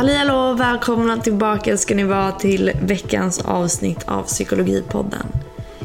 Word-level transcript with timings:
Halli 0.00 0.14
hallå, 0.14 0.52
välkomna 0.52 1.16
tillbaka 1.16 1.76
ska 1.76 1.94
ni 1.94 2.04
vara 2.04 2.32
till 2.32 2.72
veckans 2.82 3.40
avsnitt 3.40 4.08
av 4.08 4.22
Psykologipodden. 4.22 5.26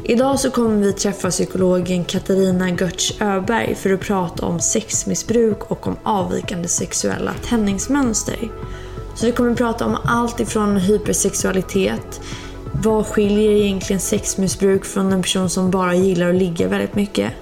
Idag 0.04 0.40
så 0.40 0.50
kommer 0.50 0.76
vi 0.76 0.92
träffa 0.92 1.30
psykologen 1.30 2.04
Katarina 2.04 2.70
Götz 2.70 3.20
Öberg 3.20 3.74
för 3.74 3.92
att 3.92 4.00
prata 4.00 4.46
om 4.46 4.60
sexmissbruk 4.60 5.70
och 5.70 5.86
om 5.86 5.96
avvikande 6.02 6.68
sexuella 6.68 7.34
tändningsmönster. 7.44 8.38
Så 9.14 9.26
vi 9.26 9.32
kommer 9.32 9.54
prata 9.54 9.86
om 9.86 9.96
allt 10.04 10.40
ifrån 10.40 10.76
hypersexualitet, 10.76 12.20
vad 12.72 13.06
skiljer 13.06 13.50
egentligen 13.50 14.00
sexmissbruk 14.00 14.84
från 14.84 15.12
en 15.12 15.22
person 15.22 15.50
som 15.50 15.70
bara 15.70 15.94
gillar 15.94 16.28
att 16.28 16.34
ligga 16.34 16.68
väldigt 16.68 16.94
mycket? 16.94 17.32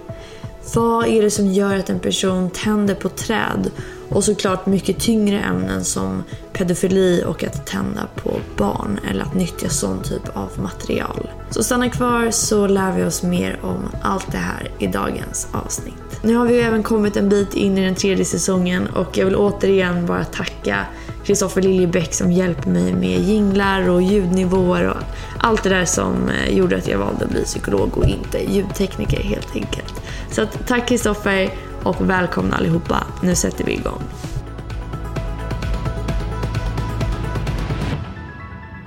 Vad 0.75 1.07
är 1.07 1.23
det 1.23 1.31
som 1.31 1.47
gör 1.47 1.77
att 1.77 1.91
en 1.91 2.01
person 2.01 2.51
tänder 2.51 2.95
på 2.95 3.09
träd? 3.09 3.71
Och 4.09 4.25
såklart 4.25 4.67
mycket 4.67 5.01
tyngre 5.01 5.41
ämnen 5.41 5.85
som 5.85 6.23
pedofili 6.53 7.25
och 7.27 7.45
att 7.45 7.67
tända 7.67 8.09
på 8.15 8.31
barn 8.57 9.01
eller 9.11 9.25
att 9.25 9.35
nyttja 9.35 9.69
sån 9.69 10.03
typ 10.03 10.37
av 10.37 10.51
material. 10.57 11.31
Så 11.51 11.63
stanna 11.63 11.91
kvar 11.91 12.31
så 12.31 12.67
lär 12.67 12.93
vi 12.93 13.05
oss 13.05 13.23
mer 13.23 13.59
om 13.63 13.89
allt 14.03 14.33
det 14.33 14.39
här 14.39 14.71
i 14.79 14.87
dagens 14.87 15.49
avsnitt. 15.53 15.95
Nu 16.23 16.37
har 16.37 16.47
vi 16.47 16.55
ju 16.55 16.61
även 16.61 16.83
kommit 16.83 17.17
en 17.17 17.29
bit 17.29 17.55
in 17.55 17.79
i 17.79 17.85
den 17.85 17.95
tredje 17.95 18.25
säsongen 18.25 18.87
och 18.87 19.19
jag 19.19 19.25
vill 19.25 19.37
återigen 19.37 20.07
bara 20.07 20.25
tacka 20.25 20.87
Kristoffer 21.25 21.63
Liljebäck 21.63 22.15
som 22.15 22.33
hjälper 22.33 22.71
mig 22.71 22.93
med 22.93 23.21
jinglar 23.21 23.89
och 23.89 24.03
ljudnivåer 24.03 24.89
och 24.89 24.97
allt 25.39 25.63
det 25.63 25.69
där 25.69 25.85
som 25.85 26.29
eh, 26.29 26.59
gjorde 26.59 26.77
att 26.77 26.89
jag 26.89 26.99
valde 26.99 27.25
att 27.25 27.31
bli 27.31 27.45
psykolog 27.45 27.99
och 27.99 28.05
inte 28.05 28.39
ljudtekniker 28.53 29.23
helt 29.23 29.57
enkelt. 29.57 29.95
Så 30.31 30.43
att, 30.43 30.67
tack 30.67 30.89
Kristoffer 30.89 31.51
och 31.85 32.11
välkomna 32.11 32.57
allihopa. 32.57 33.07
Nu 33.23 33.35
sätter 33.35 33.65
vi 33.65 33.73
igång. 33.73 34.03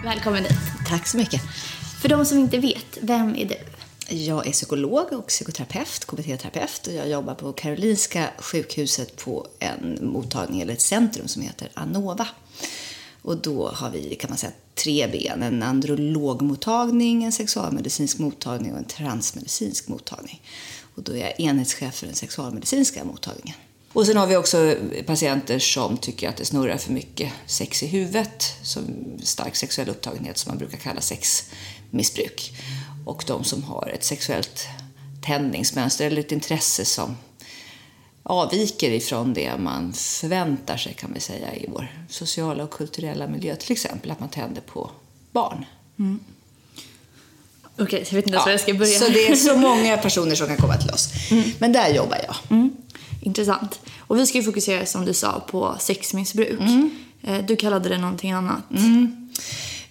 Välkommen 0.03 0.43
hit. 0.43 0.57
Tack 0.87 1.07
så 1.07 1.17
mycket. 1.17 1.41
För 2.01 2.09
de 2.09 2.25
som 2.25 2.37
inte 2.37 2.57
vet, 2.57 2.97
vem 3.01 3.35
är 3.35 3.45
du? 3.45 3.55
Jag 4.15 4.47
är 4.47 4.51
psykolog 4.51 5.13
och 5.13 5.27
psykoterapeut, 5.27 6.05
KBT-terapeut 6.07 6.87
och 6.87 6.93
jag 6.93 7.09
jobbar 7.09 7.35
på 7.35 7.53
Karolinska 7.53 8.29
sjukhuset 8.39 9.15
på 9.17 9.47
en 9.59 9.97
mottagning 10.01 10.61
eller 10.61 10.73
ett 10.73 10.81
centrum 10.81 11.27
som 11.27 11.41
heter 11.41 11.69
Anova. 11.73 12.27
Och 13.21 13.37
då 13.37 13.69
har 13.69 13.89
vi 13.89 14.15
kan 14.15 14.29
man 14.29 14.37
säga 14.37 14.51
tre 14.75 15.07
ben, 15.07 15.43
en 15.43 15.63
andrologmottagning, 15.63 17.23
en 17.23 17.31
sexualmedicinsk 17.31 18.17
mottagning 18.17 18.71
och 18.71 18.77
en 18.77 18.85
transmedicinsk 18.85 19.87
mottagning. 19.87 20.41
Och 20.97 21.03
då 21.03 21.11
är 21.11 21.17
jag 21.17 21.39
enhetschef 21.39 21.95
för 21.95 22.05
den 22.05 22.15
sexualmedicinska 22.15 23.03
mottagningen. 23.03 23.55
Och 23.93 24.05
sen 24.05 24.17
har 24.17 24.27
vi 24.27 24.35
också 24.35 24.75
patienter 25.05 25.59
som 25.59 25.97
tycker 25.97 26.29
att 26.29 26.37
det 26.37 26.45
snurrar 26.45 26.77
för 26.77 26.93
mycket 26.93 27.31
sex 27.45 27.83
i 27.83 27.87
huvudet, 27.87 28.55
som 28.63 28.83
stark 29.23 29.55
sexuell 29.55 29.89
upptagenhet 29.89 30.37
som 30.37 30.49
man 30.49 30.57
brukar 30.57 30.77
kalla 30.77 31.01
sexmissbruk. 31.01 32.53
Och 33.05 33.23
de 33.27 33.43
som 33.43 33.63
har 33.63 33.91
ett 33.93 34.03
sexuellt 34.03 34.67
tändningsmönster 35.21 36.05
eller 36.05 36.21
ett 36.21 36.31
intresse 36.31 36.85
som 36.85 37.17
avviker 38.23 38.91
ifrån 38.91 39.33
det 39.33 39.57
man 39.57 39.93
förväntar 39.93 40.77
sig 40.77 40.93
kan 40.93 41.13
vi 41.13 41.19
säga 41.19 41.55
i 41.55 41.65
vår 41.69 42.05
sociala 42.09 42.63
och 42.63 42.71
kulturella 42.71 43.27
miljö. 43.27 43.55
Till 43.55 43.71
exempel 43.71 44.11
att 44.11 44.19
man 44.19 44.29
tänder 44.29 44.61
på 44.61 44.91
barn. 45.31 45.65
Mm. 45.99 46.19
Okej, 47.79 48.05
jag 48.09 48.15
vet 48.15 48.25
inte 48.25 48.33
ens 48.33 48.45
var 48.45 48.51
jag 48.51 48.59
ska 48.59 48.73
börja. 48.73 48.99
Så 48.99 49.07
det 49.07 49.27
är 49.27 49.35
så 49.35 49.57
många 49.69 49.97
personer 49.97 50.35
som 50.35 50.47
kan 50.47 50.57
komma 50.57 50.77
till 50.77 50.89
oss. 50.91 51.09
Mm. 51.31 51.43
Men 51.59 51.71
där 51.71 51.93
jobbar 51.93 52.17
jag. 52.27 52.35
Mm. 52.57 52.71
Intressant. 53.21 53.79
Och 53.97 54.19
vi 54.19 54.27
ska 54.27 54.37
ju 54.37 54.43
fokusera, 54.43 54.85
som 54.85 55.05
du 55.05 55.13
sa, 55.13 55.39
på 55.39 55.75
sexmissbruk. 55.79 56.59
Mm. 56.59 56.89
Eh, 57.23 57.45
du 57.45 57.55
kallade 57.55 57.89
det 57.89 57.97
någonting 57.97 58.31
annat. 58.31 58.71
Mm. 58.71 59.29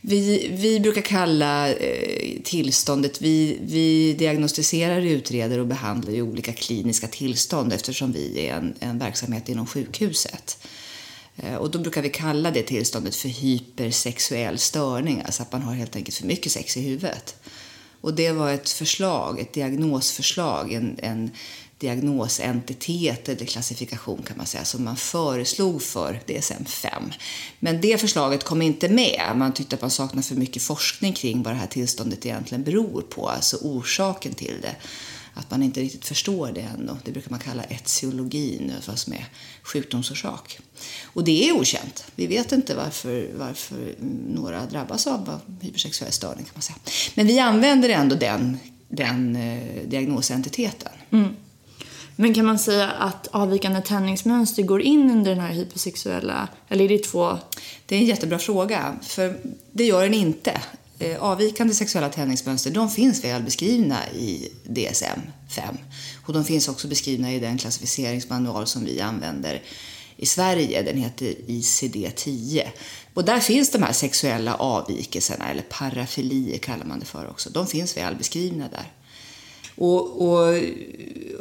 Vi, 0.01 0.49
vi 0.53 0.81
brukar 0.81 1.03
kalla 1.03 1.73
eh, 1.73 2.43
tillståndet, 2.45 3.23
vi, 3.23 3.59
vi 3.63 4.13
diagnostiserar, 4.13 5.01
utreder 5.01 5.59
och 5.59 5.67
behandlar 5.67 6.13
ju 6.13 6.23
olika 6.23 6.53
kliniska 6.53 7.07
tillstånd 7.07 7.73
eftersom 7.73 8.13
vi 8.13 8.47
är 8.47 8.55
en, 8.55 8.75
en 8.81 8.99
verksamhet 8.99 9.49
inom 9.49 9.67
sjukhuset. 9.67 10.67
Eh, 11.37 11.55
och 11.55 11.71
då 11.71 11.79
brukar 11.79 12.03
vi 12.03 12.09
kalla 12.09 12.51
det 12.51 12.63
tillståndet 12.63 13.17
för 13.17 13.29
hypersexuell 13.29 14.59
störning, 14.59 15.23
alltså 15.25 15.43
att 15.43 15.53
man 15.53 15.63
har 15.63 15.75
helt 15.75 15.97
enkelt 15.97 16.17
för 16.17 16.27
mycket 16.27 16.53
sex 16.53 16.77
i 16.77 16.81
huvudet. 16.81 17.37
Och 18.01 18.15
det 18.15 18.33
var 18.33 18.53
ett 18.53 18.69
förslag, 18.69 19.41
ett 19.41 19.53
diagnosförslag, 19.53 20.73
en, 20.73 20.99
en 21.03 21.31
diagnosentitet 21.79 23.29
eller 23.29 23.47
klassifikation 23.47 24.23
kan 24.23 24.37
man 24.37 24.47
säga 24.47 24.65
som 24.65 24.85
man 24.85 24.97
föreslog 24.97 25.83
för 25.83 26.21
DSM-5. 26.27 27.13
Men 27.59 27.81
det 27.81 28.01
förslaget 28.01 28.45
kom 28.45 28.63
inte 28.63 28.89
med. 28.89 29.33
Man 29.37 29.55
tyckte 29.55 29.77
att 29.77 29.83
man 29.83 29.91
saknade 29.91 30.27
för 30.27 30.35
mycket 30.35 30.63
forskning 30.63 31.13
kring 31.13 31.43
vad 31.43 31.53
det 31.55 31.59
här 31.59 31.67
tillståndet 31.67 32.27
egentligen 32.27 32.65
beror 32.65 33.03
på, 33.03 33.29
alltså 33.29 33.57
orsaken 33.57 34.35
till 34.35 34.55
det. 34.63 34.77
Att 35.39 35.51
man 35.51 35.63
inte 35.63 35.81
riktigt 35.81 36.05
förstår 36.05 36.53
det 36.53 36.61
ännu. 36.61 36.97
Det 37.05 37.13
brukar 37.13 37.31
man 37.31 37.41
kalla 37.41 37.65
etiologin, 37.65 38.73
vad 38.87 38.99
som 38.99 39.13
är 39.13 39.29
sjukdomsorsak. 39.63 40.59
Och 41.05 41.25
det 41.25 41.49
är 41.49 41.53
okänt. 41.53 42.05
Vi 42.15 42.27
vet 42.27 42.53
inte 42.53 42.75
varför, 42.75 43.31
varför 43.39 43.95
några 44.29 44.67
drabbas 44.67 45.07
av 45.07 45.41
hypersexuell 45.61 46.13
störning 46.13 46.45
kan 46.45 46.53
man 46.55 46.63
säga. 46.63 46.77
Men 47.15 47.27
vi 47.27 47.39
använder 47.39 47.89
ändå 47.89 48.17
den, 48.17 48.59
den 48.89 49.37
eh, 49.37 49.89
diagnosentiteten. 49.89 50.93
Mm. 51.11 51.37
Men 52.17 52.35
kan 52.35 52.45
man 52.45 52.59
säga 52.59 52.91
att 52.91 53.27
avvikande 53.27 53.81
tändningsmönster 53.81 54.63
går 54.63 54.83
in 54.83 55.11
under 55.11 55.31
den 55.31 55.41
här 55.41 55.53
hypersexuella, 55.53 56.49
eller 56.69 56.85
är 56.85 56.89
det 56.89 56.99
två? 56.99 57.39
Det 57.87 57.97
är 57.97 58.01
en 58.01 58.07
jättebra 58.07 58.39
fråga, 58.39 58.97
för 59.03 59.37
det 59.73 59.85
gör 59.85 60.03
den 60.03 60.15
inte. 60.15 60.61
Eh, 60.99 61.23
avvikande 61.23 61.75
sexuella 61.75 62.09
tändningsmönster 62.09 62.71
de 62.71 62.91
finns 62.91 63.25
väl 63.25 63.43
beskrivna 63.43 64.11
i 64.11 64.49
DSM-5. 64.65 65.77
Och 66.27 66.33
de 66.33 66.45
finns 66.45 66.69
också 66.69 66.89
beskrivna 66.89 67.33
i 67.33 67.39
den 67.39 67.59
klassificeringsmanual 67.59 68.67
som 68.67 68.85
vi 68.85 69.01
använder 69.01 69.63
i 70.17 70.27
Sverige. 70.27 70.83
Den 70.83 70.97
heter 70.99 71.35
ICD-10. 71.47 72.63
Och 73.15 73.25
där 73.25 73.41
finns 73.41 73.71
de 73.71 73.83
här 73.83 73.93
sexuella 73.93 74.55
avvikelserna, 74.55 75.51
eller 75.51 75.63
parafilier 75.63 76.59
kallar 76.59 76.85
man 76.85 77.01
det 77.01 77.07
för 77.07 77.31
också. 77.31 77.51
De 77.51 77.67
finns 77.67 77.97
väl 77.97 78.17
beskrivna 78.17 78.69
där. 78.69 78.93
Och, 79.77 80.23
och, 80.23 80.63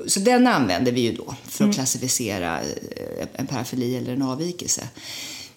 så 0.08 0.20
den 0.20 0.48
använder 0.48 0.92
vi 0.92 1.02
ju 1.02 1.12
då 1.12 1.36
för 1.44 1.56
att 1.56 1.60
mm. 1.60 1.74
klassificera 1.74 2.62
eh, 2.62 3.28
en 3.34 3.48
parafili 3.48 3.96
eller 3.96 4.14
en 4.14 4.22
avvikelse. 4.22 4.88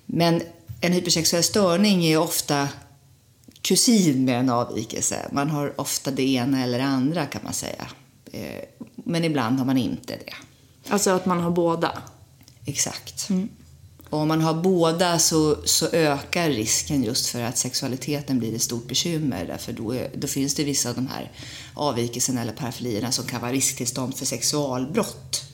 Men 0.06 0.42
en 0.80 0.92
hypersexuell 0.92 1.42
störning 1.42 2.04
är 2.04 2.18
ofta 2.18 2.68
kusin 3.68 4.24
med 4.24 4.40
en 4.40 4.50
avvikelse. 4.50 5.28
Man 5.32 5.50
har 5.50 5.80
ofta 5.80 6.10
det 6.10 6.22
ena 6.22 6.62
eller 6.62 6.78
det 6.78 6.84
andra 6.84 7.26
kan 7.26 7.40
man 7.44 7.52
säga. 7.52 7.86
Eh, 8.32 8.64
men 8.94 9.24
ibland 9.24 9.58
har 9.58 9.66
man 9.66 9.78
inte 9.78 10.16
det. 10.16 10.34
Alltså 10.88 11.10
att 11.10 11.26
man 11.26 11.40
har 11.40 11.50
båda? 11.50 12.02
Exakt. 12.64 13.30
Mm. 13.30 13.48
Och 14.10 14.18
om 14.18 14.28
man 14.28 14.40
har 14.40 14.54
båda 14.54 15.18
så, 15.18 15.56
så 15.64 15.86
ökar 15.86 16.48
risken 16.48 17.02
just 17.02 17.26
för 17.26 17.40
att 17.40 17.58
sexualiteten 17.58 18.38
blir 18.38 18.54
ett 18.54 18.62
stort 18.62 18.88
bekymmer. 18.88 19.46
Därför 19.46 19.72
då, 19.72 19.94
då 20.14 20.26
finns 20.26 20.54
det 20.54 20.64
vissa 20.64 20.88
av 20.88 20.94
de 20.94 21.06
här 21.06 21.32
avvikelserna 21.74 22.42
eller 22.42 22.52
parafilierna 22.52 23.12
som 23.12 23.26
kan 23.26 23.40
vara 23.40 23.52
risktillstånd 23.52 24.16
för 24.16 24.26
sexualbrott. 24.26 25.44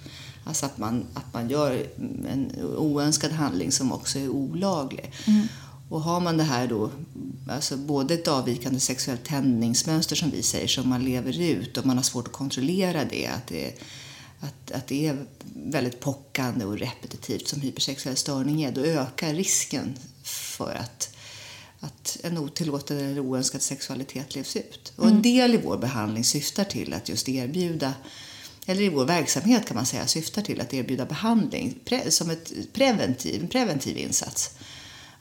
Alltså 0.45 0.67
att 0.67 0.79
man, 0.79 1.07
att 1.15 1.35
man 1.35 1.51
gör 1.51 1.87
en 2.33 2.53
oönskad 2.77 3.33
handling 3.33 3.73
som 3.73 3.93
också 3.93 4.19
är 4.19 4.29
olaglig. 4.29 5.13
Mm. 5.27 5.49
Och 5.95 6.03
har 6.03 6.21
man 6.21 6.37
det 6.37 6.45
här 6.45 6.67
då, 6.67 6.91
alltså 7.49 7.77
både 7.77 8.15
ett 8.15 8.29
avvikande 8.29 8.81
sexuellt 8.81 9.25
tändningsmönster 9.25 10.17
som 10.17 10.31
vi 10.31 10.43
säger, 10.43 10.67
som 10.67 10.89
man 10.89 11.05
lever 11.05 11.41
ut 11.41 11.77
och 11.77 11.87
man 11.87 11.97
har 11.97 12.03
svårt 12.03 12.27
att 12.27 12.33
kontrollera 12.33 13.05
det, 13.05 13.27
att 13.27 13.47
det 13.47 13.75
att, 14.41 14.71
att 14.71 14.87
det 14.87 15.07
är 15.07 15.27
väldigt 15.55 16.01
pockande 16.01 16.65
och 16.65 16.79
repetitivt 16.79 17.49
som 17.49 17.61
hypersexuell 17.61 18.17
störning 18.17 18.63
är, 18.63 18.73
då 18.73 18.81
ökar 18.81 19.35
risken 19.35 19.99
för 20.23 20.75
att, 20.75 21.17
att 21.81 22.19
en 22.23 22.39
otillåten 22.39 22.99
eller 22.99 23.21
oönskad 23.21 23.63
sexualitet 23.63 24.35
levs 24.35 24.57
ut. 24.57 24.93
Och 24.97 25.05
en 25.05 25.11
mm. 25.11 25.23
del 25.23 25.55
i 25.55 25.61
vår 25.65 25.79
behandling 25.79 26.25
syftar 26.25 26.65
till 26.65 26.93
att 26.93 27.09
just 27.09 27.29
erbjuda 27.29 27.95
eller 28.67 28.83
i 28.83 28.89
vår 28.89 29.05
verksamhet 29.05 29.67
kan 29.67 29.75
man 29.75 29.87
säga, 29.87 30.07
syftar 30.07 30.43
till 30.43 30.61
att 30.61 30.75
erbjuda 30.75 31.07
behandling 31.07 31.81
som 32.09 32.31
ett 32.31 32.53
preventiv, 32.73 33.43
en 33.43 33.49
preventiv 33.49 33.99
insats. 33.99 34.51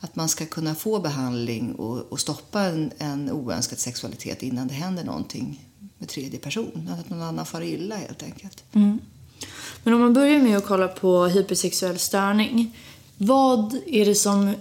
Att 0.03 0.15
man 0.15 0.29
ska 0.29 0.45
kunna 0.45 0.75
få 0.75 0.99
behandling 0.99 1.75
och, 1.75 2.11
och 2.11 2.19
stoppa 2.19 2.61
en, 2.61 2.91
en 2.97 3.31
oönskad 3.31 3.79
sexualitet 3.79 4.43
innan 4.43 4.67
det 4.67 4.73
händer 4.73 5.03
någonting 5.03 5.69
med 5.97 6.09
tredje 6.09 6.39
person. 6.39 6.89
Att 6.99 7.09
någon 7.09 7.21
annan 7.21 7.45
far 7.45 7.61
illa 7.61 7.95
helt 7.95 8.23
enkelt. 8.23 8.63
Mm. 8.73 8.99
Men 9.83 9.93
om 9.93 9.99
man 9.99 10.13
börjar 10.13 10.39
med 10.39 10.57
att 10.57 10.65
kolla 10.65 10.87
på 10.87 11.25
hypersexuell 11.25 11.99
störning. 11.99 12.77
Vad 13.17 13.77
är 13.87 14.05
det 14.05 14.15
som 14.15 14.53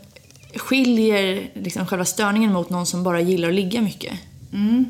skiljer 0.55 1.51
liksom 1.55 1.87
själva 1.87 2.05
störningen 2.05 2.53
mot 2.53 2.71
någon 2.71 2.87
som 2.87 3.03
bara 3.03 3.21
gillar 3.21 3.49
att 3.49 3.55
ligga 3.55 3.83
mycket? 3.83 4.19
Mm. 4.53 4.85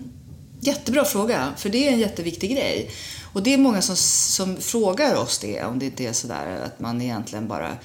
Jättebra 0.61 1.05
fråga, 1.05 1.53
för 1.57 1.69
det 1.69 1.89
är 1.89 1.93
en 1.93 2.01
jätteviktig 2.01 2.51
grej. 2.51 2.91
Och 3.33 3.43
det 3.43 3.55
är 3.55 3.59
många 3.59 3.83
som, 3.83 3.97
som 3.97 4.57
frågar 4.57 5.17
oss 5.17 5.39
det, 5.39 5.65
om 5.65 5.79
det 5.79 5.87
inte 5.87 6.05
är 6.05 6.13
sådär 6.13 6.61
att 6.65 6.81
man 6.81 7.03
egentligen 7.03 7.49
bara 7.49 7.77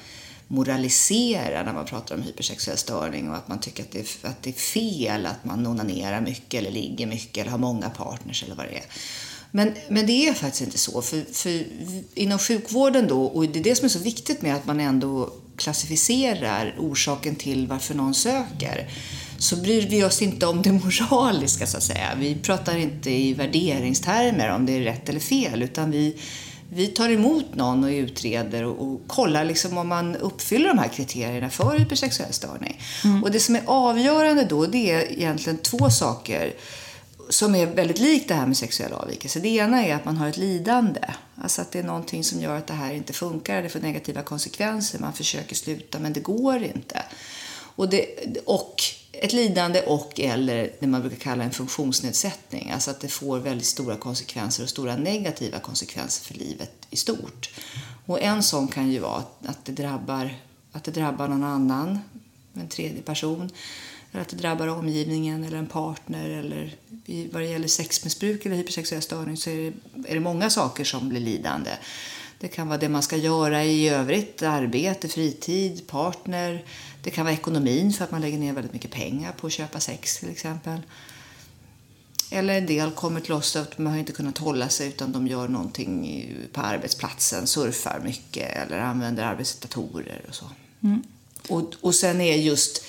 moralisera 0.47 1.63
när 1.63 1.73
man 1.73 1.85
pratar 1.85 2.15
om 2.15 2.21
hypersexuell 2.21 2.77
störning 2.77 3.29
och 3.29 3.35
att 3.35 3.47
man 3.47 3.59
tycker 3.59 3.83
att 3.83 3.91
det, 3.91 3.99
är, 3.99 4.29
att 4.29 4.43
det 4.43 4.49
är 4.49 4.53
fel 4.53 5.25
att 5.25 5.45
man 5.45 5.67
onanerar 5.67 6.21
mycket 6.21 6.61
eller 6.61 6.71
ligger 6.71 7.07
mycket 7.07 7.37
eller 7.37 7.51
har 7.51 7.57
många 7.57 7.89
partners 7.89 8.43
eller 8.43 8.55
vad 8.55 8.65
det 8.65 8.77
är. 8.77 8.85
Men, 9.51 9.73
men 9.89 10.07
det 10.07 10.27
är 10.27 10.33
faktiskt 10.33 10.61
inte 10.61 10.77
så. 10.77 11.01
För, 11.01 11.33
för 11.33 11.63
inom 12.13 12.39
sjukvården 12.39 13.07
då, 13.07 13.23
och 13.23 13.45
det 13.47 13.59
är 13.59 13.63
det 13.63 13.75
som 13.75 13.85
är 13.85 13.89
så 13.89 13.99
viktigt 13.99 14.41
med 14.41 14.55
att 14.55 14.65
man 14.65 14.79
ändå 14.79 15.33
klassificerar 15.57 16.75
orsaken 16.77 17.35
till 17.35 17.67
varför 17.67 17.95
någon 17.95 18.13
söker, 18.13 18.89
så 19.37 19.55
bryr 19.55 19.87
vi 19.89 20.03
oss 20.03 20.21
inte 20.21 20.47
om 20.47 20.61
det 20.61 20.71
moraliska 20.83 21.67
så 21.67 21.77
att 21.77 21.83
säga. 21.83 22.15
Vi 22.17 22.35
pratar 22.35 22.77
inte 22.77 23.11
i 23.11 23.33
värderingstermer 23.33 24.49
om 24.49 24.65
det 24.65 24.71
är 24.73 24.81
rätt 24.81 25.09
eller 25.09 25.19
fel, 25.19 25.63
utan 25.63 25.91
vi, 25.91 26.17
vi 26.69 26.87
tar 26.87 27.09
emot 27.09 27.55
någon 27.55 27.83
och 27.83 27.89
utreder 27.89 28.63
och, 28.63 28.81
och 28.81 29.01
kollar 29.07 29.45
liksom 29.45 29.77
om 29.77 29.87
man 29.87 30.15
uppfyller 30.15 30.67
de 30.67 30.77
här 30.77 30.87
kriterierna 30.87 31.49
för 31.49 31.77
hypersexuell 31.77 32.33
störning. 32.33 32.81
Mm. 33.03 33.23
Och 33.23 33.31
det 33.31 33.39
som 33.39 33.55
är 33.55 33.61
avgörande 33.65 34.45
då, 34.45 34.65
det 34.65 34.91
är 34.91 35.11
egentligen 35.11 35.57
två 35.57 35.89
saker 35.89 36.53
som 37.29 37.55
är 37.55 37.65
väldigt 37.65 37.99
likt 37.99 38.27
det 38.27 38.33
här 38.33 38.45
med 38.45 38.57
sexuell 38.57 38.93
avvikelse. 38.93 39.39
Det 39.39 39.49
ena 39.49 39.85
är 39.85 39.95
att 39.95 40.05
man 40.05 40.17
har 40.17 40.27
ett 40.27 40.37
lidande. 40.37 41.01
Alltså 41.35 41.61
att 41.61 41.71
det 41.71 41.79
är 41.79 41.83
någonting 41.83 42.23
som 42.23 42.41
gör 42.41 42.57
att 42.57 42.67
det 42.67 42.73
här 42.73 42.93
inte 42.93 43.13
funkar, 43.13 43.61
det 43.61 43.69
får 43.69 43.79
negativa 43.79 44.21
konsekvenser. 44.21 44.99
Man 44.99 45.13
försöker 45.13 45.55
sluta 45.55 45.99
men 45.99 46.13
det 46.13 46.19
går 46.19 46.63
inte. 46.63 47.03
Och, 47.75 47.89
det, 47.89 48.05
och 48.45 48.83
ett 49.21 49.33
lidande 49.33 49.81
och 49.81 50.19
eller 50.19 50.71
det 50.79 50.87
man 50.87 51.01
brukar 51.01 51.17
kalla 51.17 51.43
en 51.43 51.51
funktionsnedsättning. 51.51 52.71
Alltså 52.71 52.91
att 52.91 52.99
det 52.99 53.07
får 53.07 53.39
väldigt 53.39 53.67
stora 53.67 53.95
konsekvenser 53.95 54.63
och 54.63 54.69
stora 54.69 54.97
negativa 54.97 55.59
konsekvenser 55.59 56.25
för 56.25 56.33
livet 56.33 56.71
i 56.89 56.95
stort. 56.95 57.49
Och 58.05 58.21
en 58.21 58.43
sån 58.43 58.67
kan 58.67 58.91
ju 58.91 58.99
vara 58.99 59.23
att 59.45 59.65
det 59.65 59.71
drabbar, 59.71 60.35
att 60.71 60.83
det 60.83 60.91
drabbar 60.91 61.27
någon 61.27 61.43
annan, 61.43 61.99
en 62.53 62.67
tredje 62.67 63.01
person 63.01 63.51
eller 64.11 64.21
att 64.21 64.29
det 64.29 64.35
drabbar 64.35 64.67
omgivningen 64.67 65.43
eller 65.43 65.57
en 65.57 65.67
partner. 65.67 66.29
Eller 66.29 66.75
vad 67.31 67.41
det 67.41 67.47
gäller 67.47 67.67
sexmissbruk 67.67 68.45
eller 68.45 68.55
hypersexuell 68.55 69.01
störning 69.01 69.37
så 69.37 69.49
är 69.49 69.55
det, 69.55 70.09
är 70.09 70.13
det 70.13 70.19
många 70.19 70.49
saker 70.49 70.83
som 70.83 71.09
blir 71.09 71.19
lidande. 71.19 71.71
Det 72.39 72.47
kan 72.47 72.67
vara 72.67 72.77
det 72.77 72.89
man 72.89 73.03
ska 73.03 73.17
göra 73.17 73.63
i 73.63 73.89
övrigt, 73.89 74.41
arbete, 74.41 75.07
fritid, 75.07 75.87
partner. 75.87 76.63
Det 77.07 77.11
kan 77.11 77.25
vara 77.25 77.35
ekonomin 77.35 77.93
för 77.93 78.03
att 78.03 78.11
man 78.11 78.21
lägger 78.21 78.37
ner 78.37 78.53
väldigt 78.53 78.73
mycket 78.73 78.91
pengar 78.91 79.31
på 79.31 79.47
att 79.47 79.53
köpa 79.53 79.79
sex 79.79 80.19
till 80.19 80.29
exempel. 80.29 80.81
Eller 82.31 82.57
en 82.57 82.65
del 82.65 82.91
kommer 82.91 83.19
till 83.19 83.33
oss 83.33 83.55
att 83.55 83.77
man 83.77 83.93
har 83.93 83.99
inte 83.99 84.11
kunnat 84.11 84.37
hålla 84.37 84.69
sig 84.69 84.87
utan 84.87 85.11
de 85.11 85.27
gör 85.27 85.47
någonting 85.47 86.29
på 86.53 86.61
arbetsplatsen, 86.61 87.47
surfar 87.47 88.01
mycket 88.03 88.57
eller 88.57 88.79
använder 88.79 89.23
arbetsdatorer 89.23 90.25
och 90.29 90.35
så. 90.35 90.45
Mm. 90.83 91.03
Och, 91.49 91.73
och 91.81 91.95
sen 91.95 92.21
är 92.21 92.35
just 92.35 92.85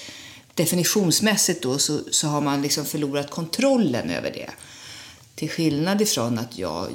definitionsmässigt 0.55 1.63
då 1.63 1.79
så, 1.79 2.01
så 2.11 2.29
har 2.29 2.41
man 2.41 2.63
liksom 2.63 2.85
förlorat 2.85 3.31
kontrollen 3.31 4.11
över 4.11 4.31
det. 4.31 4.51
Till 5.35 5.51
skillnad 5.51 6.03
ifrån 6.03 6.39
att 6.39 6.59
jag, 6.59 6.89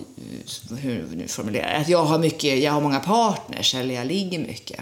hur 0.78 1.08
nu 1.16 1.28
formulerar 1.28 1.82
att 1.82 1.90
jag 1.90 2.06
har 2.06 2.20
mycket, 2.20 2.60
jag 2.60 2.72
har 2.72 2.82
många 2.82 3.00
partners 3.00 3.76
eller 3.76 3.96
jag 3.96 4.08
ligger 4.08 4.40
mycket. 4.40 4.80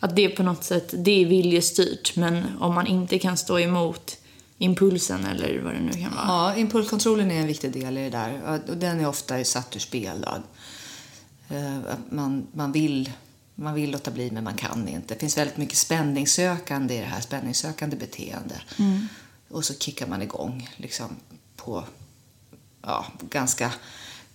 Att 0.00 0.16
det 0.16 0.28
på 0.28 0.42
något 0.42 0.64
sätt, 0.64 0.94
det 0.96 1.22
är 1.22 1.26
viljestyrt 1.26 2.16
men 2.16 2.58
om 2.60 2.74
man 2.74 2.86
inte 2.86 3.18
kan 3.18 3.36
stå 3.36 3.58
emot 3.58 4.16
impulsen 4.58 5.26
eller 5.26 5.60
vad 5.60 5.74
det 5.74 5.80
nu 5.80 5.92
kan 5.92 6.14
vara. 6.14 6.26
Ja, 6.26 6.56
impulskontrollen 6.56 7.30
är 7.30 7.40
en 7.40 7.46
viktig 7.46 7.72
del 7.72 7.98
i 7.98 8.04
det 8.04 8.10
där 8.10 8.60
och 8.68 8.76
den 8.76 9.00
är 9.00 9.08
ofta 9.08 9.44
satt 9.44 9.76
ur 9.76 9.80
spel. 9.80 10.26
Då. 10.26 10.42
Eh, 11.56 11.78
man, 12.10 12.46
man 12.52 12.72
vill 12.72 13.10
man 13.60 13.74
vill 13.74 13.90
låta 13.90 14.10
bli 14.10 14.30
men 14.30 14.44
man 14.44 14.56
kan 14.56 14.88
inte. 14.88 15.14
Det 15.14 15.20
finns 15.20 15.38
väldigt 15.38 15.56
mycket 15.56 15.78
spänningssökande 15.78 16.94
i 16.94 17.00
det 17.00 17.06
här, 17.06 17.20
spänningssökande 17.20 17.96
beteende. 17.96 18.60
Mm. 18.78 19.08
Och 19.48 19.64
så 19.64 19.74
kickar 19.74 20.06
man 20.06 20.22
igång 20.22 20.70
liksom 20.76 21.16
på 21.56 21.84
ja, 22.82 23.06
ganska, 23.30 23.72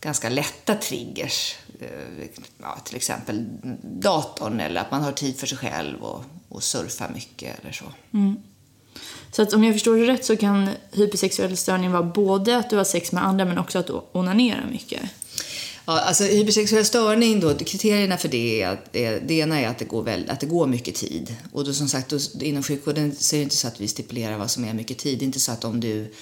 ganska 0.01 0.29
lätta 0.29 0.75
triggers. 0.75 1.55
Eh, 1.83 2.27
ja, 2.57 2.79
till 2.85 2.95
exempel 2.95 3.45
datorn 3.83 4.59
eller 4.59 4.81
att 4.81 4.91
man 4.91 5.01
har 5.01 5.11
tid 5.11 5.37
för 5.37 5.47
sig 5.47 5.57
själv 5.57 6.03
och, 6.03 6.23
och 6.49 6.63
surfar 6.63 7.11
mycket 7.13 7.59
eller 7.59 7.71
så. 7.71 7.85
Mm. 8.13 8.35
Så 9.31 9.41
att 9.41 9.53
om 9.53 9.63
jag 9.63 9.75
förstår 9.75 9.97
det 9.97 10.07
rätt 10.07 10.25
så 10.25 10.37
kan 10.37 10.69
hypersexuell 10.91 11.57
störning 11.57 11.91
vara 11.91 12.03
både 12.03 12.57
att 12.57 12.69
du 12.69 12.77
har 12.77 12.83
sex 12.83 13.11
med 13.11 13.25
andra 13.25 13.45
men 13.45 13.57
också 13.57 13.79
att 13.79 13.87
du 13.87 14.01
onanerar 14.11 14.67
mycket? 14.71 15.01
Ja, 15.85 15.99
alltså 15.99 16.23
hypersexuell 16.23 16.85
störning 16.85 17.39
då, 17.39 17.55
kriterierna 17.55 18.17
för 18.17 18.27
det 18.27 18.61
är 18.61 18.67
att 18.67 18.93
det 18.93 19.31
ena 19.31 19.59
är 19.59 19.67
att 19.67 19.77
det 19.77 19.85
går, 19.85 20.03
väl, 20.03 20.29
att 20.29 20.39
det 20.39 20.45
går 20.45 20.67
mycket 20.67 20.95
tid. 20.95 21.35
Och 21.51 21.65
då 21.65 21.73
som 21.73 21.87
sagt, 21.87 22.09
då, 22.09 22.19
inom 22.41 22.63
sjukvården 22.63 23.15
så 23.15 23.35
är 23.35 23.37
det 23.37 23.43
inte 23.43 23.55
så 23.55 23.67
att 23.67 23.81
vi 23.81 23.87
stipulerar 23.87 24.37
vad 24.37 24.51
som 24.51 24.65
är 24.65 24.73
mycket 24.73 24.97
tid. 24.97 25.19
Det 25.19 25.23
är 25.23 25.27
inte 25.27 25.39
så 25.39 25.51
att 25.51 25.65
om 25.65 25.79
du, 25.79 26.13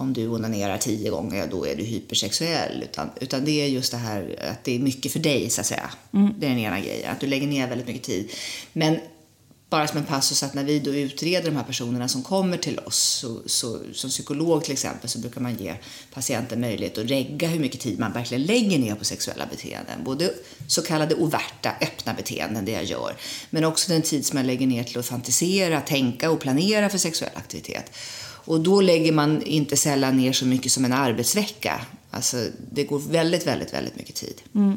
om 0.00 0.12
du 0.12 0.28
onanerar 0.28 0.78
tio 0.78 1.10
gånger, 1.10 1.46
då 1.50 1.66
är 1.66 1.76
du 1.76 1.84
hypersexuell. 1.84 2.82
Utan, 2.82 3.10
utan 3.20 3.44
det 3.44 3.50
är 3.50 3.66
just 3.66 3.92
det 3.92 3.98
här 3.98 4.50
att 4.52 4.64
det 4.64 4.74
är 4.74 4.78
mycket 4.78 5.12
för 5.12 5.18
dig, 5.18 5.50
så 5.50 5.60
att 5.60 5.66
säga. 5.66 5.90
Mm. 6.14 6.34
Det 6.38 6.46
är 6.46 6.50
den 6.50 6.58
ena 6.58 6.80
grejen, 6.80 7.10
att 7.12 7.20
du 7.20 7.26
lägger 7.26 7.46
ner 7.46 7.68
väldigt 7.68 7.86
mycket 7.86 8.02
tid. 8.02 8.30
Men 8.72 8.98
bara 9.70 9.88
som 9.88 9.98
en 9.98 10.04
passus 10.04 10.42
att 10.42 10.54
när 10.54 10.64
vi 10.64 10.78
då 10.78 10.90
utreder 10.94 11.50
de 11.50 11.56
här 11.56 11.64
personerna 11.64 12.08
som 12.08 12.22
kommer 12.22 12.56
till 12.56 12.78
oss, 12.78 12.98
så, 12.98 13.42
så, 13.46 13.80
som 13.92 14.10
psykolog 14.10 14.64
till 14.64 14.72
exempel, 14.72 15.10
så 15.10 15.18
brukar 15.18 15.40
man 15.40 15.56
ge 15.56 15.74
patienten 16.14 16.60
möjlighet 16.60 16.98
att 16.98 17.10
regga 17.10 17.48
hur 17.48 17.60
mycket 17.60 17.80
tid 17.80 17.98
man 17.98 18.12
verkligen 18.12 18.42
lägger 18.42 18.78
ner 18.78 18.94
på 18.94 19.04
sexuella 19.04 19.46
beteenden. 19.46 20.04
Både 20.04 20.34
så 20.66 20.82
kallade 20.82 21.14
overta, 21.14 21.70
öppna 21.80 22.14
beteenden, 22.14 22.64
det 22.64 22.72
jag 22.72 22.84
gör, 22.84 23.16
men 23.50 23.64
också 23.64 23.92
den 23.92 24.02
tid 24.02 24.26
som 24.26 24.36
man 24.36 24.46
lägger 24.46 24.66
ner 24.66 24.84
till 24.84 24.98
att 24.98 25.06
fantisera, 25.06 25.80
tänka 25.80 26.30
och 26.30 26.40
planera 26.40 26.88
för 26.88 26.98
sexuell 26.98 27.32
aktivitet. 27.34 27.92
Och 28.44 28.60
då 28.60 28.80
lägger 28.80 29.12
man 29.12 29.42
inte 29.42 29.76
sällan 29.76 30.16
ner 30.16 30.32
så 30.32 30.46
mycket 30.46 30.72
som 30.72 30.84
en 30.84 30.92
arbetsvecka. 30.92 31.80
Alltså, 32.10 32.46
det 32.72 32.84
går 32.84 32.98
väldigt, 32.98 33.46
väldigt, 33.46 33.74
väldigt 33.74 33.96
mycket 33.96 34.14
tid. 34.14 34.42
Mm. 34.54 34.76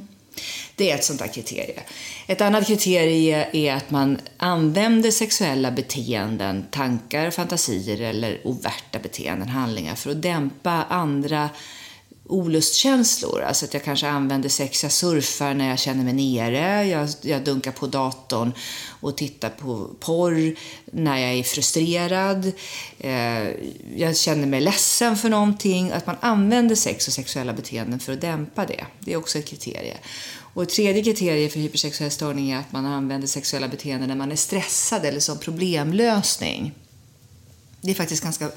Det 0.76 0.92
är 0.92 0.96
ett 0.96 1.04
sånt 1.04 1.20
där 1.20 1.28
kriterie. 1.28 1.82
Ett 2.28 2.42
annat 2.42 2.68
kriterie 2.68 3.50
är 3.54 3.74
att 3.74 3.92
man 3.92 4.20
använder 4.38 5.12
sexuella 5.12 5.72
beteenden, 5.72 6.66
tankar, 6.72 7.32
fantasier 7.32 8.02
eller 8.02 8.42
overta 8.44 9.00
beteenden, 9.04 9.48
handlingar 9.48 9.96
för 9.96 10.12
att 10.12 10.22
dämpa 10.22 10.72
andra 10.72 11.50
olustkänslor. 12.26 13.42
Alltså 13.42 13.66
att 13.66 13.74
jag 13.74 13.84
kanske 13.84 14.08
använder 14.10 14.50
sex, 14.50 14.84
jag 14.84 14.92
surfar 14.92 15.54
när 15.54 15.70
jag 15.70 15.80
känner 15.80 16.04
mig 16.04 16.14
nere, 16.14 16.86
jag, 16.86 17.10
jag 17.22 17.44
dunkar 17.44 17.72
på 17.72 17.88
datorn 17.88 18.54
och 19.02 19.18
tittar 19.18 19.50
på 19.50 19.90
porr 20.00 20.56
när 20.86 21.18
jag 21.18 21.34
är 21.34 21.44
frustrerad, 21.44 22.52
eh, 23.00 23.50
jag 23.96 24.18
känner 24.18 24.48
mig 24.48 24.62
ledsen 24.62 25.18
för 25.18 25.30
någonting. 25.30 25.92
Att 25.92 26.08
man 26.08 26.18
använder 26.20 26.76
sex 26.76 27.08
och 27.08 27.14
sexuella 27.14 27.54
beteenden 27.54 28.00
för 28.00 28.14
att 28.14 28.22
dämpa 28.22 28.66
det, 28.66 28.86
det 29.00 29.14
är 29.14 29.18
också 29.18 29.40
ett 29.40 29.48
kriterie. 29.48 29.98
Och 30.54 30.64
ett 30.64 30.70
tredje 30.70 31.04
kriterie 31.04 31.50
för 31.50 31.60
hypersexuell 31.60 32.12
störning 32.12 32.52
är 32.52 32.60
att 32.60 32.72
man 32.72 32.86
använder 32.86 33.28
sexuella 33.28 33.68
beteenden 33.68 34.08
när 34.08 34.16
man 34.16 34.32
är 34.32 34.36
stressad 34.36 35.06
eller 35.06 35.20
som 35.20 35.40
problemlösning. 35.40 36.74
Det 37.86 37.92
är 37.92 37.96
faktiskt 37.96 38.24
ganska, 38.24 38.52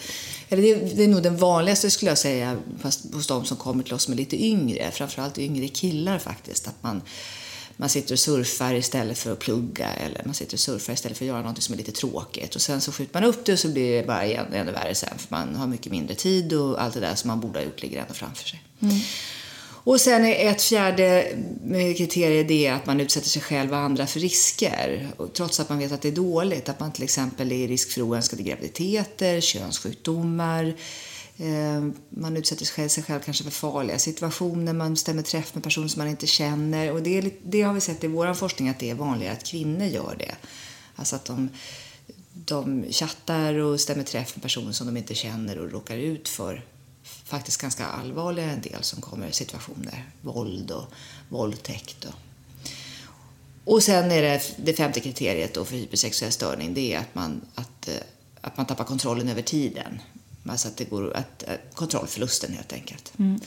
eller 0.49 0.63
det 0.63 0.71
är, 0.71 0.97
det 0.97 1.05
är 1.05 1.09
nog 1.09 1.23
den 1.23 1.37
vanligaste 1.37 1.91
skulle 1.91 2.11
jag 2.11 2.19
säga 2.19 2.59
fast 2.81 3.15
hos 3.15 3.27
de 3.27 3.45
som 3.45 3.57
kommer 3.57 3.83
till 3.83 3.95
oss 3.95 4.09
med 4.09 4.17
lite 4.17 4.45
yngre, 4.45 4.91
framförallt 4.91 5.39
yngre 5.39 5.69
killar 5.69 6.19
faktiskt. 6.19 6.69
Att 6.69 6.83
man, 6.83 7.03
man 7.77 7.89
sitter 7.89 8.15
och 8.15 8.19
surfar 8.19 8.75
istället 8.75 9.19
för 9.19 9.33
att 9.33 9.39
plugga 9.39 9.93
eller 9.93 10.23
man 10.25 10.35
sitter 10.35 10.55
och 10.55 10.61
surfar 10.61 10.93
istället 10.93 11.19
för 11.19 11.25
att 11.25 11.29
göra 11.29 11.43
något 11.43 11.63
som 11.63 11.73
är 11.73 11.77
lite 11.79 11.93
tråkigt. 11.93 12.55
Och 12.55 12.61
sen 12.63 12.81
så 12.81 12.93
skjuter 12.93 13.21
man 13.21 13.29
upp 13.29 13.45
det 13.45 13.53
och 13.53 13.59
så 13.59 13.69
blir 13.69 13.97
det 13.97 14.07
bara 14.07 14.23
ännu, 14.25 14.73
värre 14.73 14.95
sen 14.95 15.19
för 15.19 15.27
man 15.29 15.57
har 15.57 15.67
mycket 15.67 15.93
mindre 15.93 16.15
tid 16.15 16.53
och 16.53 16.83
allt 16.83 16.95
det 16.95 17.01
där 17.01 17.15
som 17.15 17.29
man 17.29 17.41
borde 17.41 17.59
ha 17.59 17.65
gjort 17.65 17.83
ligger 17.83 18.01
ändå 18.01 18.15
framför 18.15 18.49
sig. 18.49 18.63
Mm. 18.81 18.97
Och 19.87 20.01
sen 20.01 20.25
är 20.25 20.51
ett 20.51 20.63
fjärde 20.63 21.23
eh, 21.73 21.97
kriterie 21.97 22.43
det 22.43 22.67
är 22.67 22.73
att 22.73 22.87
man 22.87 23.01
utsätter 23.01 23.29
sig 23.29 23.43
själv 23.43 23.71
och 23.71 23.79
andra 23.79 24.07
för 24.07 24.21
risker. 24.21 25.09
Trots 25.35 25.61
att 25.61 25.69
man 25.69 25.79
vet 25.79 25.93
att 25.93 26.03
det 26.03 26.09
är 26.09 26.13
dåligt. 26.13 26.69
Att 26.69 26.81
man 26.81 26.93
till 26.93 27.05
exempel 27.05 27.53
är 27.53 27.57
i 27.57 27.67
risk 27.67 27.91
för 27.91 28.03
oönskade 28.03 28.43
graviditeter, 28.43 29.41
könssjukdomar. 29.41 30.75
Eh, 31.37 31.89
man 32.09 32.37
utsätter 32.37 32.65
sig 32.65 33.03
själv 33.03 33.21
kanske 33.21 33.45
för 33.45 33.51
farliga 33.51 33.99
situationer. 33.99 34.73
Man 34.73 34.97
stämmer 34.97 35.23
träff 35.23 35.55
med 35.55 35.65
personer 35.65 35.89
som 35.89 36.01
man 36.01 36.09
inte 36.09 36.27
känner. 36.27 36.93
Och 36.93 37.03
det, 37.03 37.19
är, 37.19 37.31
det 37.43 37.63
har 37.63 37.75
vi 37.75 37.81
sett 37.81 38.05
i 38.05 38.07
vår 38.07 38.35
forskning 38.35 38.69
att 38.69 38.79
det 38.79 38.91
är 38.91 38.95
vanligare 38.95 39.33
att 39.33 39.45
kvinnor 39.45 39.87
gör 39.87 40.17
det. 40.19 40.35
Alltså 40.97 41.17
att 41.17 41.25
de, 41.25 41.49
de 42.33 42.85
chattar 42.91 43.55
och 43.55 43.81
stämmer 43.81 44.03
träff 44.03 44.37
med 44.37 44.43
personer 44.43 44.73
som 44.73 44.87
de 44.87 44.97
inte 44.97 45.15
känner 45.15 45.59
och 45.59 45.71
råkar 45.71 45.97
ut 45.97 46.29
för 46.29 46.65
faktiskt 47.25 47.61
ganska 47.61 47.87
allvarliga 47.87 48.51
en 48.51 48.61
del 48.61 48.83
som 48.83 49.01
kommer 49.01 49.31
situationer, 49.31 50.11
våld 50.21 50.71
och 50.71 50.85
våldtäkt. 51.29 52.05
Och, 52.05 52.15
och 53.75 53.83
sen 53.83 54.11
är 54.11 54.23
det 54.23 54.55
det 54.57 54.75
femte 54.75 55.01
kriteriet 55.01 55.55
då 55.55 55.65
för 55.65 55.77
hypersexuell 55.77 56.33
störning, 56.33 56.75
det 56.75 56.95
är 56.95 56.99
att 56.99 57.15
man, 57.15 57.41
att, 57.55 57.89
eh, 57.89 57.95
att 58.41 58.57
man 58.57 58.67
tappar 58.67 58.85
kontrollen 58.85 59.29
över 59.29 59.43
tiden. 59.43 60.01
Alltså 60.49 60.69
att 60.69 60.77
det 60.77 60.85
går, 60.85 61.17
att, 61.17 61.43
eh, 61.43 61.55
kontrollförlusten 61.75 62.53
helt 62.53 62.73
enkelt. 62.73 63.13
Mm. 63.19 63.41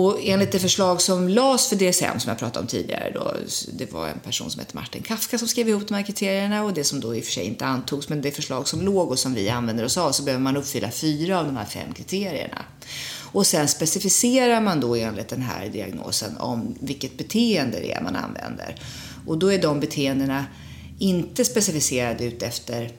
Och 0.00 0.18
enligt 0.22 0.52
det 0.52 0.58
förslag 0.58 1.00
som 1.00 1.28
lades 1.28 1.68
för 1.68 1.76
DSM, 1.76 2.20
som 2.20 2.28
jag 2.28 2.38
pratade 2.38 2.60
om 2.60 2.66
tidigare, 2.66 3.10
då, 3.14 3.34
det 3.72 3.92
var 3.92 4.08
en 4.08 4.18
person 4.18 4.50
som 4.50 4.60
hette 4.60 4.76
Martin 4.76 5.02
Kafka 5.02 5.38
som 5.38 5.48
skrev 5.48 5.68
ihop 5.68 5.88
de 5.88 5.94
här 5.94 6.02
kriterierna 6.02 6.64
och 6.64 6.74
det 6.74 6.84
som 6.84 7.00
då 7.00 7.14
i 7.14 7.20
och 7.20 7.24
för 7.24 7.32
sig 7.32 7.44
inte 7.44 7.66
antogs, 7.66 8.08
men 8.08 8.22
det 8.22 8.30
förslag 8.30 8.68
som 8.68 8.80
låg 8.80 9.10
och 9.10 9.18
som 9.18 9.34
vi 9.34 9.48
använder 9.48 9.84
oss 9.84 9.98
av, 9.98 10.12
så 10.12 10.22
behöver 10.22 10.42
man 10.42 10.56
uppfylla 10.56 10.90
fyra 10.90 11.38
av 11.38 11.46
de 11.46 11.56
här 11.56 11.64
fem 11.64 11.92
kriterierna. 11.94 12.64
Och 13.32 13.46
sen 13.46 13.68
specificerar 13.68 14.60
man 14.60 14.80
då 14.80 14.94
enligt 14.94 15.28
den 15.28 15.42
här 15.42 15.68
diagnosen 15.68 16.36
om 16.36 16.76
vilket 16.80 17.18
beteende 17.18 17.80
det 17.80 17.92
är 17.92 18.02
man 18.02 18.16
använder. 18.16 18.80
Och 19.26 19.38
då 19.38 19.52
är 19.52 19.62
de 19.62 19.80
beteendena 19.80 20.44
inte 20.98 21.44
specificerade 21.44 22.24
ut 22.24 22.42
efter 22.42 22.92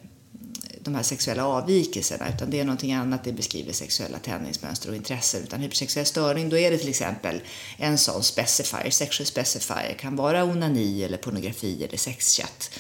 de 0.90 0.96
här 0.96 1.04
sexuella 1.04 1.46
avvikelserna 1.46 2.30
utan 2.30 2.50
det 2.50 2.60
är 2.60 2.66
någonting 2.66 2.94
annat. 2.94 3.24
Det 3.24 3.32
beskriver 3.32 3.74
sexuella 3.74 4.20
tändningsmönster 4.20 4.90
och 4.90 4.96
intressen. 4.96 5.44
Utan 5.44 5.60
hypersexuell 5.60 6.06
störning, 6.06 6.50
då 6.50 6.58
är 6.58 6.72
det 6.72 6.78
till 6.78 6.90
exempel 6.90 7.42
en 7.78 7.98
sån 7.98 8.24
specifier, 8.24 8.90
sexual 8.90 9.28
specifier, 9.28 9.96
kan 10.00 10.16
vara 10.16 10.44
onani 10.44 11.04
eller 11.04 11.18
pornografi 11.18 11.84
eller 11.84 11.98
sexchatt, 11.98 12.72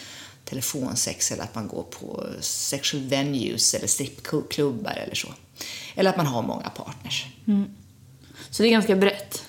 telefonsex 0.45 1.31
eller 1.31 1.43
att 1.43 1.55
man 1.55 1.67
går 1.67 1.83
på 1.83 2.25
sexual 2.41 3.03
venues 3.03 3.73
eller 3.73 3.87
strippklubbar 3.87 4.93
eller 5.03 5.15
så. 5.15 5.27
Eller 5.95 6.09
att 6.09 6.17
man 6.17 6.25
har 6.25 6.41
många 6.41 6.69
partners. 6.69 7.25
Mm. 7.47 7.65
Så 8.49 8.63
det 8.63 8.69
är 8.69 8.71
ganska 8.71 8.95
brett? 8.95 9.43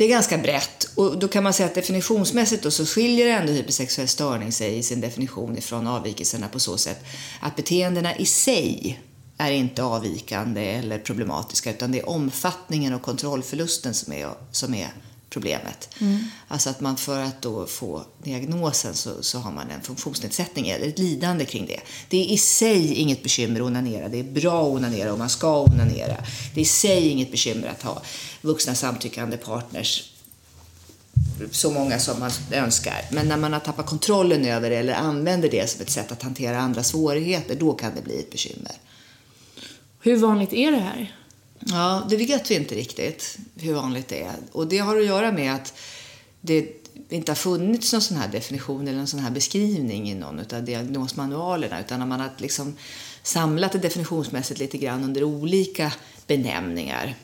Det 0.00 0.04
är 0.04 0.08
ganska 0.08 0.38
brett 0.38 0.84
och 0.94 1.18
då 1.18 1.28
kan 1.28 1.42
man 1.42 1.52
säga 1.52 1.66
att 1.66 1.74
definitionsmässigt 1.74 2.62
då 2.62 2.70
så 2.70 2.86
skiljer 2.86 3.26
ändå 3.26 3.52
hypersexuell 3.52 4.08
störning 4.08 4.52
sig 4.52 4.78
i 4.78 4.82
sin 4.82 5.00
definition 5.00 5.58
ifrån 5.58 5.86
avvikelserna 5.86 6.48
på 6.48 6.60
så 6.60 6.76
sätt 6.76 7.04
att 7.40 7.56
beteendena 7.56 8.16
i 8.16 8.26
sig 8.26 9.00
är 9.38 9.52
inte 9.52 9.82
avvikande 9.82 10.70
eller 10.70 10.98
problematiska 10.98 11.70
utan 11.70 11.92
det 11.92 11.98
är 11.98 12.08
omfattningen 12.08 12.94
och 12.94 13.02
kontrollförlusten 13.02 13.94
som 13.94 14.12
är, 14.12 14.28
som 14.52 14.74
är 14.74 14.88
problemet. 15.30 15.88
Mm. 16.00 16.24
Alltså 16.48 16.70
att 16.70 16.80
man 16.80 16.96
för 16.96 17.20
att 17.20 17.42
då 17.42 17.66
få 17.66 18.04
diagnosen 18.22 18.94
så, 18.94 19.22
så 19.22 19.38
har 19.38 19.52
man 19.52 19.70
en 19.70 19.80
funktionsnedsättning 19.80 20.68
eller 20.68 20.88
ett 20.88 20.98
lidande 20.98 21.44
kring 21.44 21.66
det. 21.66 21.80
Det 22.08 22.16
är 22.16 22.24
i 22.24 22.38
sig 22.38 22.94
inget 22.94 23.22
bekymmer 23.22 23.60
att 23.60 23.66
onanera. 23.66 24.08
Det 24.08 24.18
är 24.18 24.24
bra 24.24 24.62
att 24.62 24.76
onanera 24.76 25.12
och 25.12 25.18
man 25.18 25.30
ska 25.30 25.62
onanera. 25.62 26.16
Det 26.54 26.60
är 26.60 26.62
i 26.62 26.64
sig 26.64 27.08
inget 27.08 27.30
bekymmer 27.30 27.68
att 27.68 27.82
ha 27.82 28.02
vuxna 28.42 28.74
samtyckande 28.74 29.36
partners 29.36 30.10
så 31.50 31.70
många 31.70 31.98
som 31.98 32.20
man 32.20 32.30
önskar. 32.52 33.04
Men 33.12 33.28
när 33.28 33.36
man 33.36 33.52
har 33.52 33.60
tappat 33.60 33.86
kontrollen 33.86 34.44
över 34.44 34.70
det 34.70 34.76
eller 34.76 34.94
använder 34.94 35.50
det 35.50 35.70
som 35.70 35.82
ett 35.82 35.90
sätt 35.90 36.12
att 36.12 36.22
hantera 36.22 36.58
andra 36.58 36.82
svårigheter, 36.82 37.54
då 37.54 37.72
kan 37.72 37.94
det 37.94 38.02
bli 38.02 38.18
ett 38.18 38.30
bekymmer. 38.30 38.72
Hur 40.00 40.16
vanligt 40.16 40.52
är 40.52 40.70
det 40.70 40.78
här? 40.78 41.19
Ja, 41.66 42.06
det 42.08 42.16
vet 42.16 42.50
vi 42.50 42.54
inte 42.54 42.74
riktigt 42.74 43.38
hur 43.56 43.74
vanligt 43.74 44.08
det 44.08 44.22
är. 44.22 44.36
Och 44.52 44.66
det 44.66 44.78
har 44.78 44.96
att 44.96 45.06
göra 45.06 45.32
med 45.32 45.54
att 45.54 45.74
det 46.40 46.80
inte 47.08 47.30
har 47.30 47.36
funnits 47.36 47.92
någon 47.92 48.02
sån 48.02 48.16
här 48.16 48.28
definition 48.28 48.88
eller 48.88 48.98
någon 48.98 49.06
sån 49.06 49.20
här 49.20 49.30
beskrivning 49.30 50.10
i 50.10 50.14
någon 50.14 50.40
av 50.54 50.64
diagnosmanualerna 50.64 51.80
utan 51.80 52.08
man 52.08 52.20
har 52.20 52.30
liksom 52.36 52.76
samlat 53.22 53.72
det 53.72 53.78
definitionsmässigt 53.78 54.60
lite 54.60 54.78
grann 54.78 55.04
under 55.04 55.24
olika 55.24 55.92
benämningar. 56.26 57.14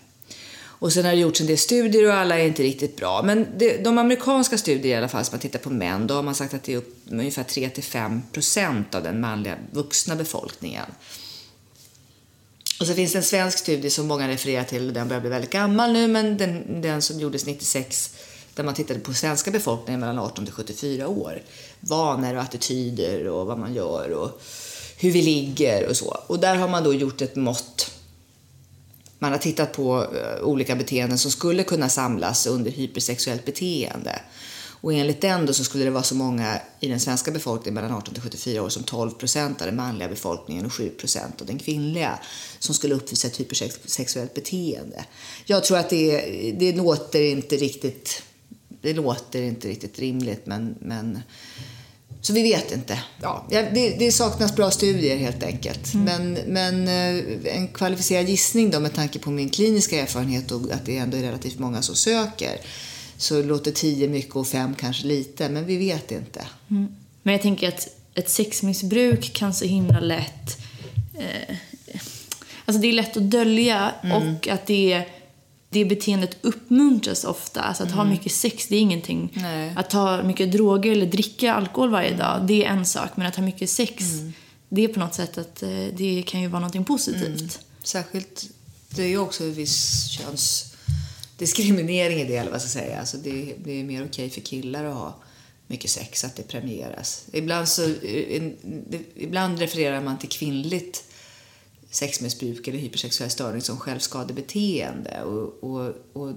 Och 0.78 0.92
sen 0.92 1.04
har 1.04 1.12
det 1.12 1.18
gjorts 1.18 1.40
en 1.40 1.46
del 1.46 1.58
studier 1.58 2.08
och 2.08 2.14
alla 2.14 2.38
är 2.38 2.46
inte 2.46 2.62
riktigt 2.62 2.96
bra. 2.96 3.22
Men 3.22 3.46
det, 3.56 3.84
de 3.84 3.98
amerikanska 3.98 4.58
studier 4.58 4.94
i 4.94 4.98
alla 4.98 5.08
fall 5.08 5.24
som 5.24 5.32
man 5.32 5.40
tittar 5.40 5.58
på 5.58 5.70
män, 5.70 6.06
då 6.06 6.14
har 6.14 6.22
man 6.22 6.34
sagt 6.34 6.54
att 6.54 6.62
det 6.62 6.72
är 6.72 6.76
upp, 6.76 6.96
ungefär 7.10 7.42
3-5 7.44 8.20
procent 8.32 8.94
av 8.94 9.02
den 9.02 9.20
manliga 9.20 9.56
vuxna 9.70 10.16
befolkningen. 10.16 10.86
Och 12.80 12.86
så 12.86 12.94
finns 12.94 13.12
det 13.12 13.18
en 13.18 13.22
svensk 13.22 13.58
studie 13.58 13.90
som 13.90 14.06
många 14.06 14.28
refererar 14.28 14.64
till, 14.64 14.92
den 14.92 15.08
börjar 15.08 15.20
bli 15.20 15.30
väldigt 15.30 15.50
gammal 15.50 15.92
nu, 15.92 16.08
men 16.08 16.36
den, 16.36 16.82
den 16.82 17.02
som 17.02 17.20
gjordes 17.20 17.46
96 17.46 18.14
där 18.54 18.64
man 18.64 18.74
tittade 18.74 19.00
på 19.00 19.14
svenska 19.14 19.50
befolkningen 19.50 20.00
mellan 20.00 20.18
18 20.18 20.44
till 20.44 20.54
74 20.54 21.08
år. 21.08 21.42
Vanor 21.80 22.34
och 22.34 22.42
attityder 22.42 23.28
och 23.28 23.46
vad 23.46 23.58
man 23.58 23.74
gör 23.74 24.10
och 24.10 24.42
hur 24.98 25.10
vi 25.10 25.22
ligger 25.22 25.88
och 25.88 25.96
så. 25.96 26.18
Och 26.26 26.38
där 26.38 26.56
har 26.56 26.68
man 26.68 26.84
då 26.84 26.94
gjort 26.94 27.20
ett 27.20 27.36
mått. 27.36 27.90
Man 29.18 29.32
har 29.32 29.38
tittat 29.38 29.72
på 29.72 30.02
eh, 30.02 30.42
olika 30.42 30.76
beteenden 30.76 31.18
som 31.18 31.30
skulle 31.30 31.62
kunna 31.62 31.88
samlas 31.88 32.46
under 32.46 32.70
hypersexuellt 32.70 33.44
beteende. 33.44 34.20
Och 34.80 34.92
enligt 34.92 35.20
den 35.20 35.46
då 35.46 35.52
så 35.52 35.64
skulle 35.64 35.84
det 35.84 35.90
vara 35.90 36.02
så 36.02 36.14
många 36.14 36.60
i 36.80 36.88
den 36.88 37.00
svenska 37.00 37.30
befolkningen 37.30 37.74
mellan 37.74 37.92
18 37.92 38.14
till 38.14 38.22
74 38.22 38.62
år 38.62 38.68
som 38.68 38.82
12 38.82 39.10
procent 39.10 39.60
av 39.60 39.66
den 39.66 39.76
manliga 39.76 40.08
befolkningen 40.08 40.66
och 40.66 40.72
7 40.72 40.88
procent 40.88 41.40
av 41.40 41.46
den 41.46 41.58
kvinnliga 41.58 42.18
som 42.58 42.74
skulle 42.74 42.94
uppvisa 42.94 43.26
ett 43.26 43.40
hypersexuellt 43.40 44.34
beteende. 44.34 45.04
Jag 45.44 45.64
tror 45.64 45.78
att 45.78 45.90
det, 45.90 46.20
det 46.58 46.72
låter 46.72 47.22
inte 47.22 47.56
riktigt 47.56 48.22
det 48.80 48.92
låter 48.92 49.42
inte 49.42 49.68
riktigt 49.68 49.98
rimligt 49.98 50.46
men, 50.46 50.74
men 50.80 51.18
så 52.20 52.32
vi 52.32 52.42
vet 52.42 52.72
inte. 52.72 53.02
Ja, 53.22 53.46
det, 53.50 53.96
det 53.98 54.12
saknas 54.12 54.56
bra 54.56 54.70
studier 54.70 55.16
helt 55.16 55.42
enkelt. 55.42 55.94
Mm. 55.94 56.04
Men, 56.04 56.52
men 56.52 56.88
eh, 56.88 57.56
en 57.56 57.68
kvalificerad 57.68 58.28
gissning 58.28 58.70
då 58.70 58.80
med 58.80 58.94
tanke 58.94 59.18
på 59.18 59.30
min 59.30 59.50
kliniska 59.50 60.00
erfarenhet 60.00 60.50
och 60.50 60.70
att 60.72 60.86
det 60.86 60.96
ändå 60.96 61.16
är 61.16 61.22
relativt 61.22 61.58
många 61.58 61.82
som 61.82 61.94
söker 61.94 62.60
så 63.18 63.42
låter 63.42 63.72
tio 63.72 64.08
mycket 64.08 64.36
och 64.36 64.46
fem 64.46 64.74
kanske 64.74 65.06
lite, 65.06 65.48
men 65.48 65.66
vi 65.66 65.76
vet 65.76 66.12
inte. 66.12 66.46
Mm. 66.70 66.88
Men 67.22 67.32
jag 67.32 67.42
tänker 67.42 67.68
att 67.68 67.88
ett 68.14 68.30
sexmissbruk 68.30 69.32
kan 69.32 69.54
så 69.54 69.64
himla 69.64 70.00
lätt... 70.00 70.58
Eh, 71.14 71.56
alltså 72.64 72.82
det 72.82 72.88
är 72.88 72.92
lätt 72.92 73.16
att 73.16 73.30
dölja 73.30 73.92
mm. 74.02 74.16
och 74.16 74.48
att 74.48 74.66
det, 74.66 75.04
det 75.70 75.84
beteendet 75.84 76.36
uppmuntras 76.40 77.24
ofta. 77.24 77.60
Alltså 77.60 77.82
att 77.82 77.88
mm. 77.88 77.98
ha 77.98 78.04
mycket 78.04 78.32
sex, 78.32 78.66
det 78.68 78.76
är 78.76 78.80
ingenting. 78.80 79.32
Nej. 79.34 79.72
Att 79.76 79.90
ta 79.90 80.22
mycket 80.22 80.52
droger 80.52 80.92
eller 80.92 81.06
dricka 81.06 81.54
alkohol 81.54 81.90
varje 81.90 82.16
dag, 82.16 82.46
det 82.46 82.64
är 82.64 82.68
en 82.68 82.86
sak. 82.86 83.10
Men 83.14 83.26
att 83.26 83.36
ha 83.36 83.42
mycket 83.42 83.70
sex, 83.70 84.12
mm. 84.12 84.32
det 84.68 84.84
är 84.84 84.88
på 84.88 85.00
något 85.00 85.14
sätt 85.14 85.38
att 85.38 85.62
eh, 85.62 85.68
det 85.96 86.22
kan 86.26 86.40
ju 86.40 86.48
vara 86.48 86.68
något 86.68 86.86
positivt. 86.86 87.40
Mm. 87.40 87.50
Särskilt, 87.82 88.44
det 88.88 89.02
är 89.02 89.08
ju 89.08 89.18
också 89.18 89.44
en 89.44 89.54
viss 89.54 90.06
köns 90.08 90.75
diskriminering 91.36 92.20
i 92.20 92.24
det, 92.24 92.36
eller 92.36 92.50
vad 92.50 92.60
jag 92.60 92.68
ska 92.68 92.80
säga. 92.80 93.00
Alltså 93.00 93.16
det, 93.16 93.54
det 93.64 93.80
är 93.80 93.84
mer 93.84 94.00
okej 94.00 94.06
okay 94.26 94.30
för 94.30 94.40
killar 94.40 94.84
att 94.84 94.94
ha 94.94 95.22
mycket 95.66 95.90
sex, 95.90 96.24
att 96.24 96.36
det 96.36 96.42
premieras. 96.42 97.26
Ibland, 97.32 97.68
så, 97.68 97.82
eh, 97.82 98.42
ibland 99.14 99.58
refererar 99.58 100.00
man 100.00 100.18
till 100.18 100.28
kvinnligt 100.28 101.04
sexmissbruk 101.90 102.68
eller 102.68 102.78
hypersexuell 102.78 103.30
störning 103.30 103.62
som 103.62 103.78
självskadebeteende. 103.78 105.22
Och, 105.22 105.70
och, 105.70 105.94
och 106.12 106.32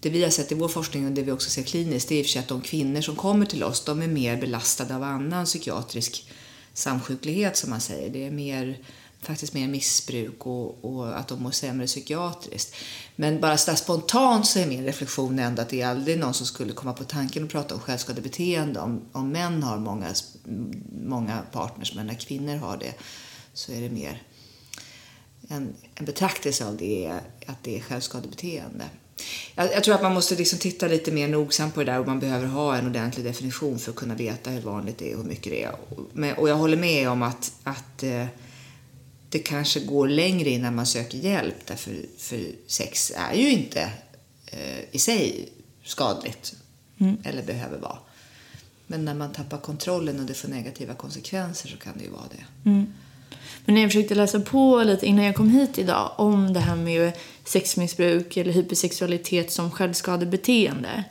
det 0.00 0.10
vi 0.10 0.22
har 0.22 0.30
sett 0.30 0.52
i 0.52 0.54
vår 0.54 0.68
forskning 0.68 1.06
och 1.06 1.12
det 1.12 1.22
vi 1.22 1.32
också 1.32 1.50
ser 1.50 1.62
kliniskt 1.62 2.08
det 2.08 2.36
är 2.36 2.38
att 2.38 2.48
de 2.48 2.60
kvinnor 2.60 3.00
som 3.00 3.16
kommer 3.16 3.46
till 3.46 3.64
oss 3.64 3.84
de 3.84 4.02
är 4.02 4.08
mer 4.08 4.36
belastade 4.36 4.96
av 4.96 5.02
annan 5.02 5.44
psykiatrisk 5.44 6.30
samsjuklighet 6.72 7.56
som 7.56 7.70
man 7.70 7.80
säger. 7.80 8.10
Det 8.10 8.26
är 8.26 8.30
mer 8.30 8.78
faktiskt 9.26 9.54
mer 9.54 9.68
missbruk 9.68 10.46
och, 10.46 10.84
och, 10.84 11.18
att 11.18 11.28
de 11.28 11.42
mår 11.42 11.50
sämre 11.50 11.86
psykiatriskt. 11.86 12.74
Men 13.16 13.40
bara 13.40 13.56
så 13.56 13.76
spontant 13.76 14.46
så 14.46 14.58
är 14.58 14.66
min 14.66 14.84
reflektion 14.84 15.38
ändå 15.38 15.62
att 15.62 15.68
det 15.68 15.82
är 15.82 15.86
aldrig 15.86 16.18
någon 16.18 16.34
som 16.34 16.46
skulle 16.46 16.72
komma 16.72 16.92
på 16.92 17.04
tanken 17.04 17.44
att 17.44 17.50
prata 17.50 17.74
om 17.74 17.80
självskadebeteende 17.80 18.80
om, 18.80 19.02
om 19.12 19.30
män 19.30 19.62
har 19.62 19.78
många, 19.78 20.14
många 21.02 21.42
partners, 21.52 21.94
men 21.94 22.06
när 22.06 22.14
kvinnor 22.14 22.56
har 22.56 22.76
det 22.76 22.94
så 23.54 23.72
är 23.72 23.80
det 23.80 23.90
mer 23.90 24.22
en, 25.48 25.74
en 25.94 26.04
betraktelse 26.04 26.66
av 26.66 26.76
det, 26.76 27.20
att 27.46 27.62
det 27.62 27.76
är 27.76 27.80
självskadebeteende. 27.80 28.84
Jag, 29.54 29.72
jag 29.72 29.84
tror 29.84 29.94
att 29.94 30.02
man 30.02 30.14
måste 30.14 30.34
liksom 30.34 30.58
titta 30.58 30.88
lite 30.88 31.12
mer 31.12 31.28
nogsamt 31.28 31.74
på 31.74 31.80
det 31.80 31.92
där 31.92 32.00
och 32.00 32.06
man 32.06 32.20
behöver 32.20 32.46
ha 32.46 32.76
en 32.76 32.86
ordentlig 32.86 33.26
definition 33.26 33.78
för 33.78 33.90
att 33.90 33.96
kunna 33.96 34.14
veta 34.14 34.50
hur 34.50 34.60
vanligt 34.60 34.98
det 34.98 35.10
är 35.10 35.14
och 35.14 35.22
hur 35.22 35.28
mycket 35.28 35.52
det 35.52 35.62
är. 35.62 35.72
Och, 35.72 36.38
och 36.38 36.48
jag 36.48 36.56
håller 36.56 36.76
med 36.76 37.08
om 37.08 37.22
att, 37.22 37.52
att 37.62 38.02
eh, 38.02 38.26
det 39.28 39.38
kanske 39.38 39.80
går 39.80 40.08
längre 40.08 40.50
innan 40.50 40.74
man 40.74 40.86
söker 40.86 41.18
hjälp 41.18 41.66
därför 41.66 41.96
för 42.18 42.40
sex 42.66 43.12
är 43.16 43.34
ju 43.34 43.50
inte 43.50 43.80
eh, 44.46 44.84
i 44.90 44.98
sig 44.98 45.48
skadligt 45.84 46.54
mm. 46.98 47.16
eller 47.24 47.42
behöver 47.42 47.78
vara. 47.78 47.98
Men 48.86 49.04
när 49.04 49.14
man 49.14 49.32
tappar 49.32 49.58
kontrollen 49.58 50.20
och 50.20 50.26
det 50.26 50.34
får 50.34 50.48
negativa 50.48 50.94
konsekvenser 50.94 51.68
så 51.68 51.76
kan 51.76 51.98
det 51.98 52.04
ju 52.04 52.10
vara 52.10 52.28
det. 52.30 52.70
Mm. 52.70 52.92
Men 53.64 53.74
när 53.74 53.82
jag 53.82 53.90
försökte 53.90 54.14
läsa 54.14 54.40
på 54.40 54.82
lite 54.82 55.06
innan 55.06 55.24
jag 55.24 55.34
kom 55.34 55.50
hit 55.50 55.78
idag 55.78 56.12
om 56.16 56.52
det 56.52 56.60
här 56.60 56.76
med 56.76 57.12
sexmissbruk 57.44 58.36
eller 58.36 58.52
hypersexualitet 58.52 59.52
som 59.52 59.70
självskadebeteende 59.70 61.04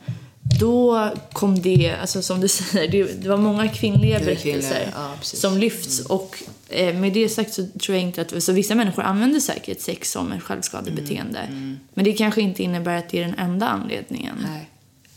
då 0.60 1.10
kom 1.32 1.62
det, 1.62 1.96
alltså 2.00 2.22
som 2.22 2.40
du 2.40 2.48
säger, 2.48 2.88
det, 2.92 3.22
det 3.22 3.28
var 3.28 3.36
många 3.36 3.68
kvinnliga 3.68 4.18
berättelser 4.18 4.92
ja, 4.94 5.14
som 5.22 5.58
lyfts. 5.58 6.00
Mm. 6.00 6.10
Och 6.10 6.42
eh, 6.68 6.94
med 6.94 7.12
det 7.12 7.28
sagt 7.28 7.54
så 7.54 7.66
tror 7.66 7.96
jag 7.96 8.02
inte 8.02 8.20
att, 8.20 8.42
så 8.42 8.52
vissa 8.52 8.74
människor 8.74 9.02
använder 9.02 9.40
säkert 9.40 9.80
sex 9.80 10.10
som 10.10 10.32
ett 10.32 10.42
självskadebeteende. 10.42 11.38
Mm. 11.38 11.58
Mm. 11.58 11.78
Men 11.94 12.04
det 12.04 12.12
kanske 12.12 12.40
inte 12.40 12.62
innebär 12.62 12.98
att 12.98 13.08
det 13.08 13.18
är 13.18 13.24
den 13.24 13.38
enda 13.38 13.68
anledningen. 13.68 14.36
Nej, 14.42 14.70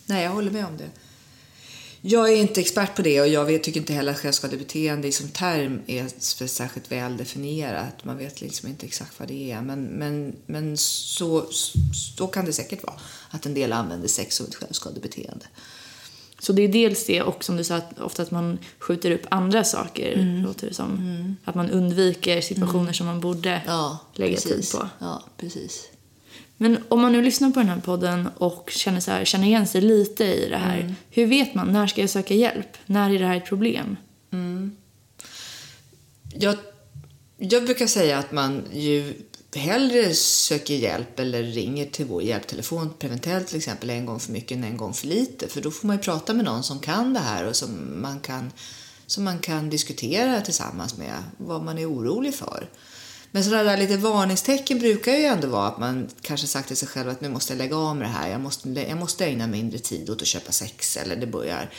Nej 0.05 0.23
jag 0.23 0.31
håller 0.31 0.51
med 0.51 0.65
om 0.65 0.77
det. 0.77 0.89
Jag 2.01 2.31
är 2.31 2.35
inte 2.35 2.61
expert 2.61 2.95
på 2.95 3.01
det 3.01 3.21
och 3.21 3.27
jag 3.27 3.45
vet, 3.45 3.63
tycker 3.63 3.79
inte 3.79 3.93
heller 3.93 4.11
att 4.11 4.19
självskadebeteende 4.19 5.11
som 5.11 5.29
term 5.29 5.81
är 5.87 6.47
särskilt 6.47 6.91
väl 6.91 7.17
definierat. 7.17 8.05
Man 8.05 8.17
vet 8.17 8.41
liksom 8.41 8.69
inte 8.69 8.85
exakt 8.85 9.19
vad 9.19 9.27
det 9.27 9.51
är. 9.51 9.61
Men, 9.61 9.83
men, 9.83 10.35
men 10.45 10.77
så, 10.77 11.45
så 12.15 12.27
kan 12.27 12.45
det 12.45 12.53
säkert 12.53 12.83
vara. 12.83 12.95
Att 13.29 13.45
en 13.45 13.53
del 13.53 13.73
använder 13.73 14.07
sex 14.07 14.35
som 14.35 14.45
ett 14.45 14.55
självskadebeteende. 14.55 15.45
Så 16.39 16.53
det 16.53 16.61
är 16.61 16.67
dels 16.67 17.05
det 17.05 17.21
och 17.21 17.43
som 17.43 17.57
du 17.57 17.63
sa, 17.63 17.75
att 17.75 17.99
ofta 17.99 18.23
att 18.23 18.31
man 18.31 18.59
skjuter 18.79 19.11
upp 19.11 19.25
andra 19.29 19.63
saker, 19.63 20.13
mm. 20.13 20.43
låter 20.43 20.67
det 20.67 20.73
som. 20.73 20.91
Mm. 20.91 21.35
Att 21.45 21.55
man 21.55 21.69
undviker 21.69 22.41
situationer 22.41 22.81
mm. 22.81 22.93
som 22.93 23.07
man 23.07 23.19
borde 23.19 23.61
ja, 23.67 23.99
lägga 24.13 24.35
precis. 24.35 24.71
tid 24.71 24.79
på. 24.79 24.89
Ja, 24.99 25.23
precis. 25.37 25.89
Men 26.61 26.83
om 26.89 27.01
man 27.01 27.11
nu 27.11 27.21
lyssnar 27.21 27.49
på 27.49 27.59
den 27.59 27.69
här 27.69 27.79
podden 27.79 28.29
och 28.37 28.69
känner, 28.73 28.99
så 28.99 29.11
här, 29.11 29.25
känner 29.25 29.47
igen 29.47 29.67
sig 29.67 29.81
lite 29.81 30.23
i 30.23 30.49
det 30.49 30.57
här. 30.57 30.79
Mm. 30.79 30.95
Hur 31.09 31.25
vet 31.25 31.55
man? 31.55 31.73
När 31.73 31.87
ska 31.87 32.01
jag 32.01 32.09
söka 32.09 32.33
hjälp? 32.33 32.77
När 32.85 33.09
är 33.09 33.19
det 33.19 33.25
här 33.25 33.37
ett 33.37 33.45
problem? 33.45 33.97
Mm. 34.31 34.75
Jag, 36.33 36.55
jag 37.37 37.65
brukar 37.65 37.87
säga 37.87 38.17
att 38.17 38.31
man 38.31 38.63
ju 38.73 39.13
hellre 39.55 40.13
söker 40.13 40.73
hjälp 40.73 41.19
eller 41.19 41.43
ringer 41.43 41.85
till 41.85 42.05
vår 42.05 42.23
hjälptelefon, 42.23 42.93
Preventell 42.99 43.43
till 43.43 43.57
exempel, 43.57 43.89
en 43.89 44.05
gång 44.05 44.19
för 44.19 44.31
mycket 44.31 44.57
än 44.57 44.63
en 44.63 44.77
gång 44.77 44.93
för 44.93 45.07
lite. 45.07 45.47
För 45.47 45.61
då 45.61 45.71
får 45.71 45.87
man 45.87 45.95
ju 45.95 46.01
prata 46.01 46.33
med 46.33 46.45
någon 46.45 46.63
som 46.63 46.79
kan 46.79 47.13
det 47.13 47.19
här 47.19 47.47
och 47.47 47.55
som 47.55 48.01
man 48.01 48.19
kan, 48.19 48.51
som 49.07 49.23
man 49.23 49.39
kan 49.39 49.69
diskutera 49.69 50.41
tillsammans 50.41 50.97
med 50.97 51.23
vad 51.37 51.63
man 51.63 51.77
är 51.77 51.91
orolig 51.91 52.35
för. 52.35 52.69
Men 53.31 53.43
sådana 53.43 53.63
där 53.63 53.77
lite 53.77 53.97
varningstecken 53.97 54.79
brukar 54.79 55.11
ju 55.11 55.23
ändå 55.23 55.47
vara 55.47 55.67
att 55.67 55.79
man 55.79 56.09
kanske 56.21 56.47
sagt 56.47 56.67
till 56.67 56.77
sig 56.77 56.87
själv 56.87 57.09
att 57.09 57.21
nu 57.21 57.29
måste 57.29 57.53
jag 57.53 57.57
lägga 57.57 57.75
av 57.75 57.95
med 57.95 58.07
det 58.07 58.11
här. 58.11 58.29
Jag 58.29 58.41
måste, 58.41 58.69
jag 58.69 58.97
måste 58.97 59.25
ägna 59.25 59.47
mindre 59.47 59.79
tid 59.79 60.09
åt 60.09 60.21
att 60.21 60.27
köpa 60.27 60.51
sex 60.51 60.97
eller 60.97 61.15
det 61.15 61.27
börjar 61.27 61.69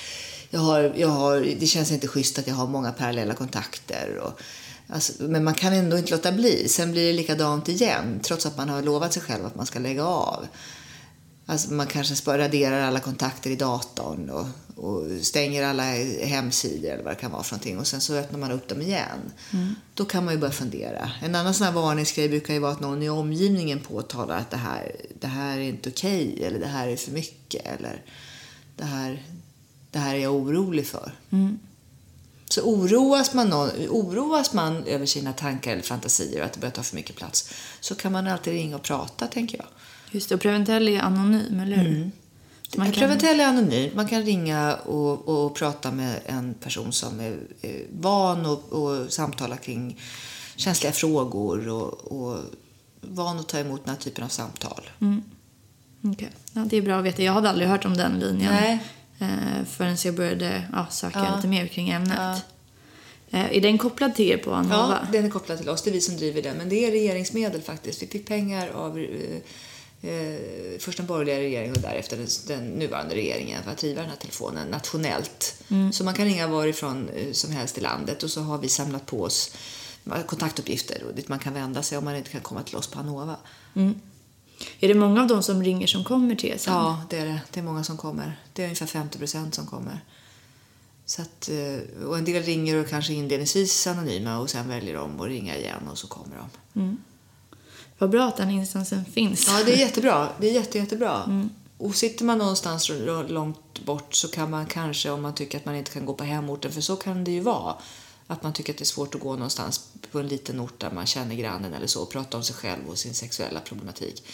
jag 0.51 0.61
har, 0.61 0.93
jag 0.97 1.09
har, 1.09 1.41
det 1.61 1.67
känns 1.67 1.93
inte 1.93 2.09
schysst 2.09 2.39
att 2.39 2.47
jag 2.47 2.55
har 2.55 2.67
många 2.67 2.93
parallella 2.93 3.35
kontakter. 3.35 4.19
Och, 4.19 4.41
alltså, 4.89 5.13
men 5.23 5.45
man 5.45 5.55
kan 5.55 5.73
ändå 5.73 5.99
inte 5.99 6.11
låta 6.11 6.33
bli. 6.33 6.69
Sen 6.69 6.93
blir 6.93 7.07
det 7.07 7.13
likadant 7.13 7.69
igen, 7.69 8.21
trots 8.23 8.47
att 8.47 8.57
man 8.57 8.69
har 8.69 8.83
lovat 8.83 9.13
sig 9.13 9.23
själv 9.23 9.47
att 9.47 9.55
man 9.55 9.67
ska 9.67 9.79
lägga 9.79 10.05
av. 10.05 10.47
Alltså 11.51 11.73
man 11.73 11.87
kanske 11.87 12.39
raderar 12.39 12.81
alla 12.81 13.01
kontakter 13.01 13.51
i 13.51 13.57
datorn 13.57 14.31
och, 14.31 14.47
och, 14.85 15.07
stänger 15.23 15.65
alla 15.65 15.83
hemsidor 16.25 16.91
eller 16.91 17.05
vad 17.05 17.13
det 17.13 17.21
kan 17.21 17.31
vara 17.31 17.43
för 17.43 17.55
någonting 17.55 17.79
och 17.79 17.87
sen 17.87 18.01
så 18.01 18.15
öppnar 18.15 18.39
man 18.39 18.53
upp 18.53 18.69
dem 18.69 18.83
igen. 18.83 19.33
Mm. 19.53 19.75
Då 19.95 20.05
kan 20.05 20.25
man 20.25 20.35
ju 20.35 20.41
börja 20.41 20.53
fundera. 20.53 21.11
En 21.23 21.35
annan 21.35 21.55
sån 21.55 21.67
här 21.67 21.73
varningsgrej 21.73 22.29
brukar 22.29 22.55
ju 22.55 22.61
vara 22.61 22.73
att 22.73 22.81
någon 22.81 23.03
i 23.03 23.09
omgivningen 23.09 23.81
påtalar 23.81 24.37
att 24.39 24.51
det 24.51 24.57
här, 24.57 24.97
det 25.21 25.27
här 25.27 25.59
är 25.59 25.63
inte 25.63 25.89
okej 25.89 26.33
okay, 26.33 26.45
eller 26.45 26.59
det 26.59 26.67
här 26.67 26.89
är 26.89 26.97
för 26.97 27.13
mycket 27.13 27.67
eller 27.67 28.03
det 28.77 28.85
här, 28.85 29.23
det 29.91 29.99
här 29.99 30.15
är 30.15 30.19
jag 30.19 30.35
orolig 30.35 30.87
för. 30.87 31.13
Mm. 31.31 31.59
Så 32.49 32.63
oroas 32.63 33.35
man, 33.35 33.49
någon, 33.49 33.71
oroas 33.89 34.53
man 34.53 34.85
över 34.85 35.07
sina 35.07 35.33
tankar 35.33 35.73
eller 35.73 35.83
fantasier 35.83 36.41
och 36.41 36.47
att 36.47 36.53
det 36.53 36.61
börjar 36.61 36.73
ta 36.73 36.83
för 36.83 36.97
mycket 36.97 37.17
plats 37.17 37.51
så 37.81 37.95
kan 37.95 38.13
man 38.13 38.27
alltid 38.27 38.53
ringa 38.53 38.77
och 38.77 38.83
prata, 38.83 39.27
tänker 39.27 39.59
jag. 39.59 39.67
Just 40.11 40.29
det, 40.29 40.35
och 40.35 40.41
Preventell 40.41 40.89
är 40.89 41.01
anonym, 41.01 41.61
eller 41.61 41.77
hur? 41.77 41.97
Mm. 41.97 42.11
Man 42.77 42.87
kan... 42.87 43.01
Preventell 43.01 43.41
är 43.41 43.45
anonym. 43.45 43.91
Man 43.95 44.09
kan 44.09 44.23
ringa 44.23 44.75
och, 44.75 45.29
och 45.29 45.55
prata 45.55 45.91
med 45.91 46.21
en 46.27 46.55
person 46.55 46.93
som 46.93 47.21
är, 47.21 47.37
van 48.01 48.47
och, 48.47 48.73
och 48.73 49.13
samtala 49.13 49.57
kring 49.57 50.01
känsliga 50.57 50.93
frågor 50.93 51.69
och, 51.69 51.93
och 51.93 52.39
van 53.01 53.39
att 53.39 53.49
ta 53.49 53.59
emot 53.59 53.85
den 53.85 53.95
här 53.95 54.01
typen 54.01 54.25
av 54.25 54.29
samtal. 54.29 54.91
Mm. 55.01 55.23
Okay. 56.03 56.29
Ja, 56.53 56.67
det 56.71 56.77
är 56.77 56.83
bra 56.83 56.99
att 56.99 57.05
veta. 57.05 57.23
Jag 57.23 57.33
hade 57.33 57.51
aldrig 57.51 57.69
hört 57.69 57.85
om 57.85 57.97
den 57.97 58.19
linjen 58.19 58.53
Nej. 58.53 58.79
Eh, 59.19 59.65
förrän 59.67 59.97
jag 60.05 60.15
började 60.15 60.63
ja, 60.73 60.87
söka 60.91 61.19
ja. 61.19 61.37
lite 61.37 61.49
mer 61.49 61.67
kring 61.67 61.91
ämnet. 61.91 62.19
Ja. 62.19 63.39
Eh, 63.39 63.57
är 63.57 63.61
den 63.61 63.79
kopplad 63.79 64.15
till 64.15 64.31
er 64.31 64.37
på 64.37 64.55
Anova? 64.55 64.99
Ja, 65.03 65.13
den 65.13 65.25
är 65.25 65.31
kopplad 65.31 65.59
till 65.59 65.69
oss. 65.69 65.83
Det 65.83 65.91
är 65.91 65.93
vi 65.93 66.01
som 66.01 66.17
driver 66.17 66.43
den. 66.43 66.57
Men 66.57 66.69
det 66.69 66.87
är 66.87 66.91
regeringsmedel 66.91 67.63
faktiskt. 67.63 68.03
Vi 68.03 68.07
fick 68.07 68.27
pengar 68.27 68.69
av 68.69 68.99
eh, 68.99 69.41
eh, 70.03 70.79
först 70.79 70.97
den 70.97 71.07
borgerliga 71.07 71.39
regeringen 71.39 71.75
och 71.77 71.83
därefter 71.83 72.17
den, 72.17 72.29
den, 72.47 72.71
nuvarande 72.71 73.15
regeringen 73.15 73.63
för 73.63 73.71
att 73.71 73.79
driva 73.79 74.01
den 74.01 74.11
här 74.11 74.17
telefonen 74.17 74.69
nationellt. 74.69 75.63
Mm. 75.69 75.93
Så 75.93 76.05
man 76.05 76.15
kan 76.15 76.25
ringa 76.25 76.47
varifrån 76.47 77.09
eh, 77.09 77.33
som 77.33 77.53
helst 77.53 77.79
i 77.79 77.81
landet 77.81 78.23
och 78.23 78.31
så 78.31 78.41
har 78.41 78.59
vi 78.59 78.69
samlat 78.69 79.07
på 79.07 79.23
oss 79.23 79.55
kontaktuppgifter 80.27 81.03
och 81.09 81.15
dit 81.15 81.29
man 81.29 81.39
kan 81.39 81.55
vända 81.55 81.83
sig 81.83 81.99
om 81.99 82.05
man 82.05 82.17
inte 82.17 82.31
kan 82.31 82.41
komma 82.41 82.63
till 82.63 82.77
oss 82.77 82.87
på 82.87 82.99
Anova. 82.99 83.37
Mm. 83.75 84.01
Är 84.81 84.89
det 84.89 84.95
många 84.95 85.21
av 85.21 85.27
dem 85.27 85.43
som 85.43 85.63
ringer 85.63 85.87
som 85.87 86.05
kommer 86.05 86.35
till 86.35 86.51
er 86.51 86.57
sen? 86.59 86.75
Ja, 86.75 87.03
det 87.11 87.19
är 87.19 87.27
det. 87.27 87.41
Det 87.51 87.61
är 87.61 87.65
många 87.65 87.85
som 87.85 87.97
kommer. 87.97 88.41
Det 88.53 88.63
är 88.63 88.67
ungefär 88.67 88.87
50 88.87 89.19
procent 89.19 89.55
som 89.55 89.67
kommer. 89.67 90.01
Så 91.07 91.23
att, 91.23 91.49
eh, 91.49 92.07
och 92.07 92.19
en 92.19 92.25
del 92.25 92.43
ringer 92.43 92.77
och 92.77 92.89
kanske 92.89 93.13
inledningsvis 93.13 93.87
anonyma 93.87 94.39
och 94.39 94.51
sen 94.51 94.69
väljer 94.69 94.95
de 94.95 95.21
att 95.21 95.29
ringa 95.29 95.57
igen 95.57 95.89
och 95.91 95.99
så 95.99 96.07
kommer 96.07 96.37
de. 96.37 96.81
Mm. 96.81 96.97
Vad 98.01 98.11
bra 98.11 98.25
att 98.25 98.37
den 98.37 98.51
instansen 98.51 99.05
finns. 99.05 99.49
Ja, 99.49 99.65
det 99.65 99.73
är 99.73 99.77
jättebra. 99.77 100.29
Det 100.41 100.49
är 100.49 100.53
jätte, 100.53 100.79
jättebra. 100.79 101.23
Mm. 101.27 101.51
Och 101.79 101.95
sitter 101.95 102.25
man 102.25 102.39
någonstans 102.39 102.91
långt 103.29 103.85
bort 103.85 104.15
så 104.15 104.29
kan 104.29 104.51
man 104.51 104.67
kanske, 104.67 105.11
om 105.11 105.23
man 105.23 105.35
tycker 105.35 105.59
att 105.59 105.65
man 105.65 105.75
inte 105.75 105.91
kan 105.91 106.07
gå 106.07 106.15
på 106.15 106.25
hemorten, 106.25 106.73
för 106.73 106.81
så 106.81 106.97
kan 106.97 107.25
det 107.25 107.31
ju 107.31 107.41
vara, 107.41 107.75
att 108.27 108.43
man 108.43 108.53
tycker 108.53 108.73
att 108.73 108.79
det 108.79 108.83
är 108.83 108.87
svårt 108.87 109.15
att 109.15 109.21
gå 109.21 109.33
någonstans 109.33 109.89
på 110.11 110.21
en 110.21 110.29
liten 110.29 110.61
ort 110.61 110.81
där 110.81 110.91
man 110.91 111.07
känner 111.07 111.35
grannen 111.35 111.75
eller 111.75 111.87
så 111.87 112.03
och 112.03 112.11
prata 112.11 112.37
om 112.37 112.43
sig 112.43 112.57
själv 112.57 112.89
och 112.89 112.99
sin 112.99 113.15
sexuella 113.15 113.61
problematik. 113.61 114.25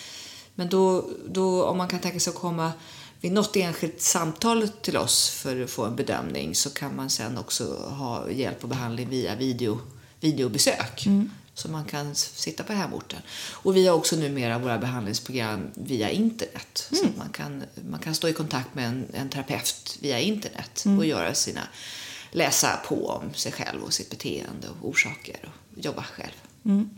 Men 0.54 0.68
då, 0.68 1.10
då 1.28 1.64
om 1.64 1.78
man 1.78 1.88
kan 1.88 2.00
tänka 2.00 2.20
sig 2.20 2.30
att 2.30 2.36
komma 2.36 2.72
vid 3.20 3.32
något 3.32 3.56
enskilt 3.56 4.00
samtal 4.00 4.68
till 4.68 4.96
oss 4.96 5.28
för 5.28 5.60
att 5.60 5.70
få 5.70 5.84
en 5.84 5.96
bedömning 5.96 6.54
så 6.54 6.70
kan 6.70 6.96
man 6.96 7.10
sen 7.10 7.38
också 7.38 7.76
ha 7.76 8.30
hjälp 8.30 8.62
och 8.62 8.68
behandling 8.68 9.08
via 9.08 9.36
video, 9.36 9.78
videobesök. 10.20 11.06
Mm. 11.06 11.30
Så 11.56 11.70
man 11.70 11.84
kan 11.84 12.14
sitta 12.14 12.64
på 12.64 12.72
hemorten. 12.72 13.20
Och 13.52 13.76
vi 13.76 13.86
har 13.86 13.96
också 13.96 14.16
numera 14.16 14.58
våra 14.58 14.78
behandlingsprogram 14.78 15.70
via 15.74 16.10
internet. 16.10 16.88
Mm. 16.92 17.04
Så 17.04 17.18
man 17.18 17.28
kan, 17.28 17.62
man 17.90 18.00
kan 18.00 18.14
stå 18.14 18.28
i 18.28 18.32
kontakt 18.32 18.74
med 18.74 18.88
en, 18.88 19.06
en 19.12 19.28
terapeut 19.28 19.98
via 20.00 20.20
internet 20.20 20.82
mm. 20.86 20.98
och 20.98 21.06
göra 21.06 21.34
sina, 21.34 21.60
läsa 22.30 22.80
på 22.88 23.08
om 23.08 23.34
sig 23.34 23.52
själv 23.52 23.82
och 23.82 23.92
sitt 23.92 24.10
beteende 24.10 24.68
och 24.68 24.88
orsaker 24.88 25.36
och 25.44 25.84
jobba 25.84 26.02
själv. 26.02 26.34
Mm. 26.64 26.90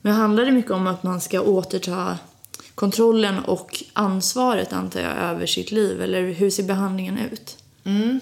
Men 0.00 0.12
handlar 0.12 0.44
det 0.44 0.52
mycket 0.52 0.70
om 0.70 0.86
att 0.86 1.02
man 1.02 1.20
ska 1.20 1.40
återta 1.40 2.18
kontrollen 2.74 3.38
och 3.38 3.84
ansvaret 3.92 4.72
antar 4.72 5.00
jag 5.00 5.12
över 5.12 5.46
sitt 5.46 5.72
liv 5.72 6.02
eller 6.02 6.22
hur 6.22 6.50
ser 6.50 6.62
behandlingen 6.62 7.18
ut? 7.18 7.58
Mm. 7.84 8.20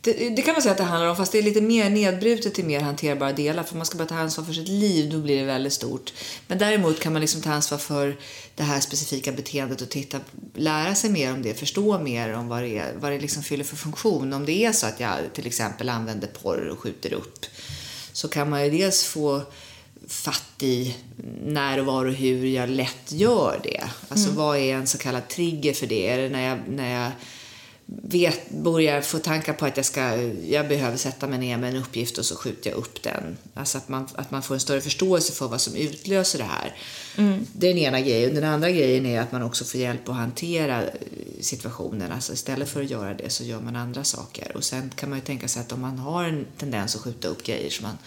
Det, 0.00 0.28
det, 0.28 0.42
kan 0.42 0.52
man 0.52 0.62
säga 0.62 0.72
att 0.72 0.78
det 0.78 0.84
handlar 0.84 1.10
om, 1.10 1.16
fast 1.16 1.32
det 1.32 1.38
är 1.38 1.42
lite 1.42 1.60
mer 1.60 1.90
nedbrutet 1.90 2.54
till 2.54 2.64
mer 2.64 2.80
hanterbara 2.80 3.32
delar. 3.32 3.62
För 3.62 3.76
man 3.76 3.86
ska 3.86 3.98
bara 3.98 4.08
ta 4.08 4.14
ansvar 4.14 4.44
för 4.44 4.52
sitt 4.52 4.68
liv, 4.68 5.10
då 5.12 5.18
blir 5.18 5.38
det 5.38 5.44
väldigt 5.44 5.72
stort. 5.72 6.12
Men 6.46 6.58
däremot 6.58 7.00
kan 7.00 7.12
man 7.12 7.20
liksom 7.20 7.42
ta 7.42 7.50
ansvar 7.50 7.78
för 7.78 8.16
det 8.54 8.62
här 8.62 8.80
specifika 8.80 9.32
beteendet 9.32 9.80
och 9.80 9.88
titta, 9.88 10.20
lära 10.54 10.94
sig 10.94 11.10
mer 11.10 11.32
om 11.32 11.42
det, 11.42 11.54
förstå 11.54 11.98
mer 11.98 12.32
om 12.32 12.48
vad 12.48 12.62
det, 12.62 12.78
är, 12.78 12.92
vad 12.96 13.12
det 13.12 13.20
liksom 13.20 13.42
fyller 13.42 13.64
för 13.64 13.76
funktion. 13.76 14.32
Om 14.32 14.46
det 14.46 14.64
är 14.64 14.72
så 14.72 14.86
att 14.86 15.00
jag 15.00 15.18
till 15.32 15.46
exempel 15.46 15.88
använder 15.88 16.28
porr 16.28 16.68
och 16.68 16.78
skjuter 16.78 17.12
upp, 17.12 17.46
så 18.12 18.28
kan 18.28 18.50
man 18.50 18.64
ju 18.64 18.70
dels 18.70 19.04
få 19.04 19.42
fatt 20.08 20.62
i 20.62 20.96
när 21.44 21.80
och 21.80 21.86
var 21.86 22.04
och 22.04 22.12
hur 22.12 22.46
jag 22.46 22.68
lätt 22.68 23.12
gör 23.12 23.60
det. 23.64 23.84
Alltså 24.08 24.26
mm. 24.26 24.36
vad 24.36 24.56
är 24.56 24.74
en 24.74 24.86
så 24.86 24.98
kallad 24.98 25.28
trigger 25.28 25.72
för 25.72 25.86
det? 25.86 26.08
Är 26.08 26.18
det 26.18 26.28
när 26.28 26.48
jag, 26.48 26.58
när 26.68 27.02
jag 27.02 27.12
vet, 27.90 28.50
börjar 28.50 29.00
få 29.00 29.18
tankar 29.18 29.52
på 29.52 29.66
att 29.66 29.76
jag, 29.76 29.86
ska, 29.86 30.16
jag 30.46 30.68
behöver 30.68 30.96
sätta 30.96 31.26
mig 31.26 31.38
ner 31.38 31.56
med 31.56 31.70
en 31.70 31.82
uppgift 31.82 32.18
och 32.18 32.24
så 32.24 32.36
skjuter 32.36 32.70
jag 32.70 32.78
upp 32.78 33.02
den. 33.02 33.36
Alltså 33.54 33.78
att 33.78 33.88
man, 33.88 34.08
att 34.14 34.30
man 34.30 34.42
får 34.42 34.54
en 34.54 34.60
större 34.60 34.80
förståelse 34.80 35.32
för 35.32 35.48
vad 35.48 35.60
som 35.60 35.74
utlöser 35.74 36.38
det 36.38 36.44
här. 36.44 36.76
Mm. 37.16 37.46
Det 37.52 37.66
är 37.66 37.74
den 37.74 37.82
ena 37.82 38.00
grejen. 38.00 38.34
Den 38.34 38.44
andra 38.44 38.70
grejen 38.70 39.06
är 39.06 39.20
att 39.20 39.32
man 39.32 39.42
också 39.42 39.64
får 39.64 39.80
hjälp 39.80 40.08
att 40.08 40.14
hantera 40.14 40.82
situationen. 41.40 42.12
Alltså 42.12 42.32
istället 42.32 42.68
för 42.68 42.82
att 42.82 42.90
göra 42.90 43.14
det 43.14 43.30
så 43.30 43.44
gör 43.44 43.60
man 43.60 43.76
andra 43.76 44.04
saker. 44.04 44.56
Och 44.56 44.64
sen 44.64 44.90
kan 44.96 45.08
man 45.08 45.18
ju 45.18 45.24
tänka 45.24 45.48
sig 45.48 45.62
att 45.62 45.72
om 45.72 45.80
man 45.80 45.98
har 45.98 46.24
en 46.24 46.46
tendens 46.58 46.96
att 46.96 47.02
skjuta 47.02 47.28
upp 47.28 47.44
grejer 47.44 47.70
som 47.70 47.82
man 47.82 47.98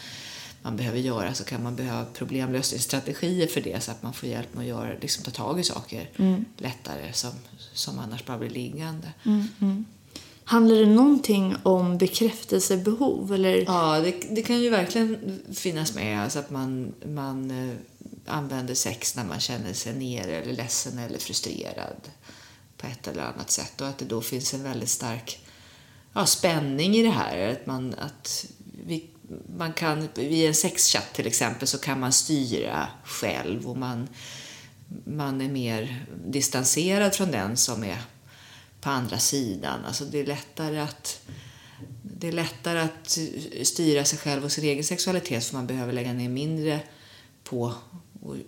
man 0.61 0.77
behöver 0.77 0.99
göra 0.99 1.33
så 1.33 1.43
kan 1.43 1.63
man 1.63 1.75
behöva 1.75 2.05
problemlösningsstrategier 2.13 3.47
för 3.47 3.61
det 3.61 3.83
så 3.83 3.91
att 3.91 4.03
man 4.03 4.13
får 4.13 4.29
hjälp 4.29 4.53
med 4.53 4.61
att 4.61 4.67
göra, 4.67 4.89
liksom 5.01 5.23
ta 5.23 5.31
tag 5.31 5.59
i 5.59 5.63
saker 5.63 6.09
mm. 6.17 6.45
lättare 6.57 7.13
som, 7.13 7.31
som 7.73 7.99
annars 7.99 8.25
bara 8.25 8.37
blir 8.37 8.49
liggande. 8.49 9.13
Mm, 9.25 9.47
mm. 9.61 9.85
Handlar 10.43 10.75
det 10.75 10.85
någonting 10.85 11.55
om 11.63 11.97
bekräftelsebehov? 11.97 13.33
Eller? 13.33 13.57
Ja, 13.57 13.99
det, 13.99 14.35
det 14.35 14.41
kan 14.41 14.61
ju 14.61 14.69
verkligen 14.69 15.41
finnas 15.53 15.95
med. 15.95 16.23
Alltså 16.23 16.39
att 16.39 16.49
man, 16.49 16.93
man 17.05 17.51
eh, 17.51 17.75
använder 18.25 18.73
sex 18.73 19.15
när 19.15 19.25
man 19.25 19.39
känner 19.39 19.73
sig 19.73 19.93
nere 19.93 20.35
eller 20.35 20.53
ledsen 20.53 20.99
eller 20.99 21.17
frustrerad 21.17 22.09
på 22.77 22.87
ett 22.87 23.07
eller 23.07 23.23
annat 23.23 23.51
sätt. 23.51 23.81
Och 23.81 23.87
att 23.87 23.97
det 23.97 24.05
då 24.05 24.21
finns 24.21 24.53
en 24.53 24.63
väldigt 24.63 24.89
stark 24.89 25.39
ja, 26.13 26.25
spänning 26.25 26.95
i 26.95 27.03
det 27.03 27.09
här. 27.09 27.51
Att, 27.51 27.65
man, 27.65 27.95
att 27.99 28.45
vi 28.85 29.09
man 29.57 29.73
kan, 29.73 30.09
i 30.15 30.45
en 30.45 30.55
sexchatt 30.55 31.13
till 31.13 31.27
exempel 31.27 31.67
så 31.67 31.77
kan 31.77 31.99
man 31.99 32.11
styra 32.11 32.87
själv 33.03 33.69
och 33.69 33.77
man, 33.77 34.07
man 35.05 35.41
är 35.41 35.49
mer 35.49 36.05
distanserad 36.25 37.15
från 37.15 37.31
den 37.31 37.57
som 37.57 37.83
är 37.83 38.01
på 38.81 38.89
andra 38.89 39.17
sidan. 39.17 39.85
Alltså 39.85 40.05
det 40.05 40.19
är 40.19 40.25
lättare 40.25 40.79
att 40.79 41.21
det 42.01 42.27
är 42.27 42.31
lättare 42.31 42.79
att 42.79 43.17
styra 43.63 44.05
sig 44.05 44.19
själv 44.19 44.43
och 44.45 44.51
sin 44.51 44.63
egen 44.63 44.83
sexualitet 44.83 45.45
för 45.45 45.55
man 45.55 45.67
behöver 45.67 45.93
lägga 45.93 46.13
ner 46.13 46.29
mindre 46.29 46.79
på 47.43 47.73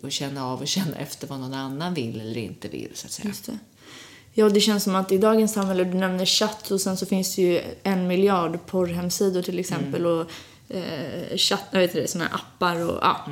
att 0.03 0.11
känna 0.11 0.45
av 0.45 0.61
och 0.61 0.67
känna 0.67 0.95
efter 0.95 1.27
vad 1.27 1.39
någon 1.39 1.53
annan 1.53 1.93
vill 1.93 2.21
eller 2.21 2.37
inte 2.37 2.67
vill. 2.67 2.91
Så 2.93 3.07
att 3.07 3.11
säga. 3.11 3.27
Just 3.27 3.45
det. 3.45 3.57
Ja, 4.33 4.49
det 4.49 4.61
känns 4.61 4.83
som 4.83 4.95
att 4.95 5.11
i 5.11 5.17
dagens 5.17 5.53
samhälle, 5.53 5.83
du 5.83 5.93
nämner 5.93 6.25
chatt 6.25 6.71
och 6.71 6.81
sen 6.81 6.97
så 6.97 7.05
finns 7.05 7.35
det 7.35 7.41
ju 7.41 7.61
en 7.83 8.07
miljard 8.07 8.65
porrhemsidor 8.65 9.41
till 9.41 9.59
exempel 9.59 10.05
och 10.05 10.31
eh, 10.69 11.37
chatt, 11.37 11.63
jag 11.71 11.79
vet 11.79 11.95
inte, 11.95 12.07
sådana 12.07 12.29
här 12.29 12.35
appar 12.35 12.89
och 12.89 12.99
ja. 13.01 13.29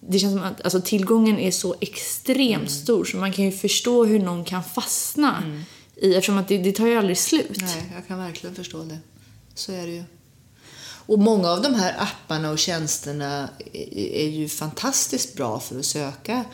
Det 0.00 0.18
känns 0.18 0.32
som 0.34 0.42
att 0.42 0.60
alltså, 0.60 0.80
tillgången 0.80 1.38
är 1.38 1.50
så 1.50 1.74
extremt 1.80 2.70
stor 2.70 3.04
så 3.04 3.16
man 3.16 3.32
kan 3.32 3.44
ju 3.44 3.52
förstå 3.52 4.04
hur 4.04 4.18
någon 4.20 4.44
kan 4.44 4.64
fastna 4.64 5.42
i, 5.96 6.14
eftersom 6.14 6.38
att 6.38 6.48
det, 6.48 6.58
det 6.58 6.72
tar 6.72 6.86
ju 6.86 6.94
aldrig 6.96 7.18
slut. 7.18 7.56
Nej, 7.60 7.92
jag 7.94 8.06
kan 8.08 8.18
verkligen 8.18 8.54
förstå 8.56 8.82
det. 8.82 8.98
Så 9.54 9.72
är 9.72 9.86
det 9.86 9.92
ju. 9.92 10.04
Och 11.06 11.18
många 11.18 11.48
av 11.50 11.62
de 11.62 11.74
här 11.74 11.94
apparna 11.98 12.50
och 12.50 12.58
tjänsterna 12.58 13.48
är- 13.72 14.28
ju 14.28 14.48
fantastiskt 14.48 15.36
bra 15.36 15.60
för 15.60 15.78
att 15.78 15.84
söka 15.84 16.44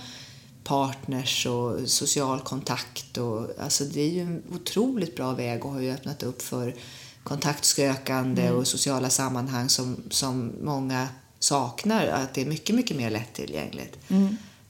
partners 0.65 1.47
och 1.47 1.89
social 1.89 2.41
kontakt. 2.41 3.19
Och, 3.19 3.51
alltså 3.61 3.85
det 3.85 4.01
är 4.01 4.11
ju 4.11 4.21
en 4.21 4.43
otroligt 4.55 5.17
bra 5.17 5.33
väg 5.33 5.65
och 5.65 5.73
har 5.73 5.81
ju 5.81 5.93
öppnat 5.93 6.23
upp 6.23 6.43
för 6.43 6.75
kontaktsökande 7.23 8.51
och 8.51 8.67
sociala 8.67 9.11
sammanhang 9.11 9.69
som, 9.69 9.97
som 10.11 10.53
många 10.63 11.09
saknar. 11.39 12.07
Att 12.07 12.35
det 12.35 12.41
är 12.41 12.47
mycket, 12.47 12.75
mycket 12.75 12.97
mer 12.97 13.11
lättillgängligt. 13.11 13.99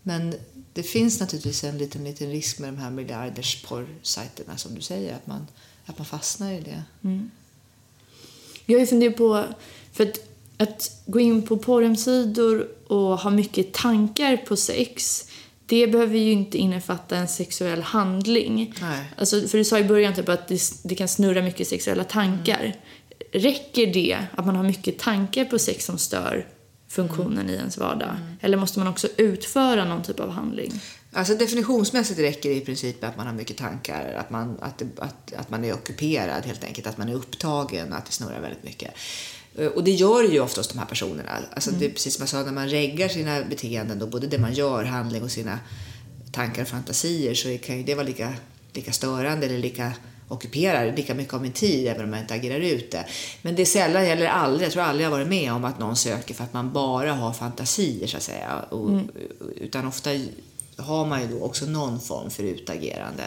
Men 0.02 0.34
det 0.72 0.82
finns 0.82 1.20
naturligtvis 1.20 1.64
en 1.64 1.78
liten, 1.78 2.04
liten 2.04 2.30
risk 2.30 2.58
med 2.58 2.68
de 2.68 2.78
här 2.78 2.90
miljarders 2.90 3.62
porrsajterna 3.62 4.56
som 4.56 4.74
du 4.74 4.80
säger, 4.80 5.14
att 5.14 5.26
man, 5.26 5.46
att 5.86 5.98
man 5.98 6.06
fastnar 6.06 6.52
i 6.52 6.60
det. 6.60 6.82
Jag 8.66 8.78
har 8.78 8.86
funderat 8.86 9.16
på, 9.16 9.44
för 9.92 10.04
att, 10.04 10.18
att 10.56 11.02
gå 11.06 11.20
in 11.20 11.42
på 11.42 11.56
porrhemsidor 11.56 12.68
och 12.86 13.18
ha 13.18 13.30
mycket 13.30 13.72
tankar 13.72 14.36
på 14.36 14.56
sex, 14.56 15.26
det 15.66 15.86
behöver 15.86 16.18
ju 16.18 16.32
inte 16.32 16.58
innefatta 16.58 17.16
en 17.16 17.28
sexuell 17.28 17.82
handling. 17.82 18.74
Nej. 18.80 19.12
Alltså, 19.16 19.48
för 19.48 19.58
du 19.58 19.64
sa 19.64 19.78
i 19.78 19.84
början 19.84 20.14
typ 20.14 20.28
att 20.28 20.48
det, 20.48 20.60
det 20.82 20.94
kan 20.94 21.08
snurra 21.08 21.42
mycket 21.42 21.68
sexuella 21.68 22.04
tankar. 22.04 22.76
Räcker 23.32 23.86
det 23.86 24.18
att 24.32 24.46
man 24.46 24.56
har 24.56 24.62
mycket 24.62 24.98
tankar 24.98 25.44
på 25.44 25.58
sex 25.58 25.84
som 25.84 25.98
stör 25.98 26.46
funktionen 26.96 27.50
i 27.50 27.52
ens 27.52 27.78
vardag? 27.78 28.16
Eller 28.40 28.56
måste 28.56 28.78
man 28.78 28.88
också 28.88 29.08
utföra 29.16 29.84
någon 29.84 30.02
typ 30.02 30.20
av 30.20 30.30
handling? 30.30 30.80
Alltså 31.12 31.34
definitionsmässigt 31.34 32.20
räcker 32.20 32.48
det 32.48 32.54
i 32.54 32.60
princip 32.60 33.04
att 33.04 33.16
man 33.16 33.26
har 33.26 33.34
mycket 33.34 33.56
tankar, 33.56 34.14
att 34.14 34.30
man, 34.30 34.58
att, 34.60 34.82
att, 34.98 35.32
att 35.36 35.50
man 35.50 35.64
är 35.64 35.72
ockuperad 35.74 36.44
helt 36.44 36.64
enkelt, 36.64 36.86
att 36.86 36.98
man 36.98 37.08
är 37.08 37.14
upptagen, 37.14 37.92
att 37.92 38.06
det 38.06 38.12
snurrar 38.12 38.40
väldigt 38.40 38.64
mycket. 38.64 38.90
Eh, 39.58 39.66
Och 39.66 39.84
det 39.84 39.90
gör 39.90 40.22
ju 40.24 40.40
oftast 40.40 40.72
de 40.72 40.78
här 40.78 40.86
personerna. 40.86 41.30
Alltså 41.54 41.70
det 41.70 41.86
är 41.86 41.90
precis 41.90 42.14
som 42.14 42.22
jag 42.22 42.28
sa, 42.28 42.42
när 42.42 42.52
man 42.52 42.68
reggar 42.68 43.08
sina 43.08 43.42
beteenden, 43.50 43.98
då, 43.98 44.06
både 44.06 44.26
det 44.26 44.38
man 44.38 44.54
gör, 44.54 44.84
handling 44.84 45.22
och 45.22 45.30
sina 45.30 45.58
tankar 46.32 46.62
och 46.62 46.68
fantasier, 46.68 47.34
så 47.34 47.58
kan 47.66 47.76
ju 47.76 47.82
det 47.82 47.94
vara 47.94 48.06
lika, 48.06 48.34
lika 48.72 48.92
störande 48.92 49.46
eller 49.46 49.58
lika 49.58 49.92
ockuperar 50.28 50.92
lika 50.96 51.14
mycket 51.14 51.34
av 51.34 51.42
min 51.42 51.52
tid 51.52 51.88
även 51.88 52.04
om 52.04 52.12
jag 52.12 52.22
inte 52.22 52.34
agerar 52.34 52.60
ut 52.60 52.90
det. 52.90 53.06
Men 53.42 53.56
det 53.56 53.62
är 53.62 53.66
sällan, 53.66 54.02
eller 54.04 54.26
aldrig, 54.26 54.66
jag 54.66 54.72
tror 54.72 54.82
aldrig 54.82 55.06
jag 55.06 55.10
varit 55.10 55.28
med 55.28 55.52
om 55.52 55.64
att 55.64 55.78
någon 55.78 55.96
söker 55.96 56.34
för 56.34 56.44
att 56.44 56.52
man 56.52 56.72
bara 56.72 57.12
har 57.12 57.32
fantasier 57.32 58.06
så 58.06 58.16
att 58.16 58.22
säga. 58.22 58.58
Och, 58.70 59.00
Utan 59.56 59.86
ofta 59.86 60.10
har 60.76 61.06
man 61.06 61.20
ju 61.22 61.28
då 61.28 61.42
också 61.44 61.66
någon 61.66 62.00
form 62.00 62.30
för 62.30 62.42
utagerande. 62.42 63.22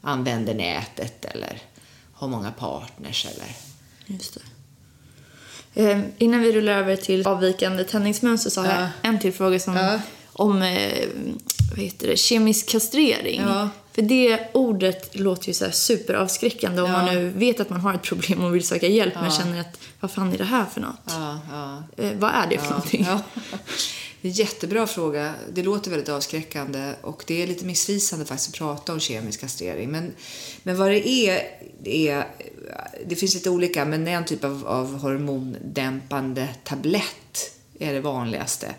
Använder 0.00 0.54
nätet 0.54 1.24
eller 1.24 1.62
har 2.12 2.28
många 2.28 2.50
partners 2.52 3.26
eller... 3.26 3.48
Just 4.06 4.34
det. 4.34 4.40
Eh, 5.90 6.00
innan 6.18 6.40
vi 6.42 6.52
rullar 6.52 6.72
över 6.72 6.96
till 6.96 7.26
avvikande 7.26 7.84
tändningsmönster 7.84 8.50
så 8.50 8.60
har 8.60 8.68
jag 8.68 8.80
Ja. 8.82 8.88
en 9.02 9.18
till 9.18 9.32
fråga 9.32 9.58
som, 9.60 9.76
Ja. 9.76 10.00
Om 10.34 10.62
eh, 10.62 11.08
vad 11.70 11.84
heter 11.84 12.06
det, 12.06 12.16
kemisk 12.16 12.68
kastrering. 12.68 13.40
Ja. 13.40 13.68
För 13.92 14.02
det 14.02 14.48
ordet 14.54 15.18
låter 15.18 15.48
ju 15.48 15.54
så 15.54 15.70
superavskräckande 15.70 16.82
om 16.82 16.90
Ja. 16.90 16.96
man 17.02 17.14
nu 17.14 17.28
vet 17.28 17.60
att 17.60 17.70
man 17.70 17.80
har 17.80 17.94
ett 17.94 18.02
problem 18.02 18.44
och 18.44 18.54
vill 18.54 18.66
söka 18.66 18.86
hjälp 18.86 19.14
men 19.14 19.30
känner 19.30 19.60
att 19.60 19.78
vad 20.00 20.10
fan 20.10 20.32
är 20.32 20.38
det 20.38 20.44
här 20.44 20.64
för 20.64 20.80
något? 20.80 20.96
Ja, 21.06 21.38
ja. 21.50 21.82
Eh, 22.04 22.12
vad 22.18 22.30
är 22.30 22.46
det 22.50 22.58
för 22.58 22.70
någonting? 22.70 23.04
Ja. 23.08 23.20
En 24.22 24.30
jättebra 24.30 24.86
fråga. 24.86 25.34
Det 25.52 25.62
låter 25.62 25.90
väldigt 25.90 26.08
avskräckande 26.08 26.92
och 27.02 27.24
det 27.26 27.42
är 27.42 27.46
lite 27.46 27.64
missvisande 27.64 28.24
faktiskt 28.24 28.48
att 28.50 28.54
prata 28.58 28.92
om 28.92 29.00
kemisk 29.00 29.40
kastrering. 29.40 29.90
Men, 29.90 30.12
men 30.62 30.76
vad 30.76 30.90
det 30.90 31.08
är, 31.08 31.42
det 31.82 32.08
är, 32.08 32.26
det 33.06 33.16
finns 33.16 33.34
lite 33.34 33.50
olika, 33.50 33.84
men 33.84 34.08
en 34.08 34.24
typ 34.24 34.44
av, 34.44 34.66
av 34.66 34.98
hormondämpande 34.98 36.48
tablett 36.64 37.52
är 37.78 37.92
det 37.92 38.00
vanligaste. 38.00 38.74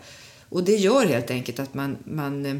Och 0.48 0.64
det 0.64 0.76
gör 0.76 1.06
helt 1.06 1.30
enkelt 1.30 1.58
att 1.58 1.74
man, 1.74 1.98
man 2.04 2.46
eh, 2.46 2.56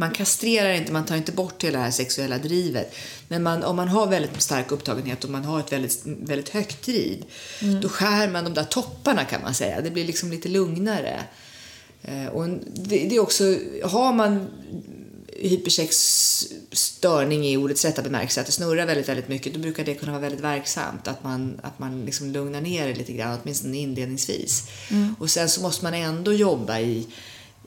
man 0.00 0.10
kastrerar 0.10 0.72
inte, 0.72 0.92
man 0.92 1.04
tar 1.04 1.16
inte 1.16 1.32
bort 1.32 1.64
hela 1.64 1.78
det 1.78 1.84
här 1.84 1.90
sexuella 1.90 2.38
drivet. 2.38 2.94
Men 3.28 3.42
man, 3.42 3.64
om 3.64 3.76
man 3.76 3.88
har 3.88 4.06
väldigt 4.06 4.42
stark 4.42 4.72
upptagenhet 4.72 5.24
och 5.24 5.30
man 5.30 5.44
har 5.44 5.60
ett 5.60 5.72
väldigt, 5.72 6.02
väldigt 6.04 6.48
högt 6.48 6.86
driv, 6.86 7.24
då 7.82 7.88
skär 7.88 8.28
man 8.28 8.44
de 8.44 8.54
där 8.54 8.64
topparna 8.64 9.24
kan 9.24 9.42
man 9.42 9.54
säga. 9.54 9.80
Det 9.80 9.90
blir 9.90 10.04
liksom 10.04 10.30
lite 10.30 10.48
lugnare. 10.48 11.20
Eh, 12.02 12.26
och 12.26 12.48
det, 12.74 13.08
det 13.08 13.16
är 13.16 13.20
också, 13.20 13.44
har 13.84 14.12
man 14.12 14.48
hypersexstörning 15.38 17.46
i 17.46 17.56
ordets 17.56 17.84
rätta 17.84 18.02
bemärkelse, 18.02 18.40
att 18.40 18.46
det 18.46 18.52
snurrar 18.52 18.86
väldigt, 18.86 19.08
väldigt 19.08 19.28
mycket, 19.28 19.54
då 19.54 19.60
brukar 19.60 19.84
det 19.84 19.94
kunna 19.94 20.12
vara 20.12 20.22
väldigt 20.22 20.40
verksamt. 20.40 21.08
Att 21.08 21.24
man, 21.24 21.60
att 21.62 21.78
man 21.78 22.04
liksom 22.04 22.30
lugnar 22.30 22.60
ner 22.60 22.88
det 22.88 22.94
lite 22.94 23.12
grann, 23.12 23.38
åtminstone 23.42 23.76
inledningsvis. 23.76 24.68
Och 25.18 25.30
sen 25.30 25.48
så 25.48 25.62
måste 25.62 25.84
man 25.84 25.94
ändå 25.94 26.32
jobba 26.32 26.80
i 26.80 27.06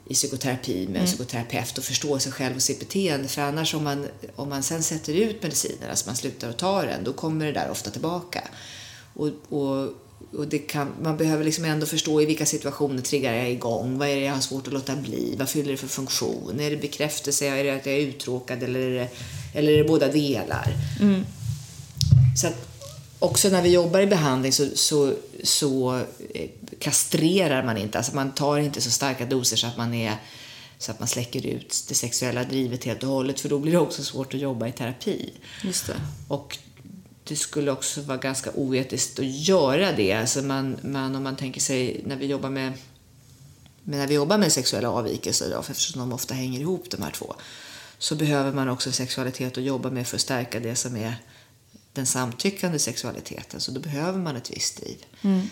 i 0.06 0.14
psykoterapi 0.14 0.88
med 0.88 1.00
en 1.00 1.06
psykoterapeut 1.06 1.78
och 1.78 1.84
förstå 1.84 2.18
sig 2.18 2.32
själv 2.32 2.56
och 2.56 2.62
sitt 2.62 2.80
beteende. 2.80 3.28
För 3.28 3.42
annars 3.42 3.74
om 3.74 3.84
man, 3.84 4.06
om 4.36 4.48
man 4.48 4.62
sen 4.62 4.82
sätter 4.82 5.14
ut 5.14 5.42
medicinen, 5.42 5.90
alltså 5.90 6.06
man 6.06 6.16
slutar 6.16 6.48
att 6.48 6.58
ta 6.58 6.82
den, 6.82 7.04
då 7.04 7.12
kommer 7.12 7.46
det 7.46 7.52
där 7.52 7.70
ofta 7.70 7.90
tillbaka. 7.90 8.48
Och, 9.14 9.30
och, 9.48 9.94
och 10.36 10.48
det 10.48 10.58
kan, 10.58 10.92
man 11.02 11.16
behöver 11.16 11.44
liksom 11.44 11.64
ändå 11.64 11.86
förstå 11.86 12.22
i 12.22 12.26
vilka 12.26 12.46
situationer 12.46 13.02
triggar 13.02 13.32
jag 13.32 13.50
igång. 13.50 13.98
Vad 13.98 14.08
är 14.08 14.16
det 14.16 14.22
jag 14.22 14.34
har 14.34 14.40
svårt 14.40 14.66
att 14.66 14.72
låta 14.72 14.96
bli? 14.96 15.34
Vad 15.38 15.48
fyller 15.48 15.70
det 15.70 15.76
för 15.76 15.86
funktion? 15.86 16.60
Är 16.60 16.70
det 16.70 16.76
bekräftelse? 16.76 17.46
Är 17.46 17.64
det 17.64 17.70
att 17.70 17.86
jag 17.86 17.94
är 17.94 18.00
uttråkad? 18.00 18.62
Eller 18.62 18.80
är 18.80 18.94
det, 18.94 19.08
eller 19.54 19.72
är 19.72 19.78
det 19.78 19.84
båda 19.84 20.08
delar? 20.08 20.74
Så 22.36 22.46
att 22.46 22.68
också 23.18 23.48
när 23.48 23.62
vi 23.62 23.68
jobbar 23.68 24.00
i 24.00 24.06
behandling 24.06 24.52
så, 24.52 24.66
så, 24.74 25.14
så 25.42 25.96
eh, 26.34 26.50
kastrerar 26.78 27.64
man 27.64 27.76
inte. 27.76 27.98
Alltså 27.98 28.14
man 28.14 28.34
tar 28.34 28.58
inte 28.58 28.80
så 28.80 28.90
starka 28.90 29.26
doser 29.26 29.56
så 29.56 29.66
att 29.66 29.76
man 29.76 29.94
är 29.94 30.16
så 30.78 30.90
att 30.90 30.98
man 30.98 31.08
släcker 31.08 31.46
ut 31.46 31.84
det 31.88 31.94
sexuella 31.94 32.44
drivet 32.44 32.84
helt 32.84 33.02
och 33.02 33.08
hållet 33.08 33.40
för 33.40 33.48
då 33.48 33.58
blir 33.58 33.72
det 33.72 33.78
också 33.78 34.02
svårt 34.02 34.34
att 34.34 34.40
jobba 34.40 34.68
i 34.68 34.72
terapi. 34.72 35.32
Just 35.64 35.86
det. 35.86 35.96
Och 36.28 36.58
det 37.24 37.36
skulle 37.36 37.70
också 37.70 38.00
vara 38.00 38.18
ganska 38.18 38.50
oetiskt 38.54 39.18
att 39.18 39.26
göra 39.26 39.92
det. 39.92 40.12
Alltså 40.12 40.42
man, 40.42 40.76
man, 40.82 41.16
om 41.16 41.22
man 41.22 41.36
tänker 41.36 41.60
sig 41.60 42.02
när 42.06 42.16
vi 42.16 42.26
jobbar 42.26 42.50
med, 42.50 42.72
men 43.82 43.98
när 43.98 44.06
vi 44.06 44.14
jobbar 44.14 44.38
med 44.38 44.52
sexuella 44.52 44.90
avvikelser, 44.90 45.50
då, 45.50 45.62
för 45.62 45.72
eftersom 45.72 46.00
de 46.00 46.12
ofta 46.12 46.34
hänger 46.34 46.60
ihop 46.60 46.90
de 46.90 47.02
här 47.02 47.10
två, 47.10 47.34
så 47.98 48.14
behöver 48.14 48.52
man 48.52 48.68
också 48.68 48.92
sexualitet 48.92 49.58
att 49.58 49.64
jobba 49.64 49.90
med 49.90 50.06
för 50.06 50.16
att 50.16 50.20
stärka 50.20 50.60
det 50.60 50.76
som 50.76 50.96
är 50.96 51.14
den 51.92 52.06
samtyckande 52.06 52.78
sexualiteten. 52.78 53.60
Så 53.60 53.72
då 53.72 53.80
behöver 53.80 54.18
man 54.18 54.36
ett 54.36 54.50
visst 54.50 54.76
driv. 54.76 55.04
Mm. 55.22 55.48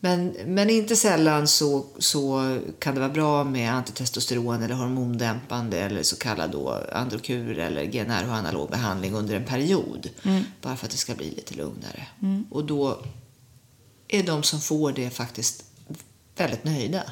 Men, 0.00 0.34
men 0.46 0.70
inte 0.70 0.96
sällan 0.96 1.48
så, 1.48 1.86
så 1.98 2.58
kan 2.78 2.94
det 2.94 3.00
vara 3.00 3.12
bra 3.12 3.44
med 3.44 3.72
antitestosteron 3.72 4.62
eller 4.62 4.74
hormondämpande 4.74 5.78
eller 5.78 6.02
så 6.02 6.16
kallad 6.16 6.50
då 6.50 6.82
androkur 6.92 7.58
eller 7.58 7.84
GnRH 7.84 8.32
analog 8.32 8.70
behandling 8.70 9.14
under 9.14 9.36
en 9.36 9.44
period. 9.44 10.08
Bara 10.62 10.76
för 10.76 10.86
att 10.86 10.92
det 10.92 10.98
ska 10.98 11.14
bli 11.14 11.30
lite 11.30 11.54
lugnare. 11.54 12.06
Och 12.50 12.64
då 12.64 13.02
är 14.08 14.22
de 14.22 14.42
som 14.42 14.60
får 14.60 14.92
det 14.92 15.10
faktiskt 15.10 15.64
väldigt 16.36 16.64
nöjda. 16.64 17.02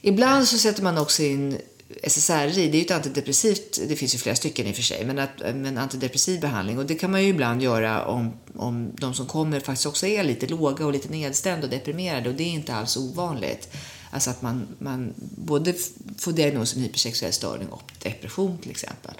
Ibland 0.00 0.48
så 0.48 0.58
sätter 0.58 0.82
man 0.82 0.98
också 0.98 1.22
in 1.22 1.58
SSRI, 2.02 2.68
det 2.68 2.76
är 2.76 2.78
ju 2.78 2.84
ett 2.84 2.90
antidepressivt, 2.90 3.80
det 3.88 3.96
finns 3.96 4.14
ju 4.14 4.18
flera 4.18 4.36
stycken 4.36 4.66
i 4.66 4.72
och 4.72 4.76
för 4.76 4.82
sig, 4.82 5.04
men, 5.04 5.18
att, 5.18 5.38
men 5.54 5.78
antidepressiv 5.78 6.40
behandling. 6.40 6.78
Och 6.78 6.86
det 6.86 6.94
kan 6.94 7.10
man 7.10 7.22
ju 7.22 7.28
ibland 7.28 7.62
göra 7.62 8.04
om, 8.04 8.32
om 8.54 8.90
de 8.94 9.14
som 9.14 9.26
kommer 9.26 9.60
faktiskt 9.60 9.86
också 9.86 10.06
är 10.06 10.24
lite 10.24 10.46
låga 10.46 10.86
och 10.86 10.92
lite 10.92 11.08
nedstämda 11.08 11.66
och 11.66 11.70
deprimerade 11.70 12.28
och 12.28 12.34
det 12.34 12.42
är 12.42 12.48
inte 12.48 12.74
alls 12.74 12.96
ovanligt. 12.96 13.68
Alltså 14.10 14.30
att 14.30 14.42
man, 14.42 14.66
man 14.78 15.14
både 15.36 15.74
får 16.18 16.32
diagnosen 16.32 16.82
hypersexuell 16.82 17.32
störning 17.32 17.68
och 17.68 17.92
depression 18.02 18.58
till 18.58 18.70
exempel. 18.70 19.14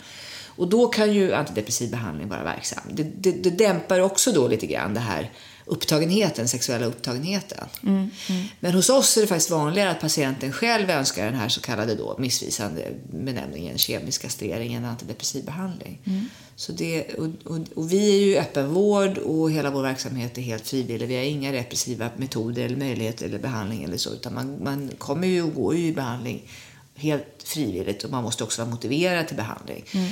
Och 0.57 0.69
då 0.69 0.87
kan 0.87 1.13
ju 1.13 1.35
antidepressiv 1.35 1.91
behandling 1.91 2.29
vara 2.29 2.45
verksam. 2.45 2.83
Det, 2.91 3.03
det, 3.03 3.33
det 3.33 3.51
dämpar 3.51 4.01
också 4.01 4.33
då 4.33 4.49
lite 4.49 4.67
grann 4.67 4.95
det 4.95 5.01
här 5.01 5.31
upptagenheten, 5.67 6.49
sexuella 6.49 6.87
upptagenheten. 6.87 7.69
Mm, 7.83 8.11
mm. 8.29 8.45
Men 8.61 8.73
hos 8.73 8.91
oss 8.91 9.17
är 9.17 9.21
det 9.21 9.27
faktiskt 9.27 9.51
vanligare 9.51 9.91
att 9.91 10.01
patienten 10.01 10.53
själv 10.53 10.91
önskar 10.91 11.25
den 11.25 11.35
här 11.35 11.49
så 11.49 11.61
kallade 11.61 11.95
då 11.95 12.17
missvisande 12.19 12.89
benämningen 13.11 13.79
kemisk 13.79 14.23
kastrering 14.23 14.75
än 14.75 14.85
antidepressiv 14.85 15.45
behandling. 15.45 16.01
Mm. 16.05 16.29
Så 16.57 16.73
det, 16.73 17.15
och, 17.15 17.29
och, 17.45 17.59
och, 17.75 17.93
vi 17.93 18.15
är 18.15 18.27
ju 18.27 18.37
öppenvård 18.37 19.19
och 19.19 19.51
hela 19.51 19.71
vår 19.71 19.83
verksamhet 19.83 20.39
är 20.39 20.43
helt 20.43 20.69
frivillig. 20.69 21.09
Vi 21.09 21.17
har 21.17 21.23
inga 21.23 21.53
repressiva 21.53 22.11
metoder 22.17 22.65
eller 22.65 22.77
möjligheter 22.77 23.27
eller 23.27 23.39
behandling 23.39 23.85
eller 23.85 23.97
så, 23.97 24.13
utan 24.13 24.35
man, 24.35 24.65
man 24.65 24.91
kommer 24.99 25.27
ju 25.27 25.43
och 25.43 25.55
går 25.55 25.77
ju 25.77 25.87
i 25.87 25.93
behandling 25.93 26.51
helt 26.95 27.43
frivilligt 27.45 28.05
och 28.05 28.11
man 28.11 28.23
måste 28.23 28.45
också 28.45 28.63
vara 28.63 28.71
motiverad 28.71 29.29
till 29.29 29.37
behandling. 29.37 29.85
Mm. 29.93 30.11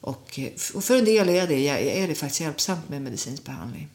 Och, 0.00 0.40
och, 0.74 0.84
för 0.84 0.98
en 0.98 1.04
del 1.04 1.28
är 1.28 1.46
det, 1.46 1.68
är 2.02 2.08
det 2.08 2.14
faktiskt 2.14 2.40
hjälpsamt 2.40 2.88
med 2.88 3.02
medicinsk 3.02 3.44
behandling. 3.44 3.88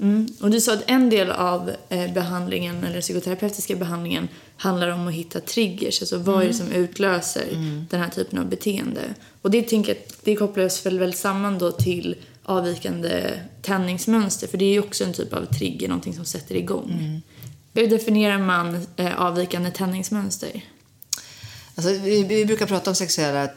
Mm. 0.00 0.28
Och 0.40 0.50
du 0.50 0.60
sa 0.60 0.74
att 0.74 0.90
en 0.90 1.10
del 1.10 1.30
av 1.30 1.70
eh, 1.88 2.12
behandlingen, 2.12 2.84
eller 2.84 3.00
psykoterapeutiska 3.00 3.76
behandlingen, 3.76 4.28
handlar 4.56 4.88
om 4.88 5.08
att 5.08 5.14
hitta 5.14 5.40
triggers. 5.40 6.02
Alltså 6.02 6.18
vad 6.18 6.34
mm. 6.34 6.48
är 6.48 6.52
det 6.52 6.60
mm. 6.60 6.66
som 6.66 6.82
utlöser 6.82 7.48
mm. 7.52 7.86
den 7.90 8.00
här 8.00 8.08
typen 8.08 8.38
av 8.38 8.48
beteende? 8.48 9.14
Och 9.42 9.50
det, 9.50 9.62
tänker 9.62 9.94
jag, 9.94 10.02
det 10.22 10.36
kopplas 10.36 10.86
väl, 10.86 10.98
väl 10.98 11.14
samman 11.14 11.58
då 11.58 11.72
till 11.72 12.16
avvikande 12.42 13.40
tändningsmönster, 13.62 14.46
för 14.46 14.58
det 14.58 14.64
är 14.64 14.72
ju 14.72 14.80
också 14.80 15.04
en 15.04 15.12
typ 15.12 15.32
av 15.32 15.44
trigger, 15.44 15.88
någonting 15.88 16.14
som 16.14 16.24
sätter 16.24 16.54
igång. 16.54 16.90
Mm. 16.90 17.22
Hur 17.74 17.86
definierar 17.86 18.38
man 18.38 18.86
eh, 18.96 19.20
avvikande 19.20 19.70
tändningsmönster? 19.70 20.64
Alltså, 21.74 21.92
vi, 21.92 22.22
vi, 22.22 22.46
brukar 22.46 22.66
prata 22.66 22.90
om 22.90 22.96
sexuella 22.96 23.48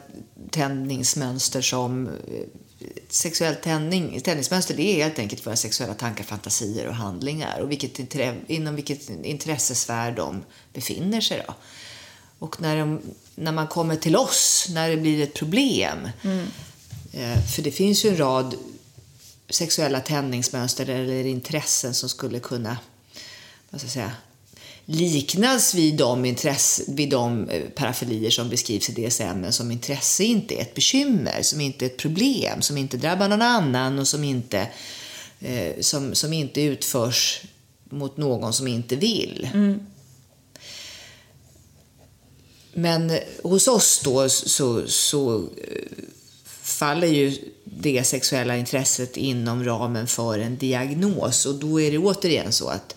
tändningsmönster 0.50 1.60
som 1.60 2.06
eh, 2.06 2.12
sexuellt 3.08 3.62
tändning, 3.62 4.20
tändningsmönster 4.20 4.74
det 4.74 4.82
är 4.82 5.04
helt 5.04 5.18
enkelt 5.18 5.46
våra 5.46 5.56
sexuella 5.56 5.94
tankar, 5.94 6.24
fantasier 6.24 6.86
och 6.86 6.94
handlingar 6.94 7.60
och 7.60 7.70
vilket, 7.70 8.14
inom 8.46 8.76
vilket 8.76 9.10
intressesfär 9.10 10.12
de 10.12 10.42
befinner 10.72 11.20
sig. 11.20 11.44
Då. 11.46 11.54
Och 12.38 12.60
när, 12.60 12.76
de, 12.76 13.00
när 13.34 13.52
man 13.52 13.68
kommer 13.68 13.96
till 13.96 14.16
oss, 14.16 14.66
när 14.70 14.90
det 14.90 14.96
blir 14.96 15.22
ett 15.22 15.34
problem, 15.34 16.08
mm. 16.22 16.46
eh, 17.12 17.44
för 17.46 17.62
det 17.62 17.70
finns 17.70 18.04
ju 18.04 18.08
en 18.08 18.16
rad 18.16 18.54
sexuella 19.48 20.00
tändningsmönster 20.00 20.88
eller 20.88 21.26
intressen 21.26 21.94
som 21.94 22.08
skulle 22.08 22.40
kunna 22.40 22.78
vad 23.70 23.80
ska 23.80 23.86
jag 23.86 23.92
säga, 23.92 24.12
liknas 24.90 25.74
vid 25.74 25.96
de, 25.96 26.24
intresse, 26.24 26.82
vid 26.88 27.10
de 27.10 27.48
eh, 27.48 27.62
parafilier 27.74 28.30
som 28.30 28.48
beskrivs 28.48 28.90
i 28.90 28.92
DSM 28.92 29.52
som 29.52 29.70
intresse 29.70 30.24
inte 30.24 30.54
är 30.54 30.60
ett 30.60 30.74
bekymmer, 30.74 31.42
som 31.42 31.60
inte 31.60 31.84
är 31.84 31.86
ett 31.86 31.96
problem, 31.96 32.62
som 32.62 32.76
inte 32.76 32.96
drabbar 32.96 33.28
någon 33.28 33.42
annan 33.42 33.98
och 33.98 34.08
som 34.08 34.24
inte, 34.24 34.68
eh, 35.40 35.80
som, 35.80 36.14
som 36.14 36.32
inte 36.32 36.60
utförs 36.60 37.42
mot 37.84 38.16
någon 38.16 38.52
som 38.52 38.68
inte 38.68 38.96
vill. 38.96 39.48
Mm. 39.54 39.86
Men 42.72 43.18
hos 43.42 43.68
oss 43.68 44.00
då 44.04 44.28
så, 44.28 44.82
så 44.86 45.36
eh, 45.36 46.04
faller 46.62 47.06
ju 47.06 47.36
det 47.64 48.04
sexuella 48.04 48.56
intresset 48.56 49.16
inom 49.16 49.64
ramen 49.64 50.06
för 50.06 50.38
en 50.38 50.56
diagnos 50.56 51.46
och 51.46 51.54
då 51.54 51.80
är 51.80 51.90
det 51.90 51.98
återigen 51.98 52.52
så 52.52 52.68
att 52.68 52.94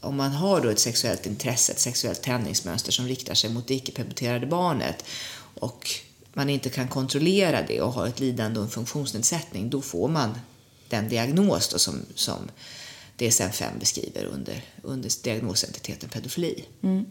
om 0.00 0.16
man 0.16 0.30
har 0.30 0.60
då 0.60 0.68
ett 0.68 0.78
sexuellt 0.78 1.26
intresse, 1.26 1.72
ett 1.72 1.78
sexuellt 1.78 2.22
tändningsmönster 2.22 2.92
som 2.92 3.06
riktar 3.06 3.34
sig 3.34 3.50
mot 3.50 3.68
det 3.68 3.74
icke-permitterade 3.74 4.46
barnet 4.46 5.04
och 5.54 5.90
man 6.32 6.50
inte 6.50 6.70
kan 6.70 6.88
kontrollera 6.88 7.62
det 7.62 7.80
och 7.80 7.92
har 7.92 8.06
ett 8.06 8.20
lidande 8.20 8.58
och 8.58 8.64
en 8.64 8.70
funktionsnedsättning, 8.70 9.70
då 9.70 9.82
får 9.82 10.08
man 10.08 10.38
den 10.88 11.08
diagnos 11.08 11.68
då 11.68 11.78
som, 11.78 12.02
som 12.14 12.50
DSM-5 13.18 13.78
beskriver 13.78 14.24
under, 14.24 14.64
under 14.82 15.22
diagnosentiteten 15.22 16.08
pedofili. 16.08 16.64
Mm. 16.82 17.04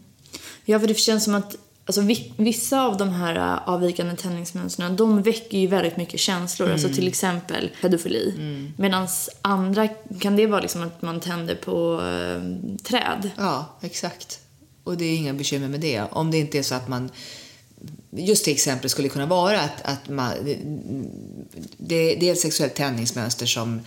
Ja, 0.64 0.80
för 0.80 0.86
det 0.86 0.98
känns 0.98 1.24
som 1.24 1.34
att 1.34 1.56
Alltså, 1.84 2.02
vissa 2.36 2.82
av 2.82 2.96
de 2.96 3.08
här 3.08 3.36
äh, 3.36 3.68
avvikande 3.68 4.16
tändningsmönstren 4.16 4.96
de 4.96 5.22
väcker 5.22 5.58
ju 5.58 5.66
väldigt 5.66 5.96
mycket 5.96 6.20
känslor. 6.20 6.70
Alltså, 6.70 6.86
mm. 6.86 6.90
Alltså 6.90 7.00
till 7.00 7.08
exempel 7.08 7.70
pedofili. 7.82 8.34
Mm. 8.36 8.72
Medan 8.76 9.08
andra 9.42 9.88
kan 10.20 10.36
det 10.36 10.46
vara 10.46 10.60
liksom 10.60 10.82
att 10.82 11.02
man 11.02 11.20
tänder 11.20 11.54
på 11.54 12.02
äh, 12.02 12.76
träd. 12.84 13.30
Ja, 13.36 13.78
exakt. 13.80 14.40
Och 14.84 14.96
det 14.96 15.04
är 15.04 15.16
inga 15.16 15.34
bekymmer 15.34 15.68
med 15.68 15.80
det. 15.80 16.02
Om 16.10 16.30
det 16.30 16.38
inte 16.38 16.58
är 16.58 16.62
så 16.62 16.74
att 16.74 16.88
man 16.88 17.10
Just 18.12 18.44
till 18.44 18.52
exempel 18.52 18.90
skulle 18.90 19.08
kunna 19.08 19.26
vara 19.26 19.60
att, 19.60 19.82
att 19.82 20.08
man, 20.08 20.32
det, 21.76 22.14
det 22.14 22.28
är 22.28 22.32
ett 22.32 22.40
sexuellt 22.40 22.74
tändningsmönster 22.74 23.46
som 23.46 23.80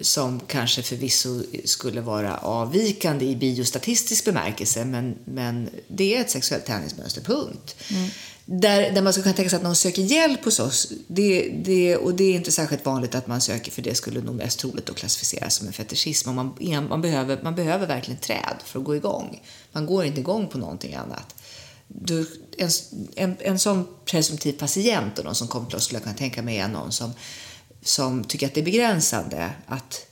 som 0.00 0.40
kanske 0.46 0.82
förvisso 0.82 1.42
skulle 1.64 2.00
vara 2.00 2.36
avvikande 2.36 3.24
i 3.24 3.36
biostatistisk 3.36 4.24
bemärkelse, 4.24 4.84
men, 4.84 5.18
men 5.24 5.70
det 5.88 6.16
är 6.16 6.20
ett 6.20 6.30
sexuellt 6.30 6.66
tändningsmönster, 6.66 7.20
punkt. 7.20 7.76
Mm. 7.90 8.10
Där, 8.44 8.92
där 8.92 9.02
man 9.02 9.12
skulle 9.12 9.22
kunna 9.22 9.34
tänka 9.34 9.50
sig 9.50 9.56
att 9.56 9.62
någon 9.62 9.76
söker 9.76 10.02
hjälp 10.02 10.44
hos 10.44 10.60
oss, 10.60 10.92
det, 11.06 11.48
det, 11.64 11.96
och 11.96 12.14
det 12.14 12.24
är 12.24 12.34
inte 12.34 12.52
särskilt 12.52 12.86
vanligt 12.86 13.14
att 13.14 13.26
man 13.26 13.40
söker, 13.40 13.72
för 13.72 13.82
det 13.82 13.94
skulle 13.94 14.20
nog 14.20 14.34
mest 14.34 14.58
troligt 14.58 14.90
att 14.90 14.96
klassificeras 14.96 15.54
som 15.54 15.66
en 15.66 15.72
fetischism. 15.72 16.30
man, 16.34 16.54
man, 16.88 17.02
behöver, 17.02 17.40
man 17.42 17.54
behöver 17.54 17.86
verkligen 17.86 18.20
träd 18.20 18.56
för 18.64 18.78
att 18.78 18.84
gå 18.84 18.96
igång. 18.96 19.42
Man 19.72 19.86
går 19.86 20.04
inte 20.04 20.20
igång 20.20 20.48
på 20.48 20.58
någonting 20.58 20.94
annat. 20.94 21.34
Du, 21.88 22.26
en, 22.58 22.70
en, 23.16 23.36
en 23.40 23.58
sån 23.58 23.86
presumtiv 24.04 24.52
patient 24.52 25.18
och 25.18 25.24
någon 25.24 25.34
som 25.34 25.48
kommer 25.48 25.66
till 25.66 25.76
oss 25.76 25.84
skulle 25.84 25.96
jag 25.96 26.04
kunna 26.04 26.16
tänka 26.16 26.42
mig 26.42 26.58
är 26.58 26.68
någon 26.68 26.92
som 26.92 27.12
som 27.82 28.24
tycker 28.24 28.46
att 28.46 28.54
det 28.54 28.60
är 28.60 28.64
begränsande 28.64 29.50
att 29.66 30.06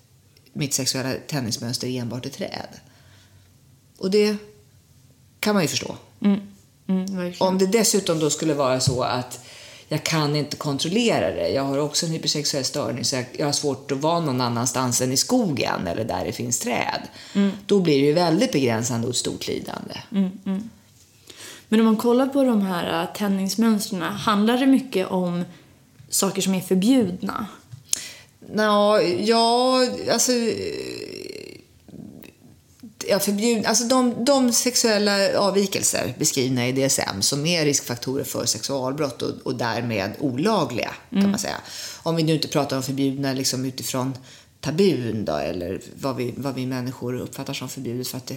mitt 0.52 0.74
sexuella 0.74 1.14
tändningsmönster 1.26 1.88
är 1.88 2.00
enbart 2.00 2.26
är 2.26 2.30
träd. 2.30 2.68
Och 3.98 4.10
det 4.10 4.36
kan 5.40 5.54
man 5.54 5.62
ju 5.62 5.68
förstå. 5.68 5.96
Mm. 6.20 6.40
Mm, 6.86 7.32
Om 7.38 7.58
det 7.58 7.66
dessutom 7.66 8.18
då 8.18 8.30
skulle 8.30 8.54
vara 8.54 8.80
så 8.80 9.02
att 9.02 9.40
jag 9.88 10.04
kan 10.04 10.36
inte 10.36 10.56
kontrollera 10.56 11.30
det. 11.30 11.48
Jag 11.48 11.64
har 11.64 11.78
också 11.78 12.06
en 12.06 12.12
hypersexuell 12.12 12.64
störning 12.64 13.04
så 13.04 13.24
jag, 13.32 13.46
har 13.46 13.52
svårt 13.52 13.92
att 13.92 13.98
vara 13.98 14.20
någon 14.20 14.40
annanstans 14.40 15.00
än 15.00 15.12
i 15.12 15.16
skogen 15.16 15.86
eller 15.86 16.04
där 16.04 16.24
det 16.24 16.32
finns 16.32 16.58
träd. 16.58 17.02
Mm. 17.34 17.50
Då 17.66 17.80
blir 17.80 18.00
det 18.00 18.06
ju 18.06 18.12
väldigt 18.12 18.52
begränsande 18.52 19.06
och 19.06 19.10
ett 19.10 19.16
stort 19.16 19.48
lidande. 19.48 19.94
Mm, 20.12 20.30
mm. 20.46 20.70
Men 21.68 21.80
om 21.80 21.86
man 21.86 21.96
kollar 21.96 22.26
på 22.26 22.44
de 22.44 22.62
här 22.62 23.02
äh, 23.02 23.16
tändningsmönstren, 23.16 24.02
handlar 24.02 24.58
det 24.58 24.66
mycket 24.66 25.06
om 25.06 25.44
saker 26.08 26.42
som 26.42 26.54
är 26.54 26.60
förbjudna? 26.60 27.46
Nå, 28.52 29.00
ja, 29.18 29.84
alltså... 30.10 30.32
Ja, 33.10 33.18
förbjud, 33.18 33.66
alltså 33.66 33.84
de, 33.84 34.24
de 34.24 34.52
sexuella 34.52 35.38
avvikelser 35.38 36.14
beskrivna 36.18 36.68
i 36.68 36.72
DSM 36.72 37.20
som 37.22 37.46
är 37.46 37.64
riskfaktorer 37.64 38.24
för 38.24 38.44
sexualbrott 38.44 39.22
och, 39.22 39.30
och 39.42 39.54
därmed 39.54 40.12
olagliga, 40.18 40.94
kan 41.10 41.18
mm. 41.18 41.30
man 41.30 41.40
säga. 41.40 41.56
Om 42.02 42.16
vi 42.16 42.22
nu 42.22 42.34
inte 42.34 42.48
pratar 42.48 42.76
om 42.76 42.82
förbjudna 42.82 43.32
liksom 43.32 43.64
utifrån 43.64 44.14
tabun 44.60 45.24
då, 45.24 45.36
eller 45.36 45.80
vad 46.00 46.16
vi, 46.16 46.34
vad 46.36 46.54
vi 46.54 46.66
människor 46.66 47.14
uppfattar 47.14 47.54
som 47.54 47.68
förbjudet. 47.68 48.08
För 48.08 48.18
att 48.18 48.32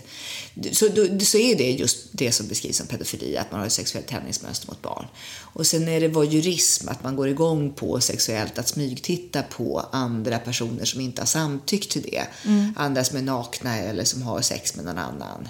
det, 0.53 0.75
så, 0.75 0.87
då, 0.87 1.19
så 1.19 1.37
är 1.37 1.55
det 1.55 1.71
just 1.71 2.07
det 2.11 2.31
som 2.31 2.47
beskrivs 2.47 2.77
som 2.77 2.87
pedofili, 2.87 3.37
att 3.37 3.51
man 3.51 3.59
har 3.59 3.67
ett 3.67 3.73
sexuellt 3.73 4.07
tändningsmönster 4.07 4.67
mot 4.67 4.81
barn. 4.81 5.05
Och 5.39 5.67
sen 5.67 5.87
är 5.87 6.01
det 6.01 6.07
voyeurism, 6.07 6.89
att 6.89 7.03
man 7.03 7.15
går 7.15 7.27
igång 7.27 7.73
på 7.73 8.01
sexuellt, 8.01 8.57
att 8.57 8.67
smygtitta 8.67 9.43
på 9.43 9.85
andra 9.91 10.39
personer 10.39 10.85
som 10.85 11.01
inte 11.01 11.21
har 11.21 11.27
samtyckt 11.27 11.91
till 11.91 12.01
det. 12.01 12.27
Mm. 12.45 12.73
Andra 12.77 13.03
som 13.03 13.17
är 13.17 13.21
nakna 13.21 13.77
eller 13.77 14.03
som 14.03 14.21
har 14.21 14.41
sex 14.41 14.75
med 14.75 14.85
någon 14.85 14.97
annan. 14.97 15.47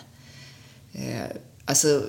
Eh, 0.93 1.37
Alltså, 1.65 2.03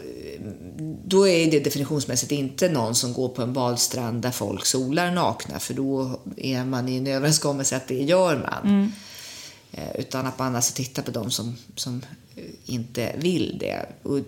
då 1.04 1.28
är 1.28 1.50
det 1.50 1.60
definitionsmässigt 1.60 2.32
inte 2.32 2.68
någon 2.68 2.94
som 2.94 3.12
går 3.12 3.28
på 3.28 3.42
en 3.42 3.52
badstrand 3.52 4.22
där 4.22 4.30
folk 4.30 4.66
solar 4.66 5.10
nakna, 5.10 5.58
för 5.58 5.74
då 5.74 6.20
är 6.36 6.64
man 6.64 6.88
i 6.88 6.96
en 6.96 7.06
överenskommelse 7.06 7.76
att 7.76 7.88
det 7.88 8.02
gör 8.02 8.36
man. 8.36 8.64
Mm. 8.64 8.92
Eh, 9.72 10.00
utan 10.00 10.26
att 10.26 10.38
man 10.38 10.56
alltså 10.56 10.74
tittar 10.74 11.02
på 11.02 11.10
de 11.10 11.30
som, 11.30 11.56
som 11.76 12.02
inte 12.66 13.12
vill 13.18 13.58
det. 13.60 13.86
Och 14.02 14.18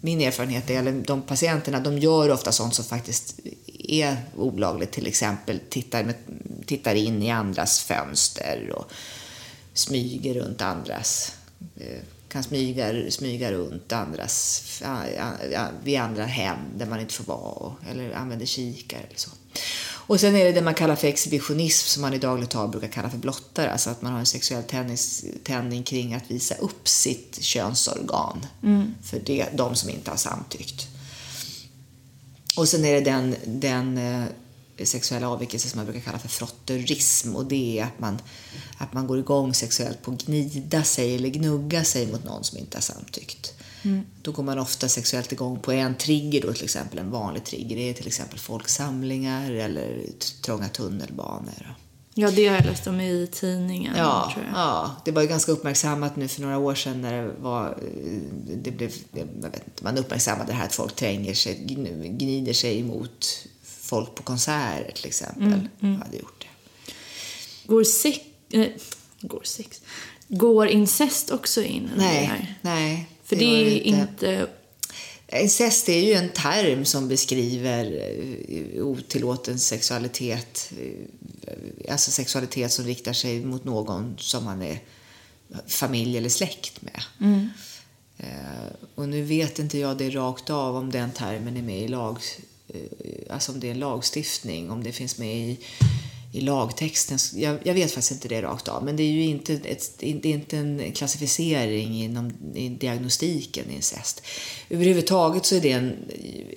min 0.00 0.20
erfarenhet 0.20 0.70
är 0.70 0.88
att 0.88 1.06
de 1.06 1.22
patienterna 1.22 1.80
de 1.80 1.98
gör 1.98 2.30
ofta 2.30 2.52
sånt 2.52 2.74
som 2.74 2.84
faktiskt 2.84 3.40
är 3.78 4.16
olagligt. 4.36 4.92
Till 4.92 5.06
exempel 5.06 5.60
tittar, 5.68 6.04
med, 6.04 6.14
tittar 6.66 6.94
in 6.94 7.22
i 7.22 7.30
andras 7.30 7.80
fönster 7.80 8.72
och 8.76 8.90
smyger 9.72 10.34
runt 10.34 10.62
andras 10.62 11.32
eh, 11.76 12.02
kan 12.34 12.42
smyga, 12.42 13.10
smyga 13.10 13.52
runt 13.52 13.92
andras, 13.92 14.62
vid 15.82 15.98
andra 15.98 16.24
hem 16.24 16.58
där 16.76 16.86
man 16.86 17.00
inte 17.00 17.14
får 17.14 17.24
vara 17.24 17.74
eller 17.90 18.12
använder 18.12 18.46
kikare 18.46 19.00
eller 19.00 19.18
så. 19.18 19.30
Och 20.06 20.20
sen 20.20 20.36
är 20.36 20.44
det 20.44 20.52
det 20.52 20.62
man 20.62 20.74
kallar 20.74 20.96
för 20.96 21.08
exhibitionism 21.08 21.88
som 21.88 22.02
man 22.02 22.14
i 22.14 22.18
dagligt 22.18 22.50
tal 22.50 22.68
brukar 22.68 22.88
kalla 22.88 23.10
för 23.10 23.18
blottare, 23.18 23.72
alltså 23.72 23.90
att 23.90 24.02
man 24.02 24.12
har 24.12 24.18
en 24.18 24.26
sexuell 24.26 24.62
tändning 25.42 25.82
kring 25.82 26.14
att 26.14 26.30
visa 26.30 26.54
upp 26.54 26.88
sitt 26.88 27.38
könsorgan 27.42 28.46
mm. 28.62 28.94
för 29.02 29.20
det, 29.24 29.46
de 29.52 29.74
som 29.74 29.90
inte 29.90 30.10
har 30.10 30.18
samtyckt. 30.18 30.88
Och 32.56 32.68
sen 32.68 32.84
är 32.84 32.92
det 32.92 33.00
den, 33.00 33.36
den 33.46 33.98
eh, 33.98 34.24
sexuella 34.82 35.28
avvikelser 35.28 35.68
som 35.68 35.78
man 35.78 35.86
brukar 35.86 36.00
kalla 36.00 36.18
för 36.18 36.28
frotterism 36.28 37.36
och 37.36 37.46
det 37.46 37.78
är 37.78 37.84
att 37.84 37.98
man, 37.98 38.18
att 38.78 38.92
man 38.92 39.06
går 39.06 39.18
igång 39.18 39.54
sexuellt 39.54 40.02
på 40.02 40.12
att 40.12 40.22
gnida 40.22 40.82
sig 40.82 41.14
eller 41.14 41.28
gnugga 41.28 41.84
sig 41.84 42.12
mot 42.12 42.24
någon 42.24 42.44
som 42.44 42.58
inte 42.58 42.76
har 42.76 42.82
samtyckt. 42.82 43.54
Mm. 43.82 44.04
Då 44.22 44.32
går 44.32 44.42
man 44.42 44.58
ofta 44.58 44.88
sexuellt 44.88 45.32
igång 45.32 45.60
på 45.60 45.72
en 45.72 45.94
trigger, 45.94 46.40
då, 46.40 46.52
till 46.52 46.64
exempel 46.64 46.98
en 46.98 47.10
vanlig 47.10 47.44
trigger. 47.44 47.76
Det 47.76 47.90
är 47.90 47.94
till 47.94 48.06
exempel 48.06 48.38
folksamlingar 48.38 49.50
eller 49.50 50.02
trånga 50.42 50.68
tunnelbanor. 50.68 51.74
Ja, 52.16 52.30
det 52.30 52.46
har 52.46 52.54
jag 52.54 52.64
läst 52.64 52.86
om 52.86 53.00
i 53.00 53.28
tidningen. 53.32 53.94
Ja, 53.96 54.30
tror 54.34 54.44
jag. 54.46 54.54
ja, 54.54 54.96
det 55.04 55.10
var 55.10 55.22
ju 55.22 55.28
ganska 55.28 55.52
uppmärksammat 55.52 56.16
nu 56.16 56.28
för 56.28 56.42
några 56.42 56.58
år 56.58 56.74
sedan 56.74 57.02
när 57.02 57.22
det 57.22 57.32
var, 57.40 57.78
det 58.56 58.70
blev, 58.70 58.92
jag 59.12 59.50
vet 59.50 59.66
inte, 59.66 59.84
man 59.84 59.98
uppmärksammade 59.98 60.52
det 60.52 60.56
här 60.56 60.64
att 60.64 60.74
folk 60.74 60.96
tränger 60.96 61.34
sig, 61.34 61.54
gnider 62.18 62.52
sig 62.52 62.80
emot 62.80 63.26
folk 63.84 64.14
på 64.14 64.22
konserter 64.22 64.92
till 64.94 65.06
exempel. 65.06 65.42
Mm, 65.42 65.68
mm. 65.80 66.02
hade 66.02 66.16
gjort 66.16 66.46
det. 66.46 66.92
Går 67.66 67.84
sex, 67.84 68.18
äh, 68.50 68.66
går 69.20 69.42
sex, 69.44 69.80
går 70.28 70.68
incest 70.68 71.30
också 71.30 71.62
in 71.62 71.90
nej, 71.96 72.24
här? 72.24 72.58
Nej, 72.62 73.08
För 73.24 73.36
det, 73.36 73.44
är 73.44 73.80
inte... 73.80 74.00
inte 74.00 74.48
Incest 75.32 75.88
är 75.88 76.00
ju 76.00 76.12
en 76.12 76.28
term 76.28 76.84
som 76.84 77.08
beskriver 77.08 77.84
eh, 78.48 78.84
otillåten 78.84 79.58
sexualitet. 79.58 80.72
Eh, 80.80 81.92
alltså 81.92 82.10
sexualitet 82.10 82.72
som 82.72 82.84
riktar 82.84 83.12
sig 83.12 83.44
mot 83.44 83.64
någon 83.64 84.14
som 84.18 84.44
man 84.44 84.62
är 84.62 84.78
familj 85.66 86.18
eller 86.18 86.28
släkt 86.28 86.82
med. 86.82 87.02
Mm. 87.20 87.50
Eh, 88.18 88.72
och 88.94 89.08
nu 89.08 89.22
vet 89.22 89.58
inte 89.58 89.78
jag 89.78 89.98
det 89.98 90.10
rakt 90.10 90.50
av 90.50 90.76
om 90.76 90.90
den 90.90 91.12
termen 91.12 91.56
är 91.56 91.62
med 91.62 91.82
i 91.82 91.88
lag, 91.88 92.18
Eh, 92.68 92.80
alltså 93.30 93.52
om 93.52 93.60
det 93.60 93.66
är 93.66 93.70
en 93.70 93.78
lagstiftning, 93.78 94.70
om 94.70 94.82
det 94.82 94.92
finns 94.92 95.18
med 95.18 95.36
i 95.36 95.58
i 96.34 96.40
lagtexten. 96.40 97.18
Jag, 97.34 97.58
jag, 97.62 97.74
vet 97.74 97.92
faktiskt 97.92 98.12
inte 98.12 98.28
det 98.28 98.42
rakt 98.42 98.68
av, 98.68 98.84
men 98.84 98.96
det 98.96 99.02
är 99.02 99.10
ju 99.10 99.24
inte, 99.24 99.54
ett, 99.54 99.94
det 99.98 100.06
är 100.06 100.26
inte 100.26 100.56
en 100.56 100.92
klassificering 100.92 102.02
inom 102.02 102.32
i 102.54 102.68
diagnostiken 102.68 103.70
incest. 103.70 104.22
Överhuvudtaget 104.70 105.46
så 105.46 105.54
är 105.54 105.60
det 105.60 105.72
en, 105.72 105.96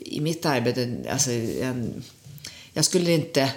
i 0.06 0.20
mitt 0.22 0.46
arbete, 0.46 0.98
alltså 1.12 1.32
en, 1.32 2.04
jag 2.74 2.86
skulle 2.86 3.12
inte, 3.12 3.52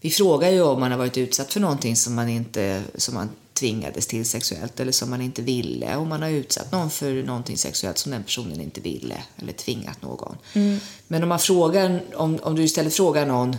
vi 0.00 0.10
frågar 0.10 0.50
ju 0.50 0.62
om 0.62 0.80
man 0.80 0.90
har 0.90 0.98
varit 0.98 1.18
utsatt 1.18 1.52
för 1.52 1.60
någonting 1.60 1.96
som 1.96 2.14
man 2.14 2.28
inte, 2.28 2.82
som 2.94 3.14
man 3.14 3.28
tvingades 3.54 4.06
till 4.06 4.24
sexuellt 4.24 4.80
eller 4.80 4.92
som 4.92 5.10
man 5.10 5.20
inte 5.20 5.42
ville. 5.42 5.96
Om 5.96 6.08
man 6.08 6.22
har 6.22 6.30
utsatt 6.30 6.72
någon 6.72 6.90
för 6.90 7.22
någonting 7.22 7.58
sexuellt 7.58 7.98
som 7.98 8.12
den 8.12 8.22
personen 8.22 8.60
inte 8.60 8.80
ville 8.80 9.22
eller 9.36 9.52
tvingat 9.52 10.02
någon. 10.02 10.36
Mm. 10.52 10.78
Men 11.08 11.22
om 11.22 11.28
man 11.28 11.38
frågar, 11.38 12.02
om, 12.14 12.38
om 12.42 12.56
du 12.56 12.62
istället 12.62 12.94
frågar 12.94 13.26
någon 13.26 13.56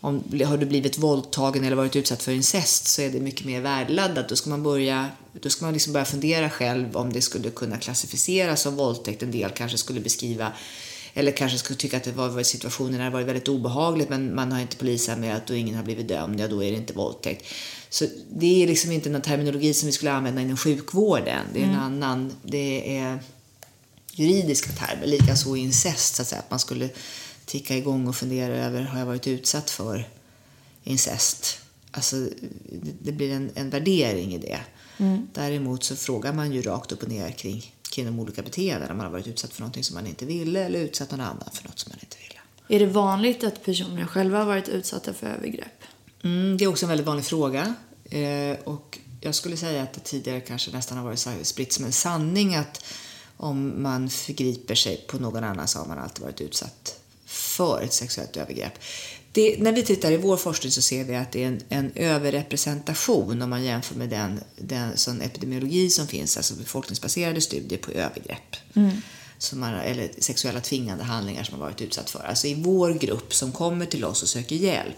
om, 0.00 0.22
har 0.46 0.56
du 0.56 0.66
blivit 0.66 0.98
våldtagen 0.98 1.64
eller 1.64 1.76
varit 1.76 1.96
utsatt 1.96 2.22
för 2.22 2.32
incest 2.32 2.86
så 2.86 3.02
är 3.02 3.10
det 3.10 3.20
mycket 3.20 3.46
mer 3.46 3.60
värdeladdat. 3.60 4.28
Då 4.28 4.36
ska 4.36 4.50
man, 4.50 4.62
börja, 4.62 5.08
då 5.32 5.50
ska 5.50 5.64
man 5.64 5.74
liksom 5.74 5.92
börja 5.92 6.06
fundera 6.06 6.50
själv 6.50 6.96
om 6.96 7.12
det 7.12 7.22
skulle 7.22 7.50
kunna 7.50 7.76
klassificeras 7.78 8.60
som 8.60 8.76
våldtäkt. 8.76 9.22
En 9.22 9.30
del 9.30 9.50
kanske 9.50 9.78
skulle 9.78 10.00
beskriva 10.00 10.52
eller 11.18 11.32
kanske 11.32 11.58
skulle 11.58 11.76
tycka 11.76 11.96
att 11.96 12.04
det 12.04 12.12
var 12.12 12.42
situationer 12.42 13.04
det 13.04 13.10
varit 13.10 13.26
väldigt 13.26 13.48
obehagligt 13.48 14.08
men 14.08 14.34
man 14.34 14.52
har 14.52 14.60
inte 14.60 14.76
polisanmält 14.76 15.50
och 15.50 15.56
ingen 15.56 15.74
har 15.74 15.82
blivit 15.82 16.08
dömd, 16.08 16.40
ja 16.40 16.48
då 16.48 16.64
är 16.64 16.70
det 16.70 16.76
inte 16.76 16.92
våldtäkt. 16.92 17.46
Så 17.90 18.06
det 18.30 18.62
är 18.62 18.66
liksom 18.66 18.92
inte 18.92 19.10
någon 19.10 19.22
terminologi 19.22 19.74
som 19.74 19.86
vi 19.86 19.92
skulle 19.92 20.12
använda 20.12 20.40
inom 20.42 20.56
sjukvården. 20.56 21.46
Det 21.52 21.60
är 21.60 21.64
en 21.64 21.70
mm. 21.70 21.82
annan, 21.82 22.32
det 22.42 22.98
är 22.98 23.18
juridiska 24.12 24.72
termer, 24.72 25.06
likaså 25.06 25.56
incest 25.56 26.14
så 26.14 26.22
att 26.22 26.28
säga. 26.28 26.40
Att 26.40 26.50
man 26.50 26.60
skulle 26.60 26.88
ticka 27.46 27.76
igång 27.76 28.08
och 28.08 28.16
fundera 28.16 28.54
över 28.54 28.82
har 28.82 28.98
jag 28.98 29.06
varit 29.06 29.26
utsatt 29.26 29.70
för 29.70 30.08
incest. 30.84 31.58
Alltså, 31.90 32.16
det 33.02 33.12
blir 33.12 33.32
en, 33.32 33.50
en 33.54 33.70
värdering 33.70 34.34
i 34.34 34.38
det. 34.38 34.58
Mm. 34.98 35.28
Däremot 35.34 35.84
så 35.84 35.96
frågar 35.96 36.32
man 36.32 36.52
ju 36.52 36.62
rakt 36.62 36.92
upp 36.92 37.02
och 37.02 37.08
ner 37.08 37.30
kring, 37.30 37.74
kring 37.90 38.20
olika 38.20 38.42
beteenden. 38.42 38.90
Om 38.90 38.96
man 38.96 39.06
har 39.06 39.12
varit 39.12 39.26
utsatt 39.26 39.52
för 39.52 39.60
någonting 39.60 39.84
som 39.84 39.94
man 39.94 40.06
inte 40.06 40.26
ville 40.26 40.64
eller 40.64 40.78
utsatt 40.78 41.10
någon 41.10 41.20
annan 41.20 41.50
för 41.52 41.68
något 41.68 41.78
som 41.78 41.92
man 41.92 41.98
inte 42.02 42.16
ville. 42.20 42.40
Är 42.68 42.86
det 42.86 42.92
vanligt 42.92 43.44
att 43.44 43.64
personer 43.64 44.06
själva 44.06 44.38
har 44.38 44.44
varit 44.44 44.68
utsatta 44.68 45.14
för 45.14 45.26
övergrepp? 45.26 45.82
Mm, 46.24 46.56
det 46.56 46.64
är 46.64 46.68
också 46.68 46.84
en 46.84 46.88
väldigt 46.88 47.06
vanlig 47.06 47.24
fråga. 47.24 47.74
Eh, 48.04 48.56
och 48.64 48.98
jag 49.20 49.34
skulle 49.34 49.56
säga 49.56 49.82
att 49.82 49.92
det 49.92 50.00
tidigare 50.00 50.40
kanske 50.40 50.70
nästan 50.70 50.98
har 50.98 51.04
varit 51.04 51.46
spritt 51.46 51.72
som 51.72 51.84
en 51.84 51.92
sanning 51.92 52.54
att 52.54 52.84
om 53.36 53.82
man 53.82 54.10
förgriper 54.10 54.74
sig 54.74 55.04
på 55.08 55.18
någon 55.18 55.44
annan 55.44 55.68
så 55.68 55.78
har 55.78 55.86
man 55.86 55.98
alltid 55.98 56.22
varit 56.24 56.40
utsatt 56.40 57.00
för 57.26 57.80
ett 57.82 57.92
sexuellt 57.92 58.36
övergrepp. 58.36 58.72
Det, 59.38 59.56
när 59.58 59.72
vi 59.72 59.82
tittar 59.82 60.12
i 60.12 60.16
vår 60.16 60.36
forskning 60.36 60.72
så 60.72 60.82
ser 60.82 61.04
vi 61.04 61.16
att 61.16 61.32
det 61.32 61.44
är 61.44 61.46
en, 61.46 61.60
en 61.68 61.92
överrepresentation 61.94 63.42
om 63.42 63.50
man 63.50 63.64
jämför 63.64 63.94
med 63.94 64.08
den, 64.08 64.40
den 64.56 64.96
sån 64.96 65.20
epidemiologi 65.20 65.90
som 65.90 66.06
finns, 66.06 66.36
alltså 66.36 66.54
befolkningsbaserade 66.54 67.40
studier 67.40 67.78
på 67.78 67.90
övergrepp. 67.90 68.56
Mm. 68.74 68.90
Som 69.38 69.60
man, 69.60 69.74
eller 69.74 70.10
sexuella 70.18 70.60
tvingande 70.60 71.04
handlingar 71.04 71.44
som 71.44 71.58
man 71.58 71.68
varit 71.68 71.80
utsatt 71.80 72.10
för. 72.10 72.20
Alltså 72.20 72.46
i 72.46 72.54
vår 72.54 72.90
grupp 72.90 73.34
som 73.34 73.52
kommer 73.52 73.86
till 73.86 74.04
oss 74.04 74.22
och 74.22 74.28
söker 74.28 74.56
hjälp 74.56 74.96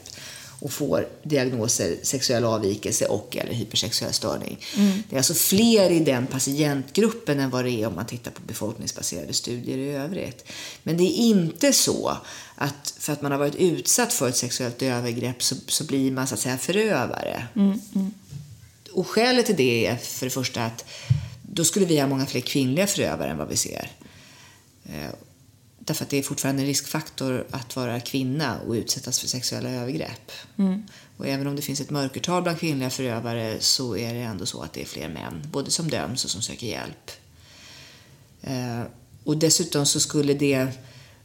och 0.61 0.73
får 0.73 1.09
diagnoser 1.23 1.97
sexuell 2.03 2.45
avvikelse 2.45 3.07
och 3.07 3.37
eller 3.37 3.53
hypersexuell 3.53 4.13
störning. 4.13 4.59
Mm. 4.77 5.03
Det 5.09 5.17
är 5.17 5.19
alltså 5.19 5.35
fler 5.35 5.91
i 5.91 6.01
den 6.01 6.27
patientgruppen 6.27 7.41
än 7.41 7.51
vad 7.51 7.65
det 7.65 7.71
är 7.71 7.87
om 7.87 7.95
man 7.95 8.07
tittar 8.07 8.31
på 8.31 8.43
befolkningsbaserade 8.43 9.33
studier 9.33 9.79
i 9.79 9.91
övrigt. 9.91 10.45
Men 10.83 10.97
det 10.97 11.05
är 11.05 11.17
inte 11.17 11.73
så 11.73 12.17
att 12.55 12.95
för 12.99 13.13
att 13.13 13.23
man 13.23 13.33
har 13.33 13.39
varit 13.39 13.55
utsatt 13.55 14.13
för 14.13 14.29
ett 14.29 14.37
sexuellt 14.37 14.83
övergrepp 14.83 15.43
så, 15.43 15.55
så 15.67 15.85
blir 15.85 16.11
man 16.11 16.27
så 16.27 16.35
att 16.35 16.41
säga 16.41 16.59
förövare. 16.59 17.47
Mm. 17.57 17.81
Mm. 17.95 18.11
Och 18.93 19.09
skälet 19.09 19.47
till 19.47 19.57
det 19.57 19.87
är 19.87 19.97
för 19.97 20.27
det 20.27 20.31
första 20.31 20.65
att 20.65 20.85
då 21.43 21.65
skulle 21.65 21.87
vi 21.87 22.01
ha 22.01 22.07
många 22.07 22.27
fler 22.27 22.41
kvinnliga 22.41 22.87
förövare 22.87 23.31
än 23.31 23.39
vad 23.39 23.49
vi 23.49 23.57
ser. 23.57 23.91
Därför 25.91 26.05
att 26.05 26.11
det 26.11 26.19
är 26.19 26.23
fortfarande 26.23 26.63
en 26.63 26.67
riskfaktor 26.67 27.47
att 27.51 27.77
vara 27.77 28.01
kvinna 28.01 28.61
och 28.61 28.73
utsättas 28.73 29.21
för 29.21 29.29
sexuella 29.29 29.71
övergrepp. 29.71 30.33
Mm. 30.59 30.83
Och 31.17 31.27
även 31.27 31.47
om 31.47 31.57
det 31.57 31.63
finns 31.63 31.81
ett 31.81 31.91
mörkertal 31.91 32.43
bland 32.43 32.59
kvinnliga 32.59 32.91
förövare 32.91 33.57
så 33.61 33.97
är 33.97 34.15
det 34.15 34.21
ändå 34.21 34.47
så 34.47 34.63
att 34.63 34.73
det 34.73 34.83
är 34.83 34.87
fler 34.87 35.09
män, 35.09 35.43
både 35.53 35.71
som 35.71 35.91
döms 35.91 36.25
och 36.25 36.31
som 36.31 36.43
söker 36.43 36.67
hjälp. 36.67 37.11
Eh, 38.43 38.83
och 39.25 39.37
dessutom 39.37 39.87
så 39.87 40.01
skulle 40.01 40.35
det 40.35 40.69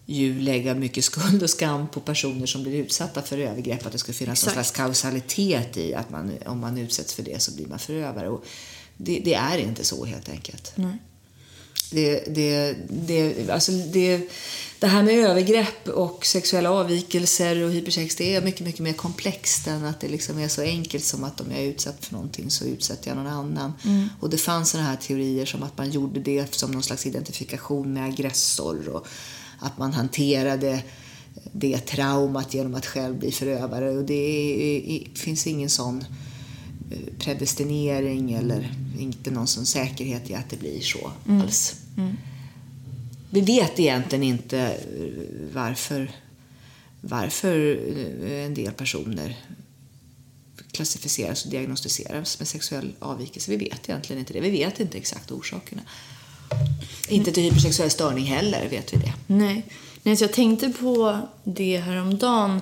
ju 0.06 0.40
lägga 0.40 0.76
mycket 0.76 1.06
skuld 1.06 1.44
och 1.44 1.50
skam 1.50 1.88
på 1.88 2.00
personer 2.00 2.46
som 2.46 2.64
blir 2.64 2.76
utsatta 2.76 3.22
för 3.22 3.38
övergrepp. 3.38 3.86
Att 3.86 3.92
det 3.92 3.98
skulle 3.98 4.16
finnas 4.16 4.40
Exakt. 4.40 4.56
någon 4.56 4.64
slags 4.64 4.78
kausalitet 4.78 5.78
i 5.78 5.94
att 5.94 6.10
man, 6.10 6.32
om 6.46 6.60
man 6.60 6.78
utsätts 6.78 7.14
för 7.14 7.24
det 7.24 7.42
så 7.42 7.52
blir 7.56 7.68
man 7.68 7.80
förövare. 7.80 8.30
Och 8.30 8.46
det, 8.98 9.22
det 9.26 9.34
är 9.34 9.58
inte 9.58 9.84
så 9.84 10.06
helt 10.06 10.30
enkelt. 10.30 10.72
Nej. 10.76 10.98
Det, 11.96 12.24
det, 12.36 12.76
det, 12.90 13.50
alltså 13.50 13.72
det, 13.72 14.30
det 14.80 14.88
här 14.88 15.04
med 15.04 15.14
övergrepp 15.14 15.88
och 15.88 16.26
sexuella 16.26 16.72
avvikelser 16.72 17.64
och 17.64 17.72
hypersex 17.72 18.16
det 18.16 18.36
är 18.36 18.42
mycket, 18.42 18.62
mycket 18.62 18.82
mer 18.82 18.94
komplext 18.94 19.68
än 19.68 19.86
att 19.86 20.00
det 20.00 20.08
liksom 20.08 20.40
är 20.40 20.48
så 20.48 20.62
enkelt 20.62 21.04
som 21.04 21.24
att 21.24 21.42
om 21.42 21.52
jag 21.52 21.60
är 21.60 21.66
utsatt 21.66 22.06
för 22.06 22.14
någonting 22.14 22.50
så 22.52 22.66
utsätter 22.66 23.08
jag 23.10 23.18
någon 23.18 23.28
annan. 23.28 23.74
Mm. 23.86 24.10
Och 24.20 24.30
det 24.30 24.38
fanns 24.38 24.70
sådana 24.70 24.90
här 24.90 24.96
teorier 24.96 25.46
som 25.46 25.64
att 25.64 25.78
man 25.78 25.92
gjorde 25.92 26.20
det 26.20 26.56
som 26.56 26.72
någon 26.72 26.84
slags 26.84 27.06
identifikation 27.06 27.94
med 27.94 28.06
aggressor 28.06 28.90
och 28.90 29.08
att 29.60 29.78
man 29.78 29.94
hanterade 29.94 30.84
det 31.52 31.78
traumat 31.78 32.54
genom 32.54 32.76
att 32.76 32.86
själv 32.86 33.20
bli 33.20 33.32
förövare. 33.32 33.90
Och 33.90 34.04
det 34.04 34.14
är, 34.14 35.18
finns 35.18 35.48
ingen 35.48 35.70
sån 35.70 36.06
eh, 36.92 36.98
predestinering 37.20 38.34
eller 38.34 38.74
inte 39.00 39.32
någon 39.32 39.48
sån 39.48 39.66
säkerhet 39.66 40.30
i 40.30 40.36
att 40.36 40.50
det 40.50 40.58
blir 40.58 40.82
så 40.82 41.12
mm. 41.28 41.42
alls. 41.42 41.76
Mm. 41.98 42.18
Vi 43.30 43.42
vet 43.42 43.80
egentligen 43.80 44.24
inte 44.24 44.60
eh, 44.60 45.50
varför, 45.54 46.12
varför 47.02 47.80
eh, 48.24 48.46
en 48.46 48.54
del 48.54 48.72
personer 48.72 49.38
klassificeras 50.72 51.46
och 51.46 51.52
diagnostiseras 51.52 52.40
med 52.40 52.48
sexuell 52.48 52.96
avvikelse. 53.00 53.52
Vi 53.52 53.58
vet 53.58 53.90
egentligen 53.90 54.20
inte 54.20 54.34
det. 54.34 54.40
Vi 54.40 54.50
vet 54.50 54.80
inte 54.80 54.98
exakt 54.98 55.32
orsakerna. 55.32 55.82
Inte 57.10 57.32
till 57.32 57.44
hypersexuell 57.44 57.90
störning 57.90 58.26
heller 58.26 58.70
vet 58.70 58.94
vi 58.94 58.98
det. 58.98 59.14
Nej. 59.28 59.66
Nej, 60.04 60.18
så 60.18 60.24
jag 60.24 60.34
tänkte 60.34 60.70
på 60.70 61.20
det 61.44 61.78
häromdagen. 61.78 62.62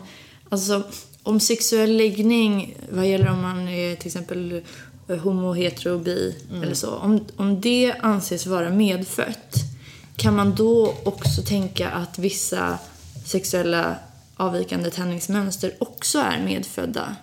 Alltså, 0.49 0.83
om 1.23 1.39
sexuell 1.39 1.97
läggning, 1.97 2.77
vad 2.89 3.07
gäller 3.07 3.29
om 3.29 3.41
man 3.41 3.67
är 3.67 3.95
till 3.95 4.07
exempel 4.07 4.61
homo, 5.07 5.53
hetero, 5.53 5.97
bi 5.97 6.35
mm. 6.49 6.63
eller 6.63 6.75
så. 6.75 6.95
Om, 6.95 7.25
om 7.35 7.61
det 7.61 7.93
anses 7.99 8.45
vara 8.45 8.69
medfött, 8.69 9.55
kan 10.15 10.35
man 10.35 10.55
då 10.55 10.95
också 11.03 11.41
tänka 11.41 11.89
att 11.89 12.19
vissa 12.19 12.77
sexuella 13.25 13.95
avvikande 14.35 14.89
tändningsmönster 14.89 15.73
också 15.79 16.19
är 16.19 16.43
medfödda? 16.45 17.15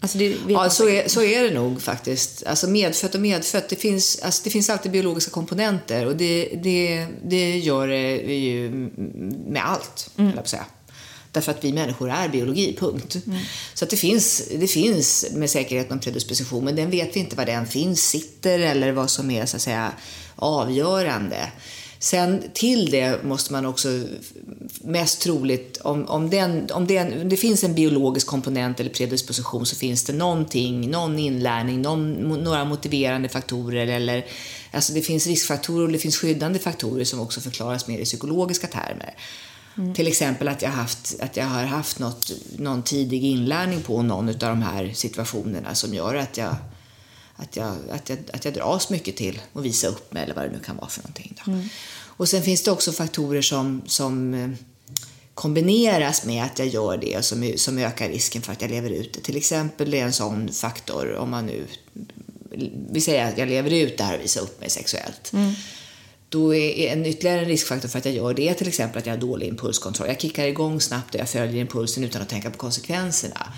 Alltså 0.00 0.18
ja, 0.48 0.70
så 0.70 0.88
är, 0.88 1.08
så 1.08 1.22
är 1.22 1.42
det 1.42 1.54
nog 1.54 1.82
faktiskt. 1.82 2.46
Alltså 2.46 2.68
medfött 2.68 3.14
och 3.14 3.20
medfött, 3.20 3.68
det 3.68 3.76
finns, 3.76 4.20
alltså 4.22 4.44
det 4.44 4.50
finns 4.50 4.70
alltid 4.70 4.92
biologiska 4.92 5.30
komponenter 5.30 6.06
och 6.06 6.16
det, 6.16 6.60
det, 6.62 7.06
det 7.24 7.58
gör 7.58 7.88
det 7.88 8.34
ju 8.34 8.70
med 9.46 9.62
allt, 9.66 10.10
mm. 10.16 10.32
jag 10.36 10.48
säga. 10.48 10.64
Därför 11.32 11.52
att 11.52 11.64
vi 11.64 11.72
människor 11.72 12.10
är 12.10 12.28
biologi, 12.28 12.76
punkt. 12.78 13.16
Så 13.74 13.84
att 13.84 13.90
det, 13.90 13.96
finns, 13.96 14.42
det 14.60 14.66
finns 14.66 15.26
med 15.32 15.50
säkerhet 15.50 15.90
någon 15.90 15.98
predisposition, 15.98 16.64
men 16.64 16.76
den 16.76 16.90
vet 16.90 17.16
vi 17.16 17.20
inte 17.20 17.36
var 17.36 17.46
den 17.46 17.66
finns, 17.66 18.08
sitter 18.08 18.58
eller 18.58 18.92
vad 18.92 19.10
som 19.10 19.30
är 19.30 19.46
så 19.46 19.56
att 19.56 19.62
säga 19.62 19.92
avgörande. 20.36 21.52
Sen 22.00 22.42
till 22.54 22.90
det 22.90 23.24
måste 23.24 23.52
man 23.52 23.66
också, 23.66 23.88
mest 24.80 25.20
troligt, 25.20 25.76
om, 25.76 26.06
om, 26.06 26.30
den, 26.30 26.70
om, 26.72 26.86
den, 26.86 27.28
det 27.28 27.36
finns 27.36 27.64
en 27.64 27.74
biologisk 27.74 28.26
komponent 28.26 28.80
eller 28.80 28.90
predisposition 28.90 29.66
så 29.66 29.76
finns 29.76 30.04
det 30.04 30.12
någonting, 30.12 30.90
någon 30.90 31.18
inlärning, 31.18 31.82
någon, 31.82 32.12
några 32.44 32.64
motiverande 32.64 33.28
faktorer 33.28 33.86
eller 33.86 34.26
alltså 34.72 34.92
det 34.92 35.02
finns 35.02 35.26
riskfaktorer 35.26 35.86
och 35.86 35.92
det 35.92 35.98
finns 35.98 36.16
skyddande 36.16 36.58
faktorer 36.58 37.04
som 37.04 37.20
också 37.20 37.40
förklaras 37.40 37.86
mer 37.86 37.98
i 37.98 38.04
psykologiska 38.04 38.66
termer. 38.66 39.14
Mm. 39.76 39.94
Till 39.94 40.06
exempel 40.06 40.48
att 40.48 40.62
jag, 40.62 40.70
haft, 40.70 41.16
att 41.20 41.36
jag 41.36 41.44
har 41.44 41.64
haft 41.64 41.98
något, 41.98 42.32
någon 42.56 42.82
tidig 42.82 43.24
inlärning 43.24 43.82
på 43.82 44.02
någon 44.02 44.28
av 44.28 44.34
de 44.34 44.62
här 44.62 44.92
situationerna 44.94 45.74
som 45.74 45.94
gör 45.94 46.14
att 46.14 46.36
jag, 46.36 46.56
att 47.36 47.56
jag, 47.56 47.76
att 47.90 48.08
jag, 48.08 48.18
att 48.32 48.44
jag 48.44 48.54
dras 48.54 48.90
mycket 48.90 49.16
till 49.16 49.40
att 49.52 49.62
visa 49.62 49.88
upp 49.88 50.12
mig 50.12 50.22
eller 50.22 50.34
vad 50.34 50.44
det 50.44 50.50
nu 50.50 50.58
kan 50.58 50.76
vara 50.76 50.88
för 50.88 51.02
någonting. 51.02 51.40
Mm. 51.46 51.68
Och 52.00 52.28
sen 52.28 52.42
finns 52.42 52.62
det 52.62 52.70
också 52.70 52.92
faktorer 52.92 53.42
som, 53.42 53.82
som 53.86 54.34
eh, 54.34 54.50
kombineras 55.34 56.24
med 56.24 56.44
att 56.44 56.58
jag 56.58 56.68
gör 56.68 56.96
det 56.96 57.24
som, 57.24 57.52
som 57.56 57.78
ökar 57.78 58.08
risken 58.08 58.42
för 58.42 58.52
att 58.52 58.62
jag 58.62 58.70
lever 58.70 58.90
ut 58.90 59.12
det. 59.12 59.20
Till 59.20 59.36
exempel 59.36 59.90
det 59.90 60.00
är 60.00 60.04
en 60.04 60.12
sån 60.12 60.52
faktor 60.52 61.14
om 61.14 61.30
man 61.30 61.46
nu, 61.46 61.66
vi 62.90 63.00
säger 63.00 63.32
att 63.32 63.38
jag 63.38 63.48
lever 63.48 63.70
ut 63.70 63.98
det 63.98 64.04
här 64.04 64.16
och 64.16 64.24
visar 64.24 64.40
upp 64.40 64.60
mig 64.60 64.70
sexuellt. 64.70 65.32
Mm 65.32 65.54
då 66.28 66.54
är 66.54 66.92
en 66.92 67.06
ytterligare 67.06 67.40
en 67.40 67.48
riskfaktor 67.48 67.88
för 67.88 67.98
att 67.98 68.04
jag 68.04 68.14
gör 68.14 68.34
det 68.34 68.54
till 68.54 68.68
exempel 68.68 68.98
att 68.98 69.06
jag 69.06 69.12
har 69.12 69.20
dålig 69.20 69.48
impulskontroll. 69.48 70.08
Jag 70.08 70.20
kickar 70.20 70.46
igång 70.46 70.80
snabbt 70.80 71.14
och 71.14 71.20
jag 71.20 71.28
följer 71.28 71.60
impulsen 71.60 72.04
utan 72.04 72.22
att 72.22 72.28
tänka 72.28 72.50
på 72.50 72.58
konsekvenserna. 72.58 73.52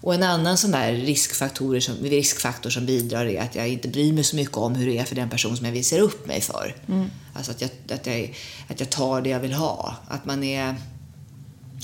Och 0.00 0.14
en 0.14 0.22
annan 0.22 0.58
sån 0.58 0.70
där 0.70 0.92
riskfaktor 0.92 1.80
som, 1.80 1.94
riskfaktor 1.94 2.70
som 2.70 2.86
bidrar 2.86 3.26
är 3.26 3.40
att 3.40 3.54
jag 3.54 3.68
inte 3.68 3.88
bryr 3.88 4.12
mig 4.12 4.24
så 4.24 4.36
mycket 4.36 4.56
om 4.56 4.74
hur 4.74 4.86
det 4.86 4.98
är 4.98 5.04
för 5.04 5.14
den 5.14 5.30
person 5.30 5.56
som 5.56 5.66
jag 5.66 5.72
visar 5.72 5.98
upp 5.98 6.26
mig 6.26 6.40
för. 6.40 6.74
Mm. 6.88 7.10
Alltså 7.34 7.52
att 7.52 7.60
jag, 7.60 7.70
att, 7.90 8.06
jag, 8.06 8.34
att 8.68 8.80
jag 8.80 8.90
tar 8.90 9.20
det 9.20 9.30
jag 9.30 9.40
vill 9.40 9.52
ha. 9.52 9.96
Att 10.08 10.24
man 10.24 10.44
är, 10.44 10.74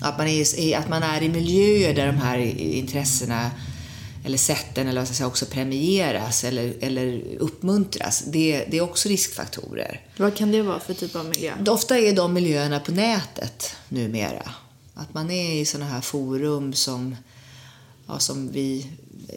att 0.02 0.18
man 0.18 0.26
är, 0.26 0.78
att 0.78 0.88
man 0.88 1.02
är 1.02 1.22
i 1.22 1.28
miljöer 1.28 1.94
där 1.94 2.06
de 2.06 2.16
här 2.16 2.38
intressena 2.58 3.50
eller 4.24 4.38
sätten 4.38 4.88
eller 4.88 5.00
vad 5.00 5.08
ska 5.08 5.14
säga, 5.14 5.26
också 5.26 5.46
premieras 5.46 6.44
eller, 6.44 6.74
eller 6.80 7.22
uppmuntras, 7.38 8.22
det, 8.26 8.64
det 8.70 8.76
är 8.76 8.80
också 8.80 9.08
riskfaktorer. 9.08 10.06
Vad 10.16 10.36
kan 10.36 10.52
det 10.52 10.62
vara 10.62 10.80
för 10.80 10.94
typ 10.94 11.16
av 11.16 11.24
miljö? 11.24 11.54
Ofta 11.68 11.98
är 11.98 12.12
de 12.12 12.32
miljöerna 12.32 12.80
på 12.80 12.92
nätet 12.92 13.76
numera. 13.88 14.54
Att 14.94 15.14
man 15.14 15.30
är 15.30 15.60
i 15.60 15.64
sådana 15.64 15.90
här 15.90 16.00
forum 16.00 16.72
som, 16.72 17.16
ja, 18.06 18.18
som 18.18 18.52
vi, 18.52 18.86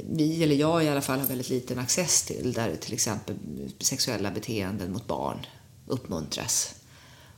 vi, 0.09 0.43
eller 0.43 0.55
jag 0.55 0.83
i 0.83 0.89
alla 0.89 1.01
fall, 1.01 1.19
har 1.19 1.27
väldigt 1.27 1.49
liten 1.49 1.79
access 1.79 2.23
till. 2.23 2.53
Där 2.53 2.75
till 2.75 2.93
exempel 2.93 3.35
sexuella 3.79 4.31
beteenden 4.31 4.91
mot 4.91 5.07
barn 5.07 5.45
uppmuntras 5.87 6.75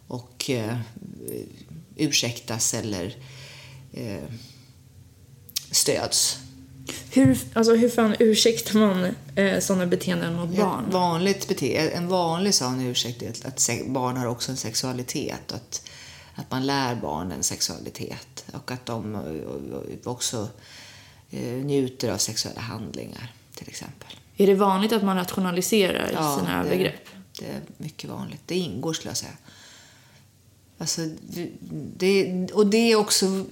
och 0.08 0.50
eh, 0.50 0.78
ursäktas 1.96 2.74
eller 2.74 3.16
eh, 3.94 4.24
stöds 5.72 6.40
hur, 7.12 7.38
alltså 7.54 7.76
hur 7.76 7.90
fan 7.90 8.16
ursäktar 8.20 8.80
man 8.80 9.16
eh, 9.36 9.60
sådana 9.60 9.86
beteenden 9.86 10.34
mot 10.34 10.50
barn? 10.50 10.86
Ett 10.86 10.94
vanligt 10.94 11.48
bete 11.48 11.78
en 11.78 12.08
vanlig 12.08 12.54
sån 12.54 12.82
ursäkt 12.82 13.22
är 13.22 13.30
att 13.30 13.70
barn 13.88 14.18
har 14.18 14.28
också 14.28 14.52
en 14.52 14.58
sexualitet. 14.58 15.52
Att, 15.52 15.90
att 16.36 16.52
man 16.52 16.66
lär 16.66 16.96
barnen 16.96 17.44
sexualitet 17.44 18.46
och 18.54 18.72
att 18.72 18.86
de 18.86 19.16
eh, 19.16 20.12
också 20.12 20.50
eh, 21.30 21.42
njuter 21.42 22.12
av 22.12 22.18
sexuella 22.18 22.62
handlingar, 22.62 23.34
till 23.56 23.68
exempel. 23.70 24.10
Är 24.38 24.48
det 24.48 24.56
vanligt 24.56 24.92
att 24.92 25.04
man 25.04 25.18
rationaliserar 25.18 26.12
ja, 26.14 26.38
sina 26.40 26.64
det, 26.64 26.68
övergrepp? 26.68 27.08
det 27.40 27.46
är 27.46 27.62
mycket 27.78 28.10
vanligt. 28.10 28.42
Det 28.46 28.56
ingår, 28.56 28.94
skulle 28.94 29.10
jag 29.10 29.18
säga. 29.18 29.38
Alltså, 30.78 31.02
det, 31.98 32.48
och 32.54 32.68
det 32.68 32.92
är, 32.92 32.96
också, 32.96 33.46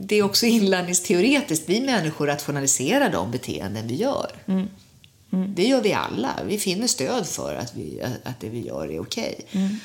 det 0.00 0.16
är 0.16 0.22
också 0.22 0.46
inlärningsteoretiskt. 0.46 1.68
Vi 1.68 1.80
människor 1.80 2.26
rationaliserar 2.26 3.12
de 3.12 3.30
beteenden 3.30 3.88
vi 3.88 3.94
gör. 3.94 4.32
Mm. 4.46 4.68
Mm. 5.32 5.54
Det 5.54 5.64
gör 5.64 5.82
vi 5.82 5.92
alla. 5.92 6.40
Vi 6.46 6.58
finner 6.58 6.86
stöd 6.86 7.26
för 7.26 7.54
att, 7.54 7.74
vi, 7.76 8.02
att 8.24 8.40
det 8.40 8.48
vi 8.48 8.66
gör 8.66 8.90
är 8.90 9.00
okej. 9.00 9.34
Okay. 9.38 9.62
Mm. 9.62 9.76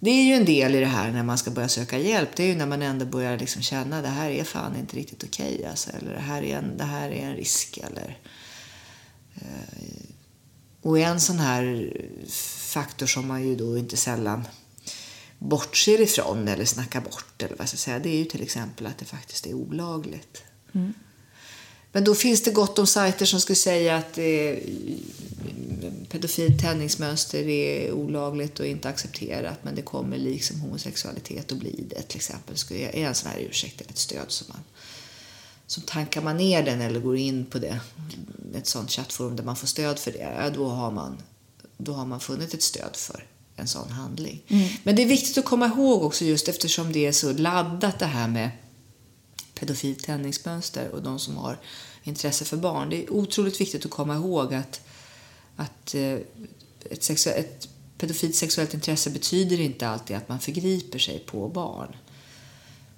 Det 0.00 0.10
är 0.10 0.22
ju 0.22 0.34
en 0.34 0.44
del 0.44 0.74
i 0.74 0.80
det 0.80 0.86
här 0.86 1.10
när 1.10 1.22
man 1.22 1.38
ska 1.38 1.50
börja 1.50 1.68
söka 1.68 1.98
hjälp. 1.98 2.28
Det 2.36 2.42
är 2.42 2.46
ju 2.46 2.54
när 2.54 2.66
man 2.66 2.82
ändå 2.82 3.04
börjar 3.04 3.38
liksom 3.38 3.62
känna 3.62 3.96
att 3.96 4.04
det 4.04 4.10
här 4.10 4.30
är 4.30 4.44
fan 4.44 4.76
inte 4.76 4.96
riktigt 4.96 5.24
okej. 5.24 5.54
Okay, 5.54 5.66
alltså. 5.66 5.90
Eller 5.90 6.14
det 6.14 6.20
här, 6.20 6.42
är 6.42 6.56
en, 6.56 6.76
det 6.76 6.84
här 6.84 7.10
är 7.10 7.26
en 7.26 7.36
risk. 7.36 7.78
Eller, 7.78 8.18
eh, 9.34 10.04
och 10.82 10.98
en 10.98 11.20
sån 11.20 11.38
här 11.38 11.92
faktor 12.72 13.06
som 13.06 13.28
man 13.28 13.48
ju 13.48 13.56
då 13.56 13.78
inte 13.78 13.96
sällan 13.96 14.44
bortser 15.38 16.00
ifrån 16.00 16.48
eller 16.48 16.64
snackar 16.64 17.00
bort 17.00 17.42
eller 17.42 17.56
vad 17.56 17.68
ska 17.68 17.76
säga, 17.76 17.98
det 17.98 18.08
är 18.08 18.18
ju 18.18 18.24
till 18.24 18.42
exempel 18.42 18.86
att 18.86 18.98
det 18.98 19.04
faktiskt 19.04 19.46
är 19.46 19.54
olagligt. 19.54 20.42
Mm. 20.72 20.94
Men 21.92 22.04
då 22.04 22.14
finns 22.14 22.42
det 22.42 22.50
gott 22.50 22.78
om 22.78 22.86
sajter 22.86 23.26
som 23.26 23.40
skulle 23.40 23.56
säga 23.56 23.96
att 23.96 24.18
eh, 24.18 24.56
pedofilt 26.08 26.60
tändningsmönster 26.60 27.48
är 27.48 27.92
olagligt 27.92 28.60
och 28.60 28.66
inte 28.66 28.88
accepterat 28.88 29.64
men 29.64 29.74
det 29.74 29.82
kommer 29.82 30.18
liksom 30.18 30.60
homosexualitet 30.60 31.52
att 31.52 31.58
bli 31.58 31.84
det 31.90 32.02
till 32.02 32.16
exempel. 32.16 32.56
Det 32.68 33.02
är 33.02 33.08
en 33.08 33.14
sån 33.14 33.30
här 33.30 33.38
ursäkt 33.40 33.80
eller 33.80 33.90
ett 33.90 33.98
stöd 33.98 34.30
som 34.30 34.46
man 34.48 34.60
som 35.68 35.82
tankar 35.82 36.22
man 36.22 36.36
ner 36.36 36.62
den 36.62 36.80
eller 36.80 37.00
går 37.00 37.16
in 37.16 37.46
på 37.46 37.58
det, 37.58 37.80
ett 38.54 38.66
sånt 38.66 38.90
chattforum 38.90 39.36
där 39.36 39.44
man 39.44 39.56
får 39.56 39.66
stöd 39.66 39.98
för 39.98 40.12
det, 40.12 40.18
ja, 40.18 40.50
då, 40.50 40.68
har 40.68 40.90
man, 40.90 41.22
då 41.76 41.92
har 41.92 42.06
man 42.06 42.20
funnit 42.20 42.54
ett 42.54 42.62
stöd 42.62 42.96
för 42.96 43.24
en 43.58 43.68
sån 43.68 43.90
handling. 43.90 44.42
Mm. 44.48 44.68
Men 44.82 44.96
det 44.96 45.02
är 45.02 45.06
viktigt 45.06 45.38
att 45.38 45.44
komma 45.44 45.66
ihåg 45.66 46.02
också 46.02 46.24
just 46.24 46.48
eftersom 46.48 46.92
det 46.92 47.06
är 47.06 47.12
så 47.12 47.32
laddat 47.32 47.98
det 47.98 48.06
här 48.06 48.28
med 48.28 48.50
pedofilt 49.54 50.04
tändningsmönster 50.04 50.88
och 50.88 51.02
de 51.02 51.18
som 51.18 51.36
har 51.36 51.58
intresse 52.04 52.44
för 52.44 52.56
barn. 52.56 52.90
Det 52.90 53.04
är 53.04 53.12
otroligt 53.12 53.60
viktigt 53.60 53.84
att 53.84 53.90
komma 53.90 54.14
ihåg 54.14 54.54
att, 54.54 54.80
att 55.56 55.94
eh, 55.94 56.12
ett, 56.90 57.00
sexu- 57.00 57.34
ett 57.34 57.68
pedofilt 57.98 58.34
sexuellt 58.34 58.74
intresse 58.74 59.10
betyder 59.10 59.60
inte 59.60 59.88
alltid 59.88 60.16
att 60.16 60.28
man 60.28 60.40
förgriper 60.40 60.98
sig 60.98 61.18
på 61.18 61.48
barn. 61.48 61.96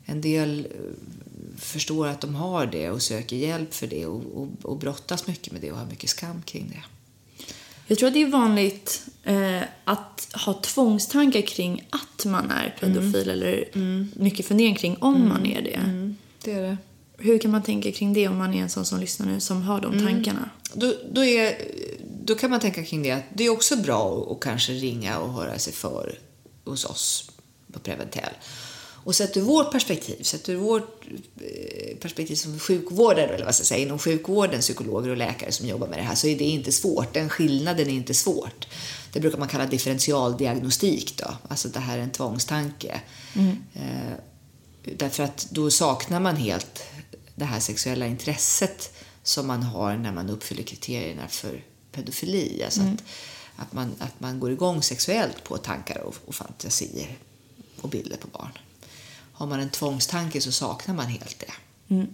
En 0.05 0.21
del 0.21 0.67
eh, 0.71 1.57
förstår 1.59 2.07
att 2.07 2.21
de 2.21 2.35
har 2.35 2.67
det 2.67 2.91
och 2.91 3.03
söker 3.03 3.37
hjälp 3.37 3.75
för 3.75 3.87
det 3.87 4.07
och, 4.07 4.23
och, 4.35 4.49
och 4.63 4.79
brottas 4.79 5.27
mycket 5.27 5.53
med 5.53 5.63
det 5.63 5.73
och 5.73 5.79
har 5.79 5.87
mycket 5.87 6.11
skam 6.11 6.43
kring 6.43 6.69
det. 6.69 6.85
Jag 7.91 7.99
tror 7.99 8.07
att 8.09 8.15
det 8.15 8.23
är 8.23 8.27
vanligt 8.27 9.03
eh, 9.25 9.63
att 9.85 10.29
ha 10.47 10.55
tvångstankar 10.55 11.41
kring 11.41 11.89
att 11.91 12.25
man 12.25 12.51
är 12.51 12.77
pedofil 12.81 13.15
mm. 13.15 13.31
eller 13.31 13.69
mm. 13.75 14.13
mycket 14.17 14.47
fundering 14.47 14.75
kring 14.75 14.97
om 15.01 15.15
mm. 15.15 15.29
man 15.29 15.47
är 15.47 15.63
det. 15.63 15.75
Mm. 15.75 16.17
Det 16.45 16.53
är 16.53 16.63
det. 16.63 16.77
Hur 17.19 17.39
kan 17.39 17.51
man 17.51 17.63
tänka 17.63 17.93
kring 17.93 18.13
det 18.13 18.29
om 18.29 18.39
man 18.39 18.55
är 18.55 18.63
en 18.63 18.71
sån 18.71 18.85
som 18.85 19.01
lyssnar 19.01 19.27
nu 19.27 19.41
som 19.41 19.63
har 19.63 19.81
de 19.81 19.93
mm. 19.93 20.07
tankarna? 20.07 20.51
Då, 20.75 20.95
då, 21.13 21.25
är, 21.25 21.55
då 22.25 22.35
kan 22.35 22.51
man 22.51 22.61
tänka 22.61 22.85
kring 22.85 23.03
det 23.03 23.11
att 23.11 23.25
det 23.35 23.45
är 23.45 23.51
också 23.51 23.77
bra 23.77 24.29
att 24.31 24.41
kanske 24.41 24.73
ringa 24.73 25.19
och 25.19 25.33
höra 25.33 25.59
sig 25.59 25.73
för 25.73 26.19
hos 26.65 26.85
oss 26.85 27.31
på 27.73 27.79
Preventell 27.79 28.33
och 29.05 29.15
sett 29.15 29.37
ur 29.37 29.41
vårt 29.43 29.73
perspektiv, 29.73 30.23
sett 30.23 30.49
ur 30.49 30.57
vårt 30.57 31.05
eh, 31.41 31.97
perspektiv 31.97 32.35
som 32.35 32.59
sjukvårdare, 32.59 33.27
eller 33.27 33.45
vad 33.45 33.55
ska 33.55 33.63
jag 33.63 33.67
säga, 33.67 33.81
inom 33.81 33.99
sjukvården, 33.99 34.61
psykologer 34.61 35.11
och 35.11 35.17
läkare 35.17 35.53
som 35.53 35.69
jobbar 35.69 35.89
med 35.89 35.99
det 35.99 36.03
här, 36.03 36.15
så 36.15 36.27
är 36.27 36.39
det 36.39 36.45
inte 36.45 36.73
svårt. 36.73 37.15
Den 37.15 37.29
skillnaden 37.29 37.89
är 37.89 37.93
inte 37.93 38.15
svårt. 38.15 38.67
Det 39.13 39.21
brukar 39.21 39.39
man 39.39 39.49
kalla 39.49 39.67
differentialdiagnostik 39.67 41.19
då, 41.19 41.35
alltså 41.49 41.69
det 41.69 41.81
här 41.81 41.99
är 41.99 42.03
en 42.03 42.11
tvångstanke. 42.11 43.01
Mm. 43.35 43.57
Eh, 43.75 44.15
därför 44.97 45.23
att 45.23 45.47
då 45.51 45.71
saknar 45.71 46.21
man 46.21 46.37
helt 46.37 46.83
det 47.35 47.45
här 47.45 47.61
sexuella 47.61 48.07
intresset 48.07 48.95
som 49.23 49.47
man 49.47 49.63
har 49.63 49.97
när 49.97 50.13
man 50.13 50.31
uppfyller 50.31 50.63
kriterierna 50.63 51.29
för 51.29 51.65
pedofili. 51.93 52.63
Alltså 52.65 52.81
mm. 52.81 52.95
att, 52.95 53.03
att, 53.67 53.73
man, 53.73 53.95
att 53.99 54.21
man 54.21 54.41
går 54.41 54.53
igång 54.53 54.83
sexuellt 54.83 55.45
på 55.45 55.57
tankar 55.57 55.99
och, 55.99 56.15
och 56.27 56.35
fantasier 56.35 57.19
och 57.81 57.89
bilder 57.89 58.17
på 58.17 58.29
barn 58.29 58.53
har 59.41 59.47
man 59.47 59.61
en 59.61 59.71
tvångstanke 59.71 60.41
så 60.41 60.53
saknar 60.53 60.95
man 60.95 61.07
helt 61.07 61.39
det. 61.39 61.53
Mm. 61.95 62.07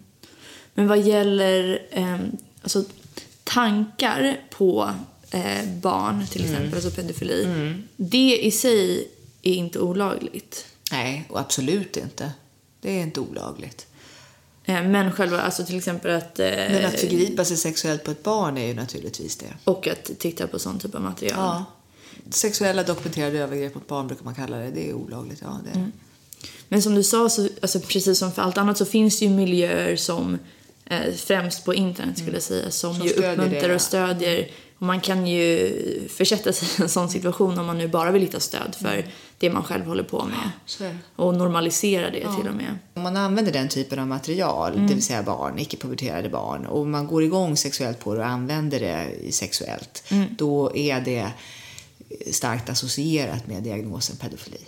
Men 0.74 0.88
vad 0.88 1.00
gäller 1.00 1.82
eh, 1.90 2.18
alltså, 2.62 2.84
tankar 3.44 4.40
på 4.50 4.94
eh, 5.30 5.68
barn, 5.82 6.26
till 6.26 6.40
mm. 6.40 6.52
exempel, 6.52 6.66
mm. 6.66 6.74
alltså 6.74 6.90
pedofili. 6.90 7.44
Mm. 7.44 7.82
Det 7.96 8.38
i 8.38 8.50
sig 8.50 9.08
är 9.42 9.54
inte 9.54 9.78
olagligt. 9.78 10.66
Nej, 10.92 11.24
och 11.28 11.40
absolut 11.40 11.96
inte. 11.96 12.32
Det 12.80 12.98
är 12.98 13.02
inte 13.02 13.20
olagligt. 13.20 13.86
Eh, 14.64 14.82
men 14.82 15.12
själva, 15.12 15.40
alltså 15.40 15.64
till 15.64 15.76
exempel 15.76 16.10
att... 16.10 16.38
Eh, 16.38 16.46
Men 16.46 16.84
att 16.84 17.00
förgripa 17.00 17.44
sig 17.44 17.56
sexuellt 17.56 18.04
på 18.04 18.10
ett 18.10 18.22
barn 18.22 18.58
är 18.58 18.66
ju 18.66 18.74
naturligtvis 18.74 19.36
det. 19.36 19.54
Och 19.64 19.88
att 19.88 20.10
titta 20.18 20.46
på 20.46 20.58
sån 20.58 20.78
typ 20.78 20.94
av 20.94 21.02
material. 21.02 21.38
Ja. 21.38 21.64
Sexuella 22.30 22.82
dokumenterade 22.82 23.38
övergrepp 23.38 23.74
mot 23.74 23.86
barn 23.86 24.06
brukar 24.06 24.24
man 24.24 24.34
kalla 24.34 24.56
det. 24.56 24.70
Det 24.70 24.88
är 24.88 24.94
olagligt, 24.94 25.38
ja. 25.42 25.60
Det. 25.64 25.78
Mm. 25.78 25.92
Men 26.68 26.82
som 26.82 26.94
du 26.94 27.02
sa, 27.02 27.28
så, 27.28 27.48
alltså, 27.62 27.80
precis 27.80 28.18
som 28.18 28.32
för 28.32 28.42
allt 28.42 28.58
annat 28.58 28.78
så 28.78 28.84
finns 28.84 29.18
det 29.18 29.24
ju 29.24 29.30
miljöer 29.30 29.96
som 29.96 30.38
eh, 30.84 31.12
främst 31.16 31.64
på 31.64 31.74
internet 31.74 32.18
skulle 32.18 32.36
jag 32.36 32.42
säga 32.42 32.70
som, 32.70 32.94
Som 32.94 33.06
ju 33.06 33.12
uppmuntrar 33.12 33.68
det, 33.68 33.74
och 33.74 33.80
stödjer. 33.80 34.50
Och 34.78 34.86
man 34.86 35.00
kan 35.00 35.26
ju 35.26 36.08
försätta 36.08 36.52
sig 36.52 36.68
i 36.78 36.82
en 36.82 36.88
sån 36.88 37.08
situation 37.08 37.58
om 37.58 37.66
man 37.66 37.78
nu 37.78 37.88
bara 37.88 38.10
vill 38.10 38.22
hitta 38.22 38.40
stöd 38.40 38.76
för 38.82 39.06
det 39.38 39.50
man 39.50 39.62
själv 39.64 39.84
håller 39.84 40.02
på 40.02 40.24
med. 40.24 40.50
Det. 40.78 40.96
Och 41.16 41.34
normalisera 41.34 42.10
det 42.10 42.20
till 42.20 42.48
och 42.48 42.54
med. 42.54 42.78
Om 42.94 43.02
man 43.02 43.16
använder 43.16 43.52
den 43.52 43.68
typen 43.68 43.98
av 43.98 44.06
material, 44.06 44.72
det 44.88 44.94
vill 44.94 45.02
säga 45.02 45.22
barn, 45.22 45.58
icke-puberterade 45.58 46.28
barn, 46.28 46.66
och 46.66 46.86
man 46.86 47.06
går 47.06 47.22
igång 47.22 47.56
sexuellt 47.56 47.98
på 48.00 48.14
det 48.14 48.20
och 48.20 48.26
använder 48.26 48.80
det 48.80 49.32
sexuellt, 49.32 50.04
då 50.30 50.76
är 50.76 51.00
det 51.00 51.30
starkt 52.32 52.68
associerat 52.68 53.46
med 53.46 53.62
diagnosen 53.62 54.16
pedofili. 54.16 54.58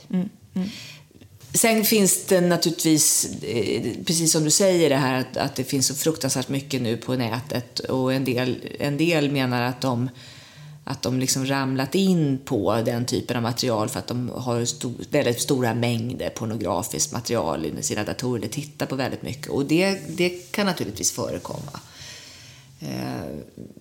Sen 1.59 1.85
finns 1.85 2.25
det 2.27 2.41
naturligtvis, 2.41 3.29
eh, 3.43 3.83
precis 4.07 4.33
som 4.33 4.45
du 4.45 4.51
säger, 4.51 4.89
det 4.89 4.97
här 4.97 5.21
att, 5.21 5.37
att 5.37 5.57
det 5.57 5.65
finns 5.65 5.87
så 5.87 5.95
fruktansvärt 5.95 6.49
mycket 6.49 6.83
nu 6.83 6.97
på 6.97 7.15
nätet 7.15 7.79
och 7.79 8.13
en 8.13 8.25
del, 8.25 8.57
en 8.79 8.97
del 8.97 9.31
menar 9.31 9.63
att 9.63 9.81
de 9.81 10.11
att 10.85 11.03
de 11.03 11.19
liksom 11.19 11.47
ramlat 11.47 11.95
in 11.95 12.39
på 12.45 12.83
den 12.85 13.07
typen 13.07 13.37
av 13.37 13.43
material 13.43 13.89
för 13.89 13.99
att 13.99 14.07
de 14.07 14.29
har 14.35 14.65
stor, 14.65 14.93
väldigt 15.11 15.41
stora 15.41 15.75
mängder 15.75 16.31
pornografiskt 16.31 17.13
material 17.13 17.67
i 17.67 17.83
sina 17.83 18.05
datorer, 18.05 18.41
De 18.41 18.49
tittar 18.49 18.87
på 18.87 18.97
väldigt 18.97 19.23
mycket. 19.23 19.49
Och 19.49 19.65
det, 19.65 20.01
det 20.09 20.29
kan 20.29 20.67
naturligtvis 20.67 21.13
förekomma. 21.13 21.81
Eh, 22.81 23.23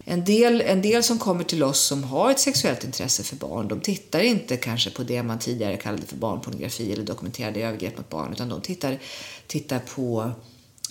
en, 0.05 0.25
del, 0.25 0.61
en 0.61 0.81
del 0.81 1.03
som 1.03 1.19
kommer 1.19 1.43
till 1.43 1.63
oss 1.63 1.79
som 1.79 2.03
har 2.03 2.31
ett 2.31 2.39
sexuellt 2.39 2.83
intresse 2.83 3.23
för 3.23 3.35
barn, 3.35 3.67
de 3.67 3.79
tittar 3.79 4.19
inte 4.19 4.57
kanske 4.57 4.89
på 4.89 5.03
det 5.03 5.23
man 5.23 5.39
tidigare 5.39 5.77
kallade 5.77 6.05
för 6.05 6.15
barnpornografi 6.15 6.93
eller 6.93 7.03
dokumenterade 7.03 7.59
övergrepp 7.59 7.97
mot 7.97 8.09
barn, 8.09 8.33
utan 8.33 8.49
de 8.49 8.61
tittar, 8.61 8.99
tittar 9.47 9.79
på 9.79 10.31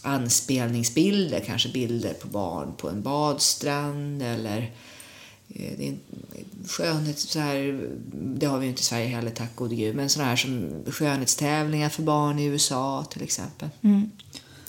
anspelningsbilder, 0.03 1.41
kanske 1.41 1.69
bilder 1.69 2.13
på 2.13 2.29
barn 2.29 2.73
på 2.77 2.89
en 2.89 3.03
badstrand 3.03 4.23
eller 4.23 4.73
eh, 5.49 5.73
det 5.79 5.89
är 5.89 5.97
skönhet, 6.69 7.19
så 7.19 7.39
här, 7.39 7.89
det 8.13 8.47
har 8.47 8.59
vi 8.59 8.67
inte 8.67 8.81
i 8.81 8.85
Sverige 8.85 9.07
heller, 9.07 9.31
tack 9.31 9.57
gode 9.57 9.75
gud, 9.75 9.97
men 9.97 10.09
sådana 10.09 10.29
här 10.29 10.37
som 10.37 10.85
skönhetstävlingar 10.91 11.89
för 11.89 12.03
barn 12.03 12.39
i 12.39 12.45
USA 12.45 13.07
till 13.11 13.23
exempel. 13.23 13.69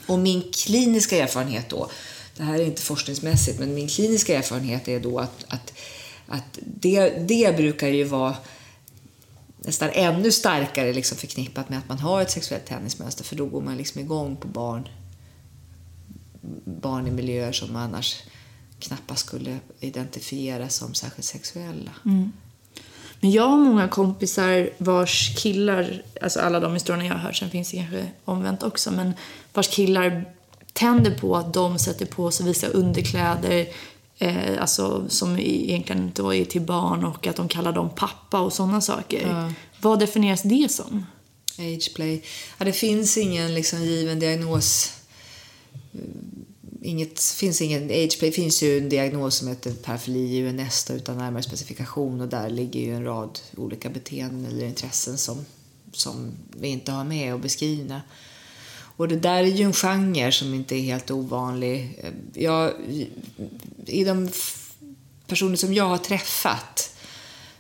Och 0.07 0.19
min 0.19 0.43
kliniska 0.51 1.17
erfarenhet 1.17 1.69
då, 1.69 1.89
det 2.37 2.43
här 2.43 2.59
är 2.59 2.65
inte 2.65 2.81
forskningsmässigt, 2.81 3.59
men 3.59 3.73
min 3.73 3.87
kliniska 3.87 4.37
erfarenhet 4.37 4.87
är 4.87 4.99
då 4.99 5.19
att, 5.19 5.45
att, 5.47 5.73
att 6.27 6.59
det, 6.61 7.09
det 7.09 7.57
brukar 7.57 7.87
ju 7.87 8.03
vara 8.03 8.35
nästan 9.57 9.89
ännu 9.93 10.31
starkare 10.31 10.93
liksom 10.93 11.17
förknippat 11.17 11.69
med 11.69 11.79
att 11.79 11.89
man 11.89 11.99
har 11.99 12.21
ett 12.21 12.31
sexuellt 12.31 12.65
tändningsmönster 12.65 13.23
för 13.23 13.35
då 13.35 13.45
går 13.45 13.61
man 13.61 13.77
liksom 13.77 14.01
igång 14.01 14.35
på 14.35 14.47
barn, 14.47 14.87
barn 16.65 17.07
i 17.07 17.11
miljöer 17.11 17.51
som 17.51 17.75
annars 17.75 18.23
knappast 18.79 19.25
skulle 19.25 19.59
identifieras 19.79 20.75
som 20.75 20.93
särskilt 20.93 21.25
sexuella. 21.25 21.91
Mm. 22.05 22.31
Men 23.19 23.31
jag 23.31 23.47
har 23.47 23.57
många 23.57 23.87
kompisar 23.87 24.69
vars 24.77 25.35
killar, 25.37 26.01
alltså 26.21 26.39
alla 26.39 26.59
de 26.59 26.73
historierna 26.73 27.05
jag 27.05 27.13
har 27.13 27.19
hört, 27.19 27.35
sen 27.35 27.49
finns 27.49 27.71
det 27.71 27.77
kanske 27.77 28.11
omvänt 28.25 28.63
också, 28.63 28.91
men 28.91 29.13
vars 29.53 29.67
killar 29.67 30.36
tänder 30.77 31.11
på 31.11 31.35
att 31.35 31.53
de 31.53 31.79
sätter 31.79 32.05
på 32.05 32.31
sig 32.31 32.45
vissa 32.45 32.67
underkläder 32.67 33.67
eh, 34.17 34.61
alltså, 34.61 35.05
som 35.09 35.39
egentligen 35.39 36.11
då 36.15 36.33
är 36.33 36.45
till 36.45 36.61
barn 36.61 37.05
och 37.05 37.27
att 37.27 37.35
de 37.35 37.47
kallar 37.47 37.73
dem 37.73 37.89
pappa 37.95 38.39
och 38.39 38.53
sådana 38.53 38.81
saker. 38.81 39.53
Vad 39.81 39.99
definieras 39.99 40.41
det 40.41 40.71
som? 40.71 41.05
Ageplay. 41.59 42.23
Ja, 42.57 42.65
det 42.65 42.73
finns 42.73 43.17
ingen 43.17 43.53
liksom, 43.53 43.83
given 43.83 44.19
diagnos. 44.19 44.93
Inget, 46.81 47.21
finns 47.21 47.61
ingen, 47.61 47.83
ageplay 47.83 48.31
finns 48.31 48.63
ju 48.63 48.77
en 48.77 48.89
diagnos 48.89 49.35
som 49.35 49.47
heter 49.47 49.71
parafili 49.71 50.47
UNS 50.47 50.91
utan 50.91 51.17
närmare 51.17 51.43
specifikation 51.43 52.21
och 52.21 52.27
där 52.27 52.49
ligger 52.49 52.79
ju 52.79 52.95
en 52.95 53.03
rad 53.03 53.39
olika 53.55 53.89
beteenden 53.89 54.45
eller 54.45 54.65
intressen 54.65 55.17
som, 55.17 55.45
som 55.91 56.31
vi 56.59 56.67
inte 56.67 56.91
har 56.91 57.03
med 57.03 57.33
och 57.33 57.39
beskrivna. 57.39 58.01
Och 58.97 59.07
det 59.07 59.15
där 59.15 59.43
är 59.43 59.47
ju 59.47 59.63
en 59.63 59.73
genre 59.73 60.31
som 60.31 60.53
inte 60.53 60.75
är 60.75 60.81
helt 60.81 61.11
ovanlig. 61.11 62.05
Jag, 62.33 62.73
I 63.85 64.03
de 64.03 64.29
personer 65.27 65.55
som 65.55 65.73
jag 65.73 65.85
har 65.85 65.97
träffat 65.97 66.93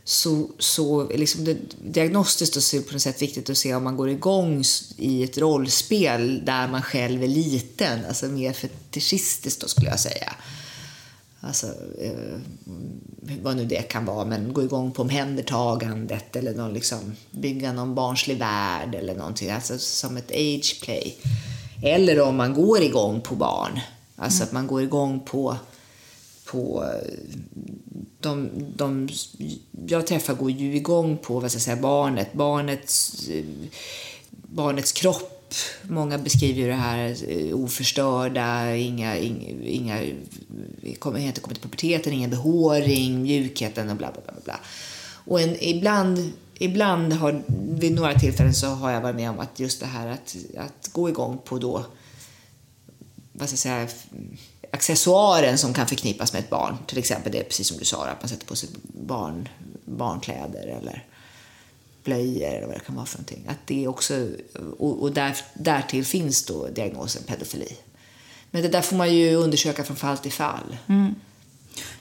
så, 0.03 0.49
så 0.59 1.09
är 1.09 1.17
liksom 1.17 1.45
det 1.45 1.57
diagnostiskt 1.91 2.55
och 2.55 2.63
så 2.63 2.75
är 2.75 2.79
det 2.79 2.87
på 2.87 2.93
något 2.93 3.01
sätt 3.01 3.21
viktigt 3.21 3.49
att 3.49 3.57
se 3.57 3.75
om 3.75 3.83
man 3.83 3.97
går 3.97 4.09
igång 4.09 4.63
i 4.97 5.23
ett 5.23 5.37
rollspel 5.37 6.45
där 6.45 6.67
man 6.67 6.81
själv 6.81 7.23
är 7.23 7.27
liten, 7.27 8.05
alltså 8.05 8.25
mer 8.25 8.53
fetischistiskt 8.53 9.61
då 9.61 9.67
skulle 9.67 9.89
jag 9.89 9.99
säga. 9.99 10.33
Alltså, 11.41 11.67
eh, 12.01 12.39
vad 13.41 13.55
nu 13.55 13.65
det 13.65 13.81
kan 13.81 14.05
vara, 14.05 14.25
men 14.25 14.53
gå 14.53 14.63
igång 14.63 14.91
på 14.91 15.01
omhändertagandet 15.01 16.35
eller 16.35 16.53
någon 16.53 16.73
liksom, 16.73 17.15
bygga 17.31 17.73
någon 17.73 17.95
barnslig 17.95 18.37
värld 18.37 18.95
eller 18.95 19.15
någonting, 19.15 19.49
alltså 19.49 19.77
som 19.77 20.17
ett 20.17 20.31
age 20.31 20.81
play. 20.83 21.17
Eller 21.83 22.21
om 22.21 22.35
man 22.35 22.53
går 22.53 22.81
igång 22.81 23.21
på 23.21 23.35
barn, 23.35 23.79
alltså 24.15 24.43
att 24.43 24.51
man 24.51 24.67
går 24.67 24.81
igång 24.81 25.19
på 25.19 25.57
på 26.45 26.85
de, 28.19 28.49
de 28.75 29.09
jag 29.87 30.07
träffar 30.07 30.33
går 30.33 30.51
ju 30.51 30.75
igång 30.75 31.17
på 31.17 31.39
vad 31.39 31.51
ska 31.51 31.55
jag 31.55 31.63
säga, 31.63 31.75
barnet, 31.75 32.33
barnets, 32.33 33.27
eh, 33.29 33.45
barnets 34.31 34.91
kropp. 34.91 35.36
Många 35.81 36.17
beskriver 36.17 36.61
ju 36.61 36.67
det 36.67 36.73
här 36.73 37.15
eh, 37.27 37.55
oförstörda, 37.55 38.75
inga, 38.75 39.17
inga, 39.17 39.55
inga 39.63 40.01
inte 40.03 40.99
kommit 40.99 41.35
till 41.41 41.61
puberteten, 41.61 42.13
ingen 42.13 42.29
behåring, 42.29 43.21
mjukheten 43.21 43.89
och 43.89 43.95
bla 43.95 44.11
bla 44.11 44.21
bla. 44.21 44.33
bla. 44.43 44.59
Och 45.25 45.41
en, 45.41 45.63
ibland, 45.63 46.31
ibland 46.53 47.13
har, 47.13 47.43
vid 47.69 47.91
några 47.91 48.13
tillfällen 48.19 48.53
så 48.53 48.67
har 48.67 48.91
jag 48.91 49.01
varit 49.01 49.15
med 49.15 49.29
om 49.29 49.39
att 49.39 49.59
just 49.59 49.79
det 49.79 49.85
här 49.85 50.07
att, 50.07 50.35
att 50.57 50.89
gå 50.93 51.09
igång 51.09 51.37
på 51.45 51.57
då 51.57 51.85
vad 53.33 53.49
ska 53.49 53.53
jag 53.53 53.59
säga, 53.59 53.87
accessoaren 54.71 55.57
som 55.57 55.73
kan 55.73 55.87
förknippas 55.87 56.33
med 56.33 56.39
ett 56.39 56.49
barn. 56.49 56.77
Till 56.87 56.97
exempel 56.97 57.31
det 57.31 57.43
precis 57.43 57.67
som 57.67 57.77
du 57.77 57.85
sa, 57.85 58.05
att 58.05 58.21
man 58.21 58.29
sätter 58.29 58.45
på 58.47 58.55
sig 58.55 58.69
barn, 58.83 59.49
barnkläder 59.85 60.67
eller 60.67 61.05
blöjor 62.07 62.47
eller 62.47 62.67
vad 62.67 62.75
det 62.75 62.85
kan 62.85 62.95
vara 62.95 63.05
för 63.05 63.17
någonting. 63.17 63.45
Att 63.47 63.67
det 63.67 63.87
också, 63.87 64.27
och, 64.77 65.01
och 65.01 65.11
där, 65.11 65.37
därtill 65.53 66.05
finns 66.05 66.45
då 66.45 66.67
diagnosen 66.67 67.23
pedofili. 67.23 67.77
Men 68.51 68.61
det 68.61 68.67
där 68.67 68.81
får 68.81 68.95
man 68.95 69.15
ju 69.15 69.35
undersöka 69.35 69.83
från 69.83 69.97
fall 69.97 70.17
till 70.17 70.31
fall. 70.31 70.77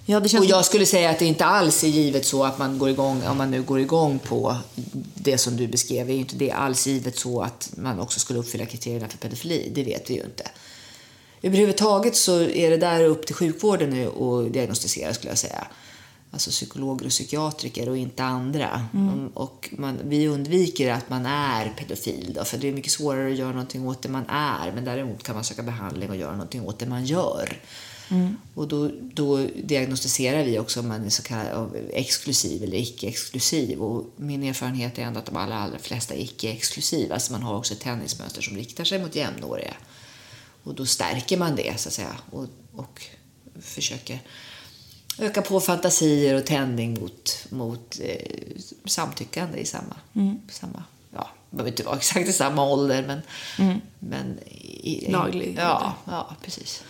Ja, 0.06 0.20
det 0.20 0.28
känns 0.28 0.44
Och 0.44 0.50
jag 0.50 0.64
skulle 0.64 0.86
säga 0.86 1.10
att 1.10 1.18
det 1.18 1.24
inte 1.24 1.44
alls 1.44 1.84
är 1.84 1.88
givet 1.88 2.26
så 2.26 2.44
att 2.44 2.58
man 2.58 2.78
går 2.78 2.90
igång, 2.90 3.22
om 3.26 3.36
man 3.36 3.50
nu 3.50 3.62
går 3.62 3.80
igång 3.80 4.18
på 4.18 4.56
det 5.14 5.38
som 5.38 5.56
du 5.56 5.66
beskrev, 5.66 6.10
är 6.10 6.14
ju 6.14 6.20
inte 6.20 6.36
det 6.36 6.50
alls 6.50 6.86
givet 6.86 7.18
så 7.18 7.42
att 7.42 7.70
man 7.76 8.00
också 8.00 8.20
skulle 8.20 8.38
uppfylla 8.38 8.66
kriterierna 8.66 9.08
för 9.08 9.18
pedofili. 9.18 9.70
Det 9.74 9.84
vet 9.84 10.10
vi 10.10 10.14
ju 10.14 10.22
inte. 10.22 10.50
Överhuvudtaget 11.42 12.16
så 12.16 12.40
är 12.40 12.70
det 12.70 12.76
där 12.76 13.04
upp 13.04 13.26
till 13.26 13.34
sjukvården 13.34 13.90
nu 13.90 14.06
att 14.06 14.52
diagnostisera 14.52 15.14
skulle 15.14 15.30
jag 15.30 15.38
säga. 15.38 15.66
Alltså 16.30 16.50
psykologer 16.50 17.04
och 17.04 17.10
psykiatriker 17.10 17.88
och 17.88 17.96
inte 17.96 18.24
andra. 18.24 18.88
Mm, 18.94 19.28
Och 19.28 19.68
man, 19.78 19.98
vi 20.04 20.28
undviker 20.28 20.92
att 20.92 21.10
man 21.10 21.26
är 21.26 21.68
pedofil 21.68 22.32
då, 22.34 22.44
för 22.44 22.58
det 22.58 22.68
är 22.68 22.72
mycket 22.72 22.92
svårare 22.92 23.32
att 23.32 23.38
göra 23.38 23.50
någonting 23.52 23.88
åt 23.88 24.02
det 24.02 24.08
man 24.08 24.24
är. 24.28 24.72
Men 24.72 24.84
däremot 24.84 25.22
kan 25.22 25.34
man 25.34 25.44
söka 25.44 25.62
behandling 25.62 26.10
och 26.10 26.16
göra 26.16 26.32
någonting 26.32 26.62
åt 26.62 26.78
det 26.78 26.86
man 26.86 27.04
gör. 27.04 27.60
Och 28.54 28.68
då, 28.68 28.90
då 29.02 29.46
diagnostiserar 29.64 30.44
vi 30.44 30.58
också 30.58 30.80
om 30.80 30.88
man 30.88 31.04
är 31.04 31.10
så 31.10 31.22
kallad 31.22 31.76
exklusiv 31.92 32.62
eller 32.62 32.76
icke-exklusiv. 32.78 33.78
Och 33.78 34.04
min 34.16 34.42
erfarenhet 34.42 34.98
är 34.98 35.02
ändå 35.02 35.18
att 35.18 35.26
de 35.26 35.36
allra, 35.36 35.58
allra 35.58 35.78
flesta 35.78 36.14
är 36.14 36.18
icke-exklusiva. 36.18 37.14
Alltså 37.14 37.32
man 37.32 37.42
har 37.42 37.56
också 37.56 37.74
tennismönster 37.74 38.42
som 38.42 38.56
riktar 38.56 38.84
sig 38.84 38.98
mot 39.02 39.16
jämnåriga. 39.16 39.74
Och 40.62 40.74
då 40.74 40.86
stärker 40.86 41.36
man 41.36 41.56
det 41.56 41.80
så 41.80 41.88
att 41.88 41.92
säga 41.92 42.16
och, 42.30 42.46
och 42.74 43.02
försöker 43.60 44.20
öka 45.18 45.42
på 45.42 45.60
fantasier 45.60 46.34
och 46.34 46.44
tändning 46.46 47.00
mot, 47.00 47.46
mot 47.50 47.98
eh, 48.02 48.16
samtyckande 48.84 49.58
i 49.58 49.64
samma, 49.64 49.96
samma 50.50 50.84
ja, 51.14 51.28
behöver 51.50 51.70
inte 51.70 51.82
vara 51.82 51.96
exakt 52.02 52.28
i 52.28 52.32
samma 52.32 52.64
ålder 52.64 53.04
men, 53.06 53.20
men 53.98 54.38
i, 54.82 55.06
Laglig 55.10 55.56
Ja, 55.58 55.94
ja, 56.04 56.36
precis. 56.44 56.82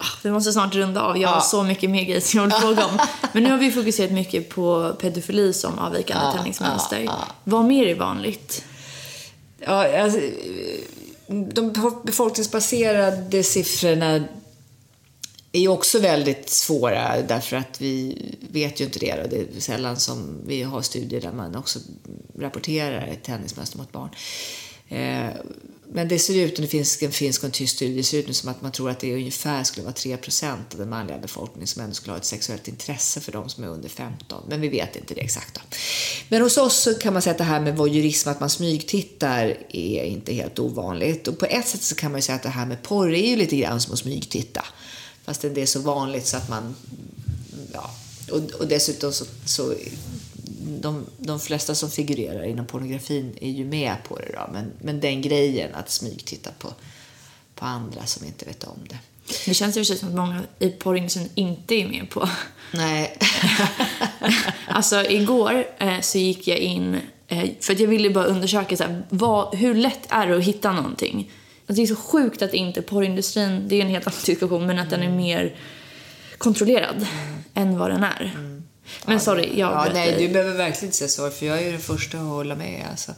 Ah, 0.00 0.04
vi 0.22 0.30
måste 0.30 0.52
snart 0.52 0.74
runda 0.74 1.00
av. 1.02 1.18
Jag 1.18 1.28
har 1.28 1.36
Ja. 1.36 1.40
så 1.40 1.62
mycket 1.62 1.90
mer 1.90 2.04
grejer 2.04 2.20
som 2.20 2.38
jag 2.40 2.44
vill 2.46 2.54
fråga 2.60 2.86
om. 2.86 2.98
Men 3.32 3.42
nu 3.42 3.50
har 3.50 3.58
vi 3.58 3.70
fokuserat 3.72 4.10
mycket 4.12 4.48
på 4.48 4.92
pedofili 5.00 5.52
som 5.52 5.78
avvikande 5.78 6.24
Ja, 6.24 6.32
tändningsmönster. 6.32 6.98
ja. 7.00 7.24
Vad 7.44 7.64
mer 7.64 7.86
är 7.86 7.94
vanligt? 7.94 8.64
Ja, 9.58 10.02
alltså, 10.02 10.20
de 11.52 11.72
befolkningsbaserade 12.04 13.42
siffrorna 13.42 14.24
är 15.52 15.60
ju 15.60 15.68
också 15.68 15.98
väldigt 15.98 16.50
svåra 16.50 17.22
därför 17.22 17.56
att 17.56 17.80
vi 17.80 18.22
vet 18.52 18.80
ju 18.80 18.84
inte 18.84 18.98
det. 18.98 19.22
Och 19.22 19.28
det 19.28 19.36
är 19.36 19.60
sällan 19.60 19.96
som 19.96 20.42
vi 20.46 20.62
har 20.62 20.82
studier 20.82 21.20
där 21.20 21.32
man 21.32 21.56
också 21.56 21.78
rapporterar 22.38 23.06
ett 23.06 23.24
tennismönster 23.24 23.78
mot 23.78 23.92
barn. 23.92 24.10
Eh, 24.88 25.30
men 25.92 26.08
det 26.08 26.18
ser 26.18 26.36
ut, 26.36 26.54
och 26.54 26.62
det 26.62 26.68
finns 26.68 27.02
en 27.02 27.12
finsk 27.12 27.42
och 27.42 27.46
en 27.46 27.52
tysk 27.52 27.76
studie, 27.76 27.96
det 27.96 28.02
ser 28.02 28.18
ut 28.18 28.36
som 28.36 28.48
att 28.48 28.62
man 28.62 28.72
tror 28.72 28.90
att 28.90 29.00
det 29.00 29.12
är 29.12 29.16
ungefär 29.16 29.64
skulle 29.64 29.84
vara 29.84 29.94
3% 29.94 30.52
av 30.72 30.78
den 30.78 30.90
manliga 30.90 31.18
befolkningen 31.18 31.66
som 31.66 31.82
ändå 31.82 31.94
skulle 31.94 32.12
ha 32.12 32.18
ett 32.18 32.24
sexuellt 32.24 32.68
intresse 32.68 33.20
för 33.20 33.32
de 33.32 33.48
som 33.48 33.64
är 33.64 33.68
under 33.68 33.88
15. 33.88 34.42
Men 34.48 34.60
vi 34.60 34.68
vet 34.68 34.96
inte 34.96 35.14
det 35.14 35.20
exakta. 35.20 35.60
Men 36.28 36.42
hos 36.42 36.58
oss 36.58 36.88
kan 37.00 37.12
man 37.12 37.22
säga 37.22 37.32
att 37.32 37.38
det 37.38 37.44
här 37.44 37.60
med 37.60 37.76
voyeurism, 37.76 38.28
att 38.28 38.40
man 38.40 38.50
smygtittar, 38.50 39.56
är 39.68 40.04
inte 40.04 40.34
helt 40.34 40.58
ovanligt. 40.58 41.28
Och 41.28 41.38
på 41.38 41.46
ett 41.46 41.68
sätt 41.68 41.82
så 41.82 41.94
kan 41.94 42.12
man 42.12 42.22
säga 42.22 42.36
att 42.36 42.42
det 42.42 42.48
här 42.48 42.66
med 42.66 42.82
porr 42.82 43.14
är 43.14 43.28
ju 43.28 43.36
lite 43.36 43.56
grann 43.56 43.80
som 43.80 43.92
att 43.92 43.98
smygtitta. 43.98 44.64
Fast 45.28 45.42
det 45.42 45.62
är 45.62 45.66
så 45.66 45.80
vanligt 45.80 46.26
så 46.26 46.36
att 46.36 46.48
man... 46.48 46.76
Ja, 47.72 47.90
och, 48.30 48.60
och 48.60 48.68
dessutom 48.68 49.12
så, 49.12 49.24
så 49.44 49.74
de, 50.80 51.06
de 51.18 51.40
flesta 51.40 51.74
som 51.74 51.90
figurerar 51.90 52.44
inom 52.44 52.66
pornografin 52.66 53.38
är 53.40 53.50
ju 53.50 53.64
med 53.64 53.96
på 54.08 54.18
det. 54.18 54.32
Då. 54.32 54.52
Men, 54.52 54.72
men 54.80 55.00
den 55.00 55.22
grejen 55.22 55.74
att 55.74 55.90
smygtitta 55.90 56.50
på, 56.58 56.72
på 57.54 57.64
andra 57.64 58.06
som 58.06 58.26
inte 58.26 58.44
vet 58.44 58.64
om 58.64 58.78
det. 58.88 58.98
Det 59.46 59.54
känns 59.54 59.76
ju 59.76 59.84
som 59.84 60.08
att 60.08 60.14
många 60.14 60.42
i 60.58 60.70
porrindustrin 60.70 61.28
inte 61.34 61.74
är 61.74 61.88
med 61.88 62.10
på. 62.10 62.28
Nej. 62.72 63.18
alltså 64.68 65.04
igår 65.04 65.66
eh, 65.78 66.00
så 66.00 66.18
gick 66.18 66.48
jag 66.48 66.58
in, 66.58 67.00
eh, 67.26 67.50
för 67.60 67.72
att 67.72 67.80
jag 67.80 67.88
ville 67.88 68.10
bara 68.10 68.24
undersöka 68.24 68.76
så 68.76 68.84
här, 68.84 69.02
vad, 69.08 69.54
hur 69.54 69.74
lätt 69.74 70.06
är 70.08 70.26
det 70.26 70.36
att 70.36 70.44
hitta 70.44 70.72
någonting. 70.72 71.30
Alltså, 71.68 71.82
det 71.82 71.82
är 71.82 71.86
så 71.86 71.96
sjukt 71.96 72.42
att 72.42 72.54
inte 72.54 72.82
porrindustrin, 72.82 73.68
det 73.68 73.76
är 73.76 73.82
en 73.82 73.88
helt 73.88 74.06
annan 74.06 74.20
diskussion, 74.24 74.66
men 74.66 74.78
att 74.78 74.92
mm. 74.92 75.00
den 75.00 75.10
är 75.10 75.16
mer 75.16 75.56
kontrollerad 76.38 76.96
mm. 76.96 77.44
än 77.54 77.78
vad 77.78 77.90
den 77.90 78.02
är. 78.02 78.32
Mm. 78.34 78.62
Men 79.06 79.14
ja, 79.14 79.20
sorry, 79.20 79.58
jag 79.58 79.72
ja, 79.72 79.86
Nej, 79.92 80.14
du 80.18 80.28
behöver 80.28 80.54
verkligen 80.54 80.84
inte 80.84 80.96
säga 80.96 81.08
sorry, 81.08 81.30
för 81.30 81.46
jag 81.46 81.62
är 81.62 81.72
den 81.72 81.80
första 81.80 82.18
att 82.18 82.24
hålla 82.24 82.54
med. 82.54 82.86
Alltså, 82.90 83.12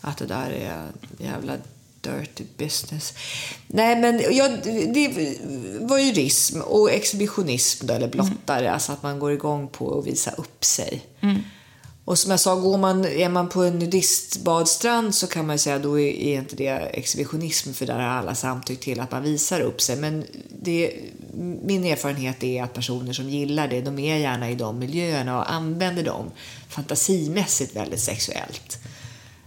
att 0.00 0.18
det 0.18 0.26
där 0.26 0.50
är 0.50 0.82
jävla 1.18 1.56
dirty 2.00 2.44
business. 2.56 3.14
Nej, 3.66 3.96
men 3.96 4.36
ja, 4.36 4.48
det 4.94 5.38
var 5.80 5.98
ju 5.98 6.12
rism 6.12 6.60
och 6.60 6.90
exhibitionism, 6.90 7.86
då, 7.86 7.94
eller 7.94 8.08
blottare. 8.08 8.60
Mm. 8.60 8.74
Alltså 8.74 8.92
att 8.92 9.02
man 9.02 9.18
går 9.18 9.32
igång 9.32 9.68
på 9.68 9.98
att 9.98 10.06
visa 10.06 10.30
upp 10.30 10.64
sig. 10.64 11.02
Och 12.06 12.18
som 12.18 12.30
jag 12.30 12.40
sa, 12.40 12.56
går 12.56 12.78
man, 12.78 13.04
är 13.04 13.28
man 13.28 13.48
på 13.48 13.62
en 13.62 13.78
nudistbadstrand 13.78 15.14
så 15.14 15.26
kan 15.26 15.46
man 15.46 15.58
säga 15.58 15.78
då 15.78 16.00
är 16.00 16.38
inte 16.38 16.56
det 16.56 16.68
exhibitionism 16.68 17.72
för 17.72 17.86
där 17.86 17.94
har 17.94 18.02
alla 18.02 18.34
samtyckt 18.34 18.82
till 18.82 19.00
att 19.00 19.12
man 19.12 19.22
visar 19.22 19.60
upp 19.60 19.80
sig. 19.80 19.96
Men 19.96 20.24
det, 20.62 21.00
min 21.62 21.84
erfarenhet 21.84 22.42
är 22.42 22.62
att 22.62 22.74
personer 22.74 23.12
som 23.12 23.30
gillar 23.30 23.68
det, 23.68 23.80
de 23.80 23.98
är 23.98 24.16
gärna 24.16 24.50
i 24.50 24.54
de 24.54 24.78
miljöerna 24.78 25.38
och 25.38 25.52
använder 25.52 26.02
dem 26.02 26.30
fantasimässigt 26.68 27.76
väldigt 27.76 28.00
sexuellt. 28.00 28.78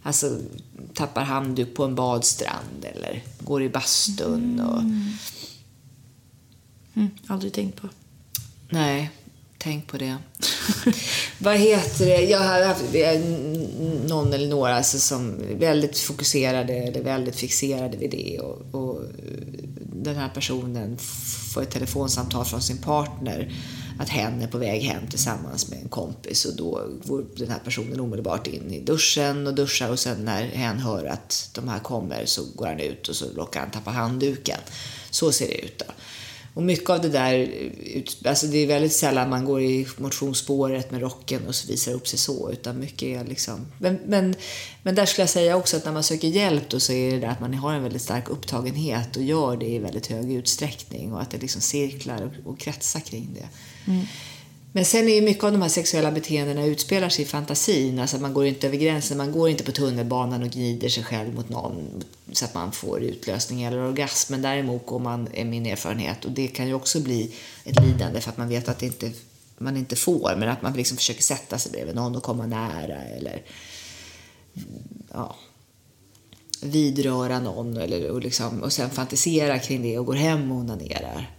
Alltså 0.03 0.37
tappar 0.93 1.23
handduk 1.23 1.75
på 1.75 1.83
en 1.83 1.95
badstrand 1.95 2.85
eller 2.95 3.23
går 3.39 3.63
i 3.63 3.69
bastun. 3.69 4.59
Och... 4.59 4.79
Mm. 4.79 5.11
Mm, 6.95 7.09
aldrig 7.27 7.53
tänkt 7.53 7.81
på. 7.81 7.89
Nej, 8.69 9.11
Tänk 9.61 9.87
på 9.87 9.97
det. 9.97 10.17
Vad 11.37 11.57
heter 11.57 12.05
det? 12.05 12.21
Jag 12.21 12.39
har 12.39 12.65
haft 12.65 12.83
någon 14.09 14.33
eller 14.33 14.47
några 14.47 14.75
alltså, 14.75 14.99
som 14.99 15.43
är 15.49 15.55
väldigt 15.55 15.97
fokuserade 15.97 16.73
eller 16.73 17.03
väldigt 17.03 17.35
fixerade 17.35 17.97
vid 17.97 18.11
det. 18.11 18.39
Och, 18.39 18.81
och, 18.81 19.01
den 20.03 20.15
här 20.15 20.29
personen 20.29 20.97
får 21.53 21.61
ett 21.61 21.71
telefonsamtal 21.71 22.45
från 22.45 22.61
sin 22.61 22.77
partner 22.77 23.53
att 23.99 24.09
hen 24.09 24.41
är 24.41 24.47
på 24.47 24.57
väg 24.57 24.81
hem 24.81 25.07
tillsammans 25.07 25.69
med 25.69 25.79
en 25.79 25.89
kompis 25.89 26.45
och 26.45 26.55
då 26.55 26.89
går 27.05 27.25
den 27.35 27.49
här 27.49 27.59
personen 27.59 27.99
omedelbart 27.99 28.47
in 28.47 28.73
i 28.73 28.79
duschen 28.79 29.47
och 29.47 29.53
duschar 29.53 29.91
och 29.91 29.99
sen 29.99 30.25
när 30.25 30.43
hen 30.43 30.79
hör 30.79 31.05
att 31.05 31.49
de 31.53 31.67
här 31.67 31.79
kommer 31.79 32.25
så 32.25 32.41
går 32.55 32.67
han 32.67 32.79
ut 32.79 33.07
och 33.07 33.15
så 33.15 33.25
råkar 33.35 33.59
han 33.59 33.71
tappa 33.71 33.91
handduken. 33.91 34.59
Så 35.09 35.31
ser 35.31 35.47
det 35.47 35.65
ut 35.65 35.79
då. 35.79 35.93
Och 36.59 36.65
mycket 36.65 36.89
av 36.89 37.01
det 37.01 37.09
där, 37.09 37.51
alltså 38.25 38.47
det 38.47 38.57
är 38.57 38.67
väldigt 38.67 38.93
sällan 38.93 39.29
man 39.29 39.45
går 39.45 39.61
i 39.61 39.87
motionsspåret 39.97 40.91
med 40.91 41.01
rocken 41.01 41.47
och 41.47 41.55
så 41.55 41.67
visar 41.67 41.93
upp 41.93 42.07
sig 42.07 42.19
så, 42.19 42.51
utan 42.51 42.79
mycket 42.79 43.03
är 43.03 43.25
liksom... 43.25 43.67
Men, 43.77 43.99
men, 44.05 44.35
men 44.83 44.95
där 44.95 45.05
skulle 45.05 45.21
jag 45.21 45.29
säga 45.29 45.55
också 45.55 45.77
att 45.77 45.85
när 45.85 45.91
man 45.91 46.03
söker 46.03 46.27
hjälp 46.27 46.69
då 46.69 46.79
så 46.79 46.93
är 46.93 47.11
det 47.11 47.19
där 47.19 47.27
att 47.27 47.39
man 47.39 47.53
har 47.53 47.73
en 47.73 47.83
väldigt 47.83 48.01
stark 48.01 48.29
upptagenhet 48.29 49.15
och 49.15 49.23
gör 49.23 49.57
det 49.57 49.65
i 49.65 49.79
väldigt 49.79 50.07
hög 50.07 50.31
utsträckning 50.31 51.13
och 51.13 51.21
att 51.21 51.31
det 51.31 51.37
liksom 51.37 51.61
cirklar 51.61 52.21
och, 52.21 52.51
och 52.51 52.59
kretsar 52.59 52.99
kring 52.99 53.29
det. 53.33 53.47
Mm. 53.91 54.05
Men 54.71 54.85
sen 54.85 55.07
är 55.07 55.15
ju 55.15 55.21
mycket 55.21 55.43
av 55.43 55.51
de 55.51 55.61
här 55.61 55.69
sexuella 55.69 56.11
beteendena 56.11 56.65
utspelar 56.65 57.09
sig 57.09 57.25
i 57.25 57.27
fantasin. 57.27 57.99
Alltså 57.99 58.17
man 58.17 58.33
går 58.33 58.45
inte 58.45 58.67
över 58.67 58.77
gränsen, 58.77 59.17
man 59.17 59.31
går 59.31 59.49
inte 59.49 59.63
på 59.63 59.71
tunnelbanan 59.71 60.43
och 60.43 60.49
gnider 60.49 60.89
sig 60.89 61.03
själv 61.03 61.35
mot 61.35 61.49
någon 61.49 62.03
så 62.31 62.45
att 62.45 62.53
man 62.53 62.71
får 62.71 63.01
utlösning 63.01 63.63
eller 63.63 63.77
orgasm. 63.77 64.33
Men 64.33 64.41
däremot 64.41 64.85
går 64.85 64.99
man, 64.99 65.27
är 65.33 65.45
min 65.45 65.65
erfarenhet, 65.65 66.25
och 66.25 66.31
det 66.31 66.47
kan 66.47 66.67
ju 66.67 66.73
också 66.73 66.99
bli 66.99 67.35
ett 67.63 67.81
lidande 67.81 68.21
för 68.21 68.29
att 68.29 68.37
man 68.37 68.49
vet 68.49 68.69
att 68.69 68.83
inte, 68.83 69.11
man 69.57 69.77
inte 69.77 69.95
får, 69.95 70.35
men 70.37 70.49
att 70.49 70.61
man 70.61 70.73
liksom 70.73 70.97
försöker 70.97 71.23
sätta 71.23 71.57
sig 71.57 71.71
bredvid 71.71 71.95
någon 71.95 72.15
och 72.15 72.23
komma 72.23 72.45
nära 72.45 73.03
eller 73.03 73.41
ja, 75.13 75.35
vidröra 76.61 77.39
någon 77.39 77.77
eller, 77.77 78.09
och, 78.09 78.21
liksom, 78.21 78.63
och 78.63 78.73
sen 78.73 78.89
fantisera 78.89 79.59
kring 79.59 79.81
det 79.81 79.99
och 79.99 80.05
går 80.05 80.13
hem 80.13 80.51
och 80.51 80.57
onanerar. 80.57 81.38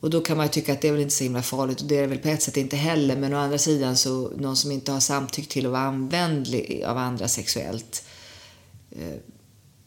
Och 0.00 0.10
då 0.10 0.20
kan 0.20 0.36
man 0.36 0.46
ju 0.46 0.52
tycka 0.52 0.72
att 0.72 0.80
det 0.80 0.88
är 0.88 0.92
väl 0.92 1.00
inte 1.00 1.14
så 1.14 1.24
himla 1.24 1.42
farligt 1.42 1.80
och 1.80 1.86
det 1.86 1.96
är 1.96 2.00
det 2.00 2.06
väl 2.06 2.18
på 2.18 2.28
ett 2.28 2.42
sätt 2.42 2.56
inte 2.56 2.76
heller. 2.76 3.16
Men 3.16 3.34
å 3.34 3.36
andra 3.36 3.58
sidan 3.58 3.96
så 3.96 4.32
någon 4.36 4.56
som 4.56 4.70
inte 4.72 4.92
har 4.92 5.00
samtyckt 5.00 5.50
till 5.50 5.66
att 5.66 5.72
vara 5.72 5.82
användlig 5.82 6.84
av 6.86 6.96
andra 6.98 7.28
sexuellt. 7.28 8.04
Eh, 8.90 9.16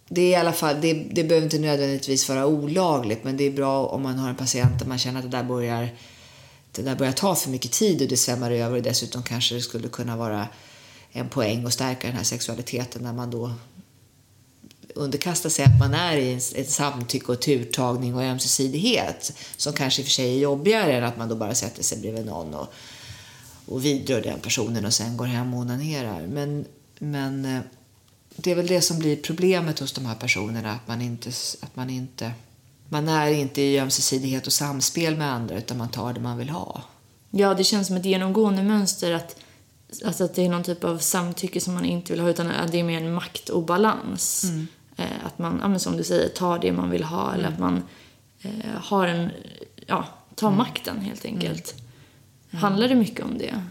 det 0.10 0.22
är 0.22 0.30
i 0.30 0.36
alla 0.36 0.54
fall, 0.54 0.82
det, 0.82 0.94
det 0.94 1.24
behöver 1.24 1.46
inte 1.46 1.60
nödvändigtvis 1.60 2.30
vara 2.30 2.46
olagligt 2.46 3.24
men 3.24 3.38
det 3.38 3.44
är 3.44 3.52
bra 3.52 3.86
om 3.86 4.02
man 4.02 4.20
har 4.20 4.30
en 4.30 4.36
patient 4.36 4.80
där 4.80 4.86
man 4.86 4.98
känner 4.98 5.20
att 5.20 5.32
det 5.32 5.38
där 5.38 5.44
börjar, 5.44 5.90
det 6.72 6.82
där 6.82 6.96
börjar 6.96 7.12
ta 7.12 7.36
för 7.36 7.50
mycket 7.50 7.72
tid 7.72 8.02
och 8.02 8.08
det 8.08 8.18
svämmar 8.18 8.52
över 8.52 8.78
och 8.78 8.84
dessutom 8.84 9.24
kanske 9.24 9.56
det 9.56 9.62
skulle 9.62 9.88
kunna 9.88 10.18
vara 10.18 10.48
en 11.12 11.30
poäng 11.30 11.66
att 11.66 11.74
stärka 11.74 12.08
den 12.08 12.16
här 12.16 12.24
sexualiteten 12.24 13.04
när 13.04 13.14
man 13.14 13.32
då 13.32 13.54
underkasta 14.96 15.50
sig 15.50 15.66
att 15.66 15.80
man 15.80 15.94
är 15.94 16.18
i 16.18 16.34
ett 16.34 16.70
samtycke 16.70 17.32
och 17.32 17.42
turtagning 17.42 18.16
och 18.16 18.24
ömsesidighet 18.24 19.34
som 19.58 19.74
kanske 19.74 20.02
i 20.02 20.04
och 20.04 20.08
för 20.08 20.12
sig 20.12 20.36
är 20.36 20.40
jobbigare 20.40 20.98
än 20.98 21.04
att 21.04 21.18
man 21.18 21.30
då 21.30 21.36
bara 21.36 21.56
sätter 21.56 21.84
sig 21.84 21.98
bredvid 21.98 22.26
någon 22.26 22.54
och, 22.54 22.74
och 23.66 23.86
vidrör 23.86 24.22
den 24.22 24.40
personen 24.40 24.86
och 24.86 24.94
sen 24.94 25.18
går 25.18 25.26
hem 25.26 25.54
och 25.54 25.60
onanerar. 25.60 26.28
Men, 26.28 26.66
men 27.00 27.46
eh, 27.46 27.62
det 28.36 28.52
är 28.52 28.56
väl 28.56 28.68
det 28.68 28.82
som 28.82 29.00
blir 29.00 29.16
problemet 29.16 29.80
hos 29.80 29.94
de 29.94 30.06
här 30.06 30.16
personerna, 30.16 30.72
att 30.72 30.88
man 30.88 31.02
inte, 31.02 31.30
att 31.60 31.76
man 31.76 31.90
inte 31.90 32.32
man 32.92 33.10
är 33.10 33.32
inte 33.32 33.62
i 33.62 33.80
ömsesidighet 33.80 34.48
och 34.48 34.54
samspel 34.54 35.16
med 35.16 35.34
andra 35.34 35.58
utan 35.58 35.78
man 35.78 35.90
tar 35.90 36.14
det 36.14 36.20
man 36.20 36.38
vill 36.38 36.50
ha. 36.50 36.84
Ja, 37.30 37.54
det 37.54 37.64
känns 37.64 37.88
som 37.88 37.98
ett 37.98 38.06
genomgående 38.06 38.64
mönster 38.64 39.12
att, 39.12 39.36
alltså 40.06 40.24
att 40.24 40.36
det 40.36 40.46
är 40.46 40.50
någon 40.50 40.64
typ 40.64 40.84
av 40.84 40.98
samtycke 40.98 41.62
som 41.62 41.74
man 41.74 41.86
inte 41.86 42.14
vill 42.14 42.22
ha 42.22 42.30
utan 42.30 42.52
att 42.52 42.72
det 42.72 42.80
är 42.80 42.84
mer 42.84 43.02
en 43.02 43.14
maktobalans. 43.14 44.44
Mm. 44.44 44.68
Att 45.32 45.40
man, 45.40 45.74
ja, 45.74 45.80
som 45.80 45.98
du 45.98 46.04
säger, 46.04 46.30
tar 46.30 46.60
det 46.60 46.72
man 46.72 46.90
vill 46.90 47.04
ha 47.04 47.28
mm. 47.28 47.40
eller 47.40 47.50
att 47.50 47.60
man 47.60 47.84
eh, 48.42 48.52
har 48.76 49.08
en, 49.08 49.30
ja, 49.88 50.06
tar 50.36 50.48
mm. 50.48 50.58
makten 50.58 51.00
helt 51.00 51.26
enkelt. 51.26 51.76
Mm. 52.52 52.62
Handlar 52.62 52.88
det 52.88 52.96
mycket 52.96 53.26
om 53.26 53.38
det? 53.38 53.64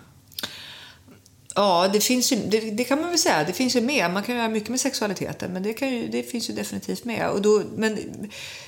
Ja, 1.55 1.89
det, 1.93 2.01
finns 2.01 2.33
ju, 2.33 2.37
det, 2.37 2.71
det, 2.71 2.85
kan 2.85 3.01
man 3.01 3.11
väl 3.11 3.19
säga. 3.19 3.45
Det 3.45 3.53
finns 3.53 3.77
ju 3.77 3.81
med. 3.81 4.11
Man 4.11 4.23
kan 4.23 4.37
göra 4.37 4.49
mycket 4.49 4.69
med 4.69 4.81
sexualiteten, 4.81 5.53
men 5.53 5.63
det, 5.63 5.73
kan 5.73 5.95
ju, 5.95 6.09
det 6.09 6.23
finns 6.23 6.51
ju 6.51 6.55
definitivt 6.55 7.05
med. 7.05 7.31
Och 7.31 7.43
då, 7.43 7.63
men 7.77 7.99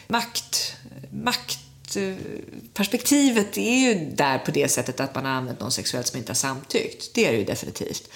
makt, 0.07 0.76
maktperspektivet 1.11 3.59
är 3.59 3.76
ju 3.76 4.11
där 4.11 4.38
på 4.38 4.51
det 4.51 4.68
sättet 4.68 5.01
att 5.01 5.14
man 5.14 5.24
har 5.24 5.32
använt 5.32 5.61
någon 5.61 5.72
sexuellt 5.72 6.07
som 6.07 6.18
inte 6.18 6.30
har 6.30 6.34
samtyckt. 6.34 7.14
Det 7.14 7.26
är 7.26 7.32
det 7.32 7.38
ju 7.38 7.45
definitivt. 7.45 8.09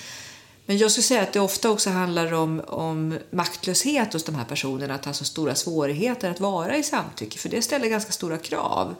Men 0.66 0.78
jag 0.78 0.90
skulle 0.90 1.04
säga 1.04 1.22
att 1.22 1.32
det 1.32 1.40
ofta 1.40 1.70
också 1.70 1.90
handlar 1.90 2.32
om, 2.32 2.62
om 2.66 3.18
maktlöshet 3.30 4.12
hos 4.12 4.24
de 4.24 4.34
här 4.34 4.44
personerna, 4.44 4.94
att 4.94 5.04
ha 5.04 5.12
så 5.12 5.24
stora 5.24 5.54
svårigheter 5.54 6.30
att 6.30 6.40
vara 6.40 6.76
i 6.76 6.82
samtycke, 6.82 7.38
för 7.38 7.48
det 7.48 7.62
ställer 7.62 7.88
ganska 7.88 8.12
stora 8.12 8.38
krav. 8.38 8.94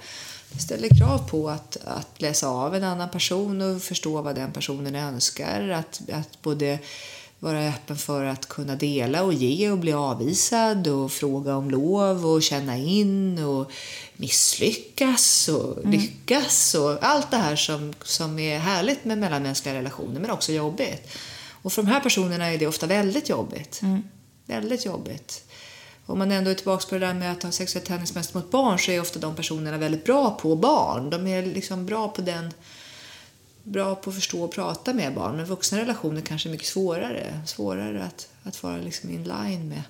Det 0.50 0.58
ställer 0.58 0.88
krav 0.88 1.28
på 1.28 1.48
att, 1.48 1.76
att 1.84 2.20
läsa 2.20 2.48
av 2.48 2.74
en 2.74 2.84
annan 2.84 3.10
person 3.10 3.62
och 3.62 3.82
förstå 3.82 4.22
vad 4.22 4.34
den 4.34 4.52
personen 4.52 4.94
önskar, 4.94 5.68
att, 5.68 6.00
att 6.12 6.42
både 6.42 6.78
vara 7.38 7.68
öppen 7.68 7.96
för 7.96 8.24
att 8.24 8.48
kunna 8.48 8.76
dela 8.76 9.22
och 9.22 9.34
ge 9.34 9.70
och 9.70 9.78
bli 9.78 9.92
avvisad 9.92 10.88
och 10.88 11.12
fråga 11.12 11.56
om 11.56 11.70
lov 11.70 12.26
och 12.26 12.42
känna 12.42 12.76
in 12.76 13.38
och 13.38 13.70
misslyckas 14.16 15.48
och 15.48 15.78
mm. 15.78 15.90
lyckas 15.90 16.74
och 16.74 16.98
allt 17.00 17.30
det 17.30 17.36
här 17.36 17.56
som, 17.56 17.94
som 18.02 18.38
är 18.38 18.58
härligt 18.58 19.04
med 19.04 19.18
mellanmänskliga 19.18 19.74
relationer 19.74 20.20
men 20.20 20.30
också 20.30 20.52
jobbigt. 20.52 21.08
Och 21.66 21.72
för 21.72 21.82
de 21.82 21.88
här 21.88 22.00
personerna 22.00 22.46
är 22.46 22.58
det 22.58 22.66
ofta 22.66 22.86
väldigt 22.86 23.28
jobbigt. 23.28 23.82
Mm. 23.82 24.02
Väldigt 24.44 24.86
jobbigt. 24.86 25.44
Om 26.06 26.18
man 26.18 26.32
ändå 26.32 26.50
är 26.50 26.54
tillbaka 26.54 26.86
på 26.88 26.94
det 26.94 27.06
där 27.06 27.14
med 27.14 27.32
att 27.32 27.42
ha 27.42 27.52
sexuell 27.52 27.84
tennismäster 27.84 28.38
mot 28.38 28.50
barn 28.50 28.78
så 28.78 28.90
är 28.90 29.00
ofta 29.00 29.18
de 29.18 29.36
personerna 29.36 29.78
väldigt 29.78 30.04
bra 30.04 30.30
på 30.30 30.56
barn. 30.56 31.10
De 31.10 31.26
är 31.26 31.46
liksom 31.46 31.86
bra 31.86 32.08
på 32.08 32.22
den 32.22 32.52
bra 33.62 33.94
på 33.94 34.10
att 34.10 34.16
förstå 34.16 34.44
och 34.44 34.52
prata 34.52 34.94
med 34.94 35.14
barn. 35.14 35.36
Men 35.36 35.46
vuxna 35.46 35.78
relationer 35.78 36.20
kanske 36.20 36.48
är 36.48 36.50
mycket 36.50 36.68
svårare. 36.68 37.40
Svårare 37.46 38.04
att, 38.04 38.28
att 38.42 38.62
vara 38.62 38.76
liksom 38.76 39.10
in 39.10 39.24
line 39.24 39.68
med 39.68 39.82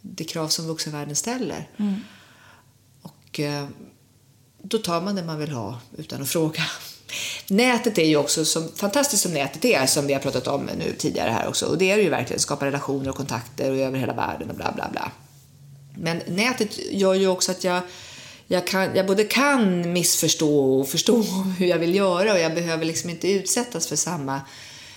det 0.00 0.24
krav 0.24 0.48
som 0.48 0.66
vuxenvärlden 0.66 1.16
ställer. 1.16 1.68
Och 3.02 3.40
eh, 3.40 3.68
då 4.62 4.78
tar 4.78 5.00
man 5.00 5.14
det 5.14 5.24
man 5.24 5.38
vill 5.38 5.50
ha 5.50 5.80
utan 5.96 6.22
att 6.22 6.28
fråga. 6.28 6.62
Nätet 7.46 7.98
är 7.98 8.06
ju 8.06 8.16
också, 8.16 8.44
som, 8.44 8.68
fantastiskt 8.76 9.22
som 9.22 9.34
nätet 9.34 9.64
är, 9.64 9.86
som 9.86 10.06
vi 10.06 10.12
har 10.12 10.20
pratat 10.20 10.46
om 10.46 10.70
nu 10.78 10.94
tidigare 10.98 11.30
här 11.30 11.48
också. 11.48 11.66
Och 11.66 11.78
det 11.78 11.90
är 11.90 11.98
ju 11.98 12.10
verkligen, 12.10 12.40
skapa 12.40 12.66
relationer 12.66 13.08
och 13.08 13.16
kontakter 13.16 13.70
och 13.70 13.76
över 13.76 13.98
hela 13.98 14.12
världen 14.12 14.50
och 14.50 14.56
bla 14.56 14.72
bla 14.72 14.88
bla. 14.92 15.10
Men 15.94 16.22
nätet 16.26 16.78
gör 16.90 17.14
ju 17.14 17.28
också 17.28 17.52
att 17.52 17.64
jag, 17.64 17.82
jag, 18.46 18.66
kan, 18.66 18.90
jag 18.94 19.06
både 19.06 19.24
kan 19.24 19.92
missförstå 19.92 20.80
och 20.80 20.88
förstå 20.88 21.22
hur 21.58 21.66
jag 21.66 21.78
vill 21.78 21.94
göra 21.94 22.32
och 22.32 22.38
jag 22.38 22.54
behöver 22.54 22.84
liksom 22.84 23.10
inte 23.10 23.32
utsättas 23.32 23.86
för 23.86 23.96
samma, 23.96 24.40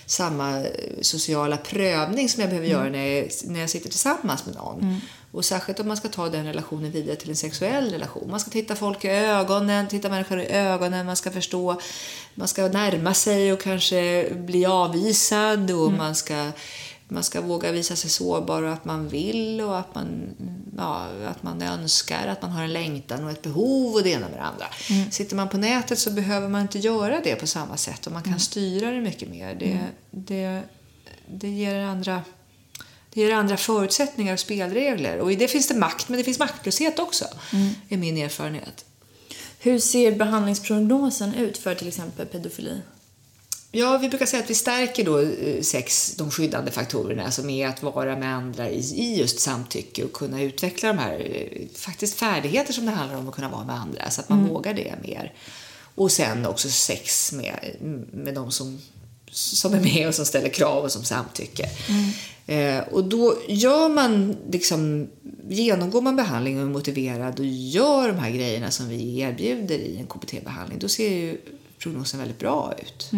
samma 0.06 0.64
sociala 1.00 1.56
prövning 1.56 2.28
som 2.28 2.40
jag 2.40 2.50
behöver 2.50 2.68
göra 2.68 2.88
när 2.88 3.06
jag, 3.06 3.28
när 3.44 3.60
jag 3.60 3.70
sitter 3.70 3.90
tillsammans 3.90 4.46
med 4.46 4.54
någon. 4.54 5.00
Och 5.30 5.44
särskilt 5.44 5.80
om 5.80 5.88
man 5.88 5.96
ska 5.96 6.08
ta 6.08 6.28
den 6.28 6.46
relationen 6.46 6.90
vidare 6.90 7.16
till 7.16 7.30
en 7.30 7.36
sexuell 7.36 7.90
relation. 7.90 8.30
Man 8.30 8.40
ska 8.40 8.50
titta 8.50 8.76
folk 8.76 9.04
i 9.04 9.08
ögonen, 9.08 9.88
titta 9.88 10.08
människor 10.08 10.40
i 10.40 10.46
ögonen, 10.46 11.06
man 11.06 11.16
ska 11.16 11.30
förstå, 11.30 11.80
man 12.34 12.48
ska 12.48 12.68
närma 12.68 13.14
sig 13.14 13.52
och 13.52 13.60
kanske 13.60 14.30
bli 14.34 14.66
avvisad 14.66 15.70
och 15.70 15.92
man 15.92 16.14
ska 16.14 16.52
man 17.08 17.24
ska 17.24 17.40
våga 17.40 17.72
visa 17.72 17.96
sig 17.96 18.10
sårbar 18.10 18.62
och 18.62 18.72
att 18.72 18.84
man 18.84 19.08
vill 19.08 19.60
och 19.60 19.78
att 19.78 19.94
man, 19.94 20.34
ja, 20.76 21.08
att 21.26 21.42
man 21.42 21.62
önskar, 21.62 22.26
att 22.26 22.42
man 22.42 22.50
har 22.50 22.62
en 22.62 22.72
längtan 22.72 23.24
och 23.24 23.30
ett 23.30 23.42
behov 23.42 23.94
och 23.94 24.02
det 24.02 24.10
ena 24.10 24.28
med 24.28 24.38
det 24.38 24.42
andra. 24.42 24.66
Sitter 25.10 25.36
man 25.36 25.48
på 25.48 25.58
nätet 25.58 25.98
så 25.98 26.10
behöver 26.10 26.48
man 26.48 26.62
inte 26.62 26.78
göra 26.78 27.20
det 27.24 27.36
på 27.36 27.46
samma 27.46 27.76
sätt 27.76 28.06
och 28.06 28.12
man 28.12 28.22
kan 28.22 28.40
styra 28.40 28.90
det 28.90 29.00
mycket 29.00 29.28
mer. 29.28 29.54
Det, 29.54 29.80
det, 30.10 30.62
det 31.28 31.48
ger 31.48 31.80
andra 31.80 32.22
det 33.16 33.22
ger 33.22 33.34
andra 33.34 33.56
förutsättningar 33.56 34.32
och 34.32 34.40
spelregler. 34.40 35.18
Och 35.18 35.32
i 35.32 35.36
det 35.36 35.48
finns 35.48 35.68
det 35.68 35.74
makt, 35.74 36.08
men 36.08 36.18
det 36.18 36.24
finns 36.24 36.38
maktlöshet 36.38 36.98
också, 36.98 37.24
är 37.88 37.96
min 37.96 38.16
erfarenhet. 38.16 38.84
Hur 39.58 39.78
ser 39.78 40.12
behandlingsprognosen 40.12 41.34
ut 41.34 41.58
för 41.58 41.74
till 41.74 41.88
exempel 41.88 42.26
pedofili? 42.26 42.80
Ja, 43.70 43.98
vi 43.98 44.08
brukar 44.08 44.26
säga 44.26 44.42
att 44.42 44.50
vi 44.50 44.54
stärker 44.54 45.04
då 45.04 45.20
eh, 45.20 45.62
sex, 45.62 46.14
de 46.16 46.30
skyddande 46.30 46.70
faktorerna 46.70 47.30
som 47.30 47.50
är 47.50 47.68
att 47.68 47.82
vara 47.82 48.16
med 48.16 48.34
andra 48.34 48.70
i, 48.70 49.18
just 49.18 49.40
samtycke 49.40 50.04
och 50.04 50.12
kunna 50.12 50.42
utveckla 50.42 50.88
de 50.88 50.98
här 50.98 51.20
eh, 51.20 51.66
faktiskt 51.74 52.18
färdigheter 52.18 52.72
som 52.72 52.86
det 52.86 52.92
handlar 52.92 53.18
om 53.18 53.28
att 53.28 53.34
kunna 53.34 53.48
vara 53.48 53.64
med 53.64 53.76
andra 53.76 54.10
så 54.10 54.20
att 54.20 54.28
man 54.28 54.48
vågar 54.48 54.74
det 54.74 54.94
mer. 55.02 55.34
Och 55.94 56.12
sen 56.12 56.46
också 56.46 56.68
sex 56.68 57.32
med, 57.32 57.76
med 58.12 58.34
de 58.34 58.52
som, 58.52 58.78
som 59.30 59.74
är 59.74 59.80
med 59.80 60.08
och 60.08 60.14
som 60.14 60.26
ställer 60.26 60.48
krav 60.48 60.84
och 60.84 60.92
som 60.92 61.04
samtycker. 61.04 61.66
Eh, 62.46 62.78
och 62.78 63.04
då 63.04 63.36
gör 63.48 63.88
man 63.88 64.36
liksom, 64.50 65.08
genomgår 65.48 66.02
man 66.02 66.16
behandling 66.16 66.60
och 66.60 66.66
är 66.66 66.70
motiverad 66.70 67.38
och 67.38 67.46
gör 67.46 68.08
de 68.08 68.18
här 68.18 68.30
grejerna 68.30 68.70
som 68.70 68.88
vi 68.88 69.18
erbjuder 69.20 69.78
i 69.78 69.96
en 69.96 70.06
KBT-behandling, 70.06 70.78
då 70.78 70.88
ser 70.88 71.10
ju 71.10 71.40
prognosen 71.78 72.20
väldigt 72.20 72.38
bra 72.38 72.74
ut. 72.82 73.10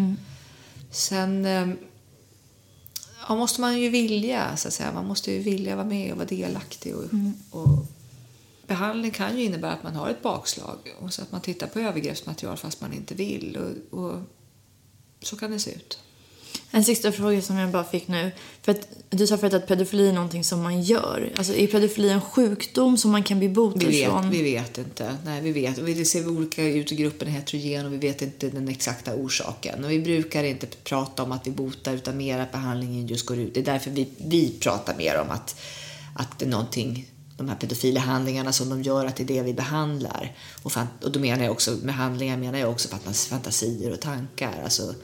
Sen 0.90 1.46
eh, 1.46 1.68
ja, 3.28 3.34
måste 3.36 3.60
man 3.60 3.80
ju 3.80 3.88
vilja, 3.90 4.56
så 4.56 4.68
att 4.68 4.74
säga. 4.74 4.92
Man 4.92 5.06
måste 5.06 5.32
ju 5.32 5.38
vilja 5.38 5.76
vara 5.76 5.86
med 5.86 6.12
och 6.12 6.18
vara 6.18 6.28
delaktig. 6.28 6.94
Och, 6.96 7.04
och 7.50 7.86
behandling 8.66 9.10
kan 9.10 9.38
ju 9.38 9.44
innebära 9.44 9.72
att 9.72 9.82
man 9.82 9.94
har 9.94 10.08
ett 10.08 10.22
bakslag 10.22 10.78
och 11.00 11.12
så 11.12 11.22
att 11.22 11.32
man 11.32 11.40
tittar 11.40 11.66
på 11.66 11.78
övergreppsmaterial 11.78 12.56
fast 12.56 12.80
man 12.80 12.92
inte 12.92 13.14
vill. 13.14 13.58
Och, 13.90 13.98
och 14.00 14.20
så 15.22 15.36
kan 15.36 15.50
det 15.50 15.58
se 15.58 15.70
ut. 15.74 15.98
En 16.70 16.84
sista 16.84 17.12
fråga 17.12 17.42
som 17.42 17.56
jag 17.56 17.70
bara 17.70 17.84
fick 17.84 18.08
nu. 18.08 18.30
För 18.62 18.72
att 18.72 18.88
du 19.10 19.26
sa 19.26 19.38
förut 19.38 19.54
att 19.54 19.66
pedofili 19.66 20.08
är 20.08 20.12
någonting 20.12 20.44
som 20.44 20.62
man 20.62 20.82
gör. 20.82 21.32
Alltså 21.36 21.54
är 21.54 21.66
pedofili 21.66 22.10
en 22.10 22.20
sjukdom 22.20 22.98
som 22.98 23.10
man 23.10 23.22
kan 23.22 23.38
bli 23.38 23.48
botad 23.48 23.78
Vi 23.78 23.86
vet, 24.00 24.08
från? 24.10 24.30
vi 24.30 24.42
vet 24.42 24.78
inte. 24.78 25.16
Nej, 25.24 25.40
vi 25.40 25.52
vet. 25.52 25.78
Vi 25.78 26.04
ser 26.04 26.28
olika 26.28 26.62
ut 26.64 26.90
gruppen 26.90 27.28
heterogen 27.28 27.86
och 27.86 27.92
vi 27.92 27.96
vet 27.96 28.22
inte 28.22 28.50
den 28.50 28.68
exakta 28.68 29.14
orsaken. 29.14 29.84
Och 29.84 29.90
vi 29.90 29.98
brukar 30.00 30.44
inte 30.44 30.66
prata 30.66 31.22
om 31.22 31.32
att 31.32 31.46
vi 31.46 31.50
botar 31.50 31.94
utan 31.94 32.16
mer 32.16 32.38
att 32.38 32.52
behandlingen 32.52 33.06
just 33.06 33.26
går 33.26 33.38
ut. 33.38 33.54
Det 33.54 33.60
är 33.60 33.64
därför 33.64 33.90
vi, 33.90 34.08
vi 34.16 34.50
pratar 34.60 34.96
mer 34.96 35.20
om 35.20 35.30
att, 35.30 35.60
att 36.14 36.38
det 36.38 36.44
är 36.44 36.50
någonting 36.50 37.10
de 37.36 37.48
här 37.48 37.56
pedofila 37.56 38.00
handlingarna 38.00 38.52
som 38.52 38.68
de 38.68 38.82
gör, 38.82 39.06
att 39.06 39.16
det 39.16 39.22
är 39.22 39.26
det 39.26 39.42
vi 39.42 39.54
behandlar. 39.54 40.36
Och, 40.62 40.72
fan, 40.72 40.86
och 41.02 41.12
då 41.12 41.20
menar 41.20 41.44
jag 41.44 41.52
också, 41.52 41.76
med 41.82 41.94
handlingar 41.94 42.36
menar 42.36 42.58
jag 42.58 42.70
också 42.70 42.88
fantas- 42.88 43.28
fantasier 43.28 43.92
och 43.92 44.00
tankar. 44.00 44.60
Alltså, 44.64 44.94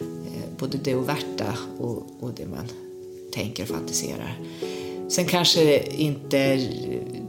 Eh, 0.00 0.58
både 0.58 0.78
det 0.78 0.94
overta 0.94 1.54
och, 1.78 2.06
och 2.20 2.34
det 2.36 2.46
man 2.46 2.68
tänker 3.32 3.62
och 3.62 3.68
fantiserar. 3.68 4.40
Sen 5.08 5.24
kanske 5.24 5.82
inte 5.82 6.56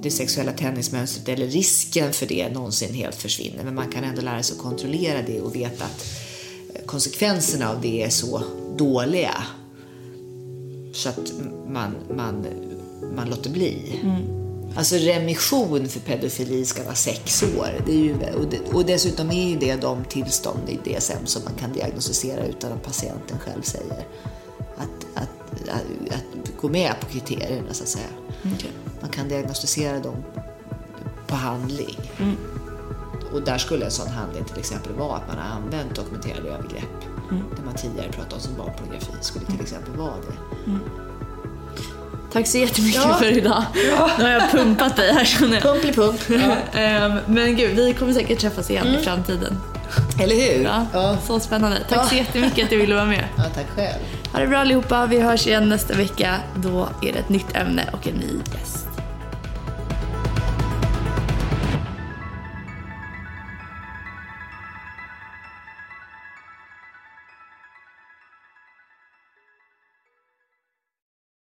det 0.02 0.12
sexuella 0.12 0.52
tändningsmönstret 0.52 1.30
eller 1.30 1.48
risken 1.48 2.14
för 2.14 2.26
det 2.26 2.50
någonsin 2.50 2.94
helt 2.94 3.16
försvinner, 3.16 3.64
men 3.64 3.76
man 3.76 3.92
kan 3.92 4.04
ändå 4.04 4.22
lära 4.22 4.44
sig 4.44 4.56
att 4.56 4.62
kontrollera 4.62 5.22
det 5.22 5.42
och 5.42 5.56
veta 5.56 5.86
att 5.86 6.06
eh, 6.74 6.86
konsekvenserna 6.86 7.70
av 7.70 7.82
det 7.82 8.04
är 8.04 8.10
så 8.10 8.44
dåliga 8.78 9.44
så 10.94 11.10
att 11.10 11.34
man, 11.68 11.96
man, 12.16 12.46
man 13.16 13.30
låter 13.30 13.50
bli. 13.50 14.00
Mm. 14.04 14.37
Alltså 14.76 14.96
remission 14.96 15.88
för 15.88 16.00
pedofili 16.00 16.66
ska 16.66 16.84
vara 16.84 16.96
sex 16.96 17.44
år. 17.44 17.70
Det 17.86 17.92
är 17.92 17.98
ju, 17.98 18.14
och, 18.14 18.48
det, 18.48 18.60
och 18.74 18.86
dessutom 18.86 19.32
är 19.32 19.50
ju 19.50 19.58
det 19.58 19.76
de 19.76 20.04
tillstånd 20.06 20.70
i 20.70 20.76
DSM 20.76 21.26
som 21.26 21.44
man 21.44 21.54
kan 21.54 21.74
diagnostisera 21.74 22.46
utan 22.46 22.72
att 22.72 22.84
patienten 22.84 23.40
själv 23.40 23.62
säger 23.62 24.06
att, 24.78 25.06
att, 25.16 25.30
att, 25.70 26.10
att 26.10 26.62
gå 26.62 26.70
med 26.70 26.94
på 27.02 27.08
kriterierna 27.08 27.74
så 27.74 27.84
att 27.84 27.90
säga. 27.90 28.08
Man 29.02 29.10
kan 29.10 29.28
diagnostisera 29.28 30.00
dem 30.00 30.24
på 31.28 31.36
handling. 31.36 31.98
Och 33.34 33.42
där 33.42 33.58
skulle 33.58 33.86
en 33.86 33.92
sån 33.92 34.08
handling 34.08 34.46
till 34.46 34.60
exempel 34.60 34.94
vara 34.94 35.18
att 35.18 35.28
man 35.28 35.38
har 35.38 35.56
använt 35.56 35.96
dokumenterade 35.96 36.50
övergrepp. 36.50 37.02
Det 37.30 37.66
man 37.66 37.76
tidigare 37.76 38.12
pratade 38.12 38.36
om 38.36 38.42
som 38.42 38.56
barnpornografi 38.56 39.12
skulle 39.22 39.46
till 39.46 39.62
exempel 39.62 39.96
vara 39.96 40.16
det. 40.16 40.72
Tack 42.38 42.48
så 42.48 42.58
jättemycket 42.58 43.02
Ja. 43.06 43.14
för 43.14 43.38
idag. 43.38 43.64
Nu 44.18 44.24
har 44.24 44.30
jag 44.30 44.52
pumpat 44.52 44.96
dig 44.96 45.14
här 45.14 45.26
känner 45.26 45.54
jag. 45.54 45.64
Pumplipump. 45.64 46.22
Ehm, 46.74 47.20
Men 47.28 47.56
gud, 47.56 47.76
vi 47.76 47.94
kommer 47.94 48.14
säkert 48.14 48.40
träffas 48.40 48.70
igen 48.70 48.88
i 48.88 49.04
framtiden. 49.04 49.58
Eller 50.24 50.36
hur? 50.36 50.64
Ja, 50.94 51.18
Så 51.28 51.40
spännande. 51.40 51.78
Tack 51.90 52.10
så 52.10 52.16
Ja. 52.16 52.20
jättemycket 52.20 52.64
att 52.64 52.70
du 52.70 52.78
ville 52.78 52.96
vara 52.96 53.06
med. 53.06 53.24
ja 53.38 53.44
tack 53.56 53.66
själv. 53.76 53.94
Ha 54.34 54.40
det 54.40 54.48
bra 54.48 54.58
allihopa. 54.60 55.06
Vi 55.06 55.20
hörs 55.20 55.48
igen 55.48 55.70
nästa 55.70 55.94
vecka. 55.94 56.36
Då 56.56 56.90
är 57.02 57.14
det 57.14 57.20
ett 57.20 57.30
nytt 57.30 57.56
ämne 57.56 57.90
och 57.94 58.08
en 58.08 58.14
ny 58.16 58.40
gäst. 58.60 58.87